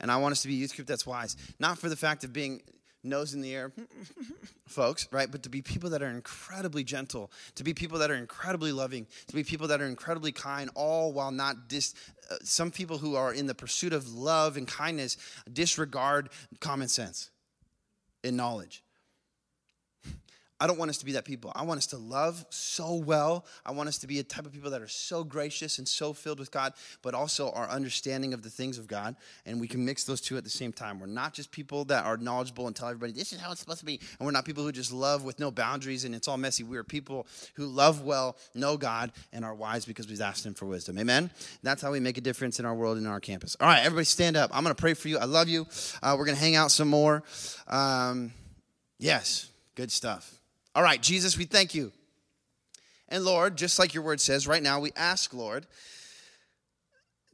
And 0.00 0.10
I 0.10 0.16
want 0.16 0.32
us 0.32 0.42
to 0.42 0.48
be 0.48 0.54
a 0.54 0.58
youth 0.58 0.76
group 0.76 0.86
that's 0.86 1.06
wise, 1.06 1.36
not 1.58 1.78
for 1.78 1.88
the 1.88 1.96
fact 1.96 2.24
of 2.24 2.32
being 2.32 2.60
nose 3.02 3.34
in 3.34 3.40
the 3.40 3.54
air 3.54 3.72
folks, 4.66 5.08
right? 5.12 5.30
But 5.30 5.44
to 5.44 5.48
be 5.48 5.62
people 5.62 5.90
that 5.90 6.02
are 6.02 6.10
incredibly 6.10 6.84
gentle, 6.84 7.30
to 7.54 7.64
be 7.64 7.72
people 7.72 7.98
that 8.00 8.10
are 8.10 8.16
incredibly 8.16 8.72
loving, 8.72 9.06
to 9.28 9.34
be 9.34 9.44
people 9.44 9.68
that 9.68 9.80
are 9.80 9.86
incredibly 9.86 10.32
kind, 10.32 10.70
all 10.74 11.12
while 11.12 11.30
not 11.30 11.68
dis. 11.68 11.94
Uh, 12.30 12.36
some 12.42 12.70
people 12.70 12.98
who 12.98 13.14
are 13.14 13.32
in 13.32 13.46
the 13.46 13.54
pursuit 13.54 13.92
of 13.92 14.12
love 14.12 14.56
and 14.56 14.66
kindness 14.66 15.16
disregard 15.50 16.28
common 16.60 16.88
sense 16.88 17.30
and 18.24 18.36
knowledge. 18.36 18.82
I 20.58 20.66
don't 20.66 20.78
want 20.78 20.88
us 20.88 20.96
to 20.98 21.04
be 21.04 21.12
that 21.12 21.26
people. 21.26 21.52
I 21.54 21.64
want 21.64 21.78
us 21.78 21.86
to 21.88 21.98
love 21.98 22.46
so 22.48 22.94
well. 22.94 23.44
I 23.66 23.72
want 23.72 23.90
us 23.90 23.98
to 23.98 24.06
be 24.06 24.20
a 24.20 24.22
type 24.22 24.46
of 24.46 24.52
people 24.52 24.70
that 24.70 24.80
are 24.80 24.88
so 24.88 25.22
gracious 25.22 25.76
and 25.76 25.86
so 25.86 26.14
filled 26.14 26.38
with 26.38 26.50
God, 26.50 26.72
but 27.02 27.12
also 27.12 27.50
our 27.50 27.68
understanding 27.68 28.32
of 28.32 28.42
the 28.42 28.48
things 28.48 28.78
of 28.78 28.86
God. 28.86 29.16
And 29.44 29.60
we 29.60 29.68
can 29.68 29.84
mix 29.84 30.04
those 30.04 30.20
two 30.22 30.38
at 30.38 30.44
the 30.44 30.50
same 30.50 30.72
time. 30.72 30.98
We're 30.98 31.06
not 31.06 31.34
just 31.34 31.50
people 31.50 31.84
that 31.86 32.06
are 32.06 32.16
knowledgeable 32.16 32.66
and 32.66 32.74
tell 32.74 32.88
everybody 32.88 33.12
this 33.12 33.34
is 33.34 33.40
how 33.40 33.50
it's 33.50 33.60
supposed 33.60 33.80
to 33.80 33.84
be. 33.84 34.00
And 34.18 34.24
we're 34.24 34.32
not 34.32 34.46
people 34.46 34.64
who 34.64 34.72
just 34.72 34.92
love 34.92 35.24
with 35.24 35.38
no 35.38 35.50
boundaries 35.50 36.06
and 36.06 36.14
it's 36.14 36.26
all 36.26 36.38
messy. 36.38 36.64
We 36.64 36.78
are 36.78 36.84
people 36.84 37.26
who 37.54 37.66
love 37.66 38.02
well, 38.02 38.38
know 38.54 38.78
God, 38.78 39.12
and 39.34 39.44
are 39.44 39.54
wise 39.54 39.84
because 39.84 40.08
we've 40.08 40.22
asked 40.22 40.46
Him 40.46 40.54
for 40.54 40.64
wisdom. 40.64 40.98
Amen? 40.98 41.30
That's 41.62 41.82
how 41.82 41.92
we 41.92 42.00
make 42.00 42.16
a 42.16 42.22
difference 42.22 42.58
in 42.58 42.64
our 42.64 42.74
world 42.74 42.96
and 42.96 43.04
in 43.04 43.12
our 43.12 43.20
campus. 43.20 43.58
All 43.60 43.66
right, 43.66 43.80
everybody 43.84 44.06
stand 44.06 44.38
up. 44.38 44.50
I'm 44.56 44.62
going 44.62 44.74
to 44.74 44.80
pray 44.80 44.94
for 44.94 45.08
you. 45.08 45.18
I 45.18 45.26
love 45.26 45.50
you. 45.50 45.66
Uh, 46.02 46.16
we're 46.18 46.24
going 46.24 46.36
to 46.36 46.42
hang 46.42 46.56
out 46.56 46.70
some 46.70 46.88
more. 46.88 47.22
Um, 47.66 48.32
yes, 48.98 49.50
good 49.74 49.92
stuff. 49.92 50.32
All 50.76 50.82
right, 50.82 51.00
Jesus, 51.00 51.38
we 51.38 51.46
thank 51.46 51.74
you. 51.74 51.90
And 53.08 53.24
Lord, 53.24 53.56
just 53.56 53.78
like 53.78 53.94
your 53.94 54.02
word 54.02 54.20
says, 54.20 54.46
right 54.46 54.62
now 54.62 54.78
we 54.78 54.92
ask, 54.94 55.32
Lord, 55.32 55.66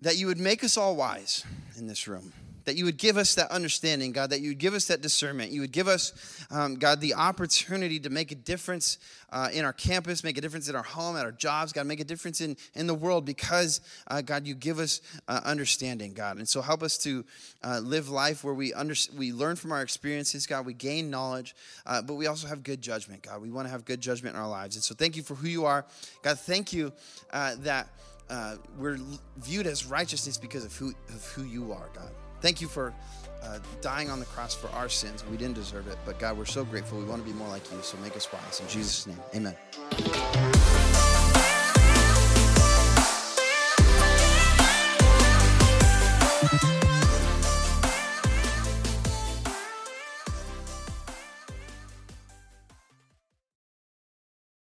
that 0.00 0.16
you 0.16 0.28
would 0.28 0.38
make 0.38 0.62
us 0.62 0.76
all 0.76 0.94
wise 0.94 1.44
in 1.76 1.88
this 1.88 2.06
room 2.06 2.32
that 2.64 2.76
you 2.76 2.84
would 2.84 2.96
give 2.96 3.16
us 3.16 3.34
that 3.34 3.50
understanding, 3.50 4.12
God, 4.12 4.30
that 4.30 4.40
you 4.40 4.50
would 4.50 4.58
give 4.58 4.74
us 4.74 4.86
that 4.86 5.00
discernment. 5.00 5.52
You 5.52 5.62
would 5.62 5.72
give 5.72 5.88
us, 5.88 6.12
um, 6.50 6.76
God, 6.76 7.00
the 7.00 7.14
opportunity 7.14 7.98
to 8.00 8.10
make 8.10 8.32
a 8.32 8.34
difference 8.34 8.98
uh, 9.30 9.48
in 9.52 9.64
our 9.64 9.72
campus, 9.72 10.22
make 10.22 10.36
a 10.36 10.40
difference 10.40 10.68
in 10.68 10.76
our 10.76 10.82
home, 10.82 11.16
at 11.16 11.24
our 11.24 11.32
jobs, 11.32 11.72
God, 11.72 11.86
make 11.86 12.00
a 12.00 12.04
difference 12.04 12.40
in, 12.40 12.56
in 12.74 12.86
the 12.86 12.94
world 12.94 13.24
because, 13.24 13.80
uh, 14.06 14.20
God, 14.20 14.46
you 14.46 14.54
give 14.54 14.78
us 14.78 15.00
uh, 15.26 15.40
understanding, 15.44 16.12
God. 16.12 16.36
And 16.36 16.48
so 16.48 16.60
help 16.60 16.82
us 16.82 16.98
to 16.98 17.24
uh, 17.64 17.80
live 17.82 18.10
life 18.10 18.44
where 18.44 18.54
we, 18.54 18.74
under, 18.74 18.94
we 19.16 19.32
learn 19.32 19.56
from 19.56 19.72
our 19.72 19.82
experiences, 19.82 20.46
God, 20.46 20.66
we 20.66 20.74
gain 20.74 21.10
knowledge, 21.10 21.56
uh, 21.86 22.02
but 22.02 22.14
we 22.14 22.26
also 22.26 22.46
have 22.46 22.62
good 22.62 22.82
judgment, 22.82 23.22
God. 23.22 23.40
We 23.40 23.50
want 23.50 23.66
to 23.66 23.72
have 23.72 23.84
good 23.84 24.00
judgment 24.00 24.36
in 24.36 24.42
our 24.42 24.48
lives. 24.48 24.76
And 24.76 24.84
so 24.84 24.94
thank 24.94 25.16
you 25.16 25.22
for 25.22 25.34
who 25.34 25.48
you 25.48 25.64
are. 25.64 25.86
God, 26.22 26.38
thank 26.38 26.72
you 26.72 26.92
uh, 27.32 27.56
that. 27.60 27.88
we're 28.78 28.98
viewed 29.38 29.66
as 29.66 29.86
righteousness 29.86 30.38
because 30.38 30.64
of 30.64 30.76
who, 30.76 30.94
of 31.08 31.24
who 31.34 31.44
you 31.44 31.72
are, 31.72 31.88
God. 31.94 32.10
Thank 32.42 32.60
you 32.60 32.66
for 32.66 32.92
uh, 33.42 33.60
dying 33.80 34.10
on 34.10 34.18
the 34.18 34.26
cross 34.26 34.54
for 34.54 34.68
our 34.70 34.88
sins. 34.88 35.24
We 35.30 35.36
didn't 35.36 35.54
deserve 35.54 35.86
it, 35.86 35.96
but 36.04 36.18
God, 36.18 36.36
we're 36.36 36.44
so 36.44 36.64
grateful. 36.64 36.98
We 36.98 37.04
want 37.04 37.24
to 37.24 37.30
be 37.30 37.36
more 37.36 37.48
like 37.48 37.70
you, 37.72 37.78
so 37.82 37.96
make 37.98 38.16
us 38.16 38.30
wise. 38.32 38.60
In 38.60 38.68
Jesus' 38.68 39.06
name, 39.06 39.20
amen. 39.34 40.71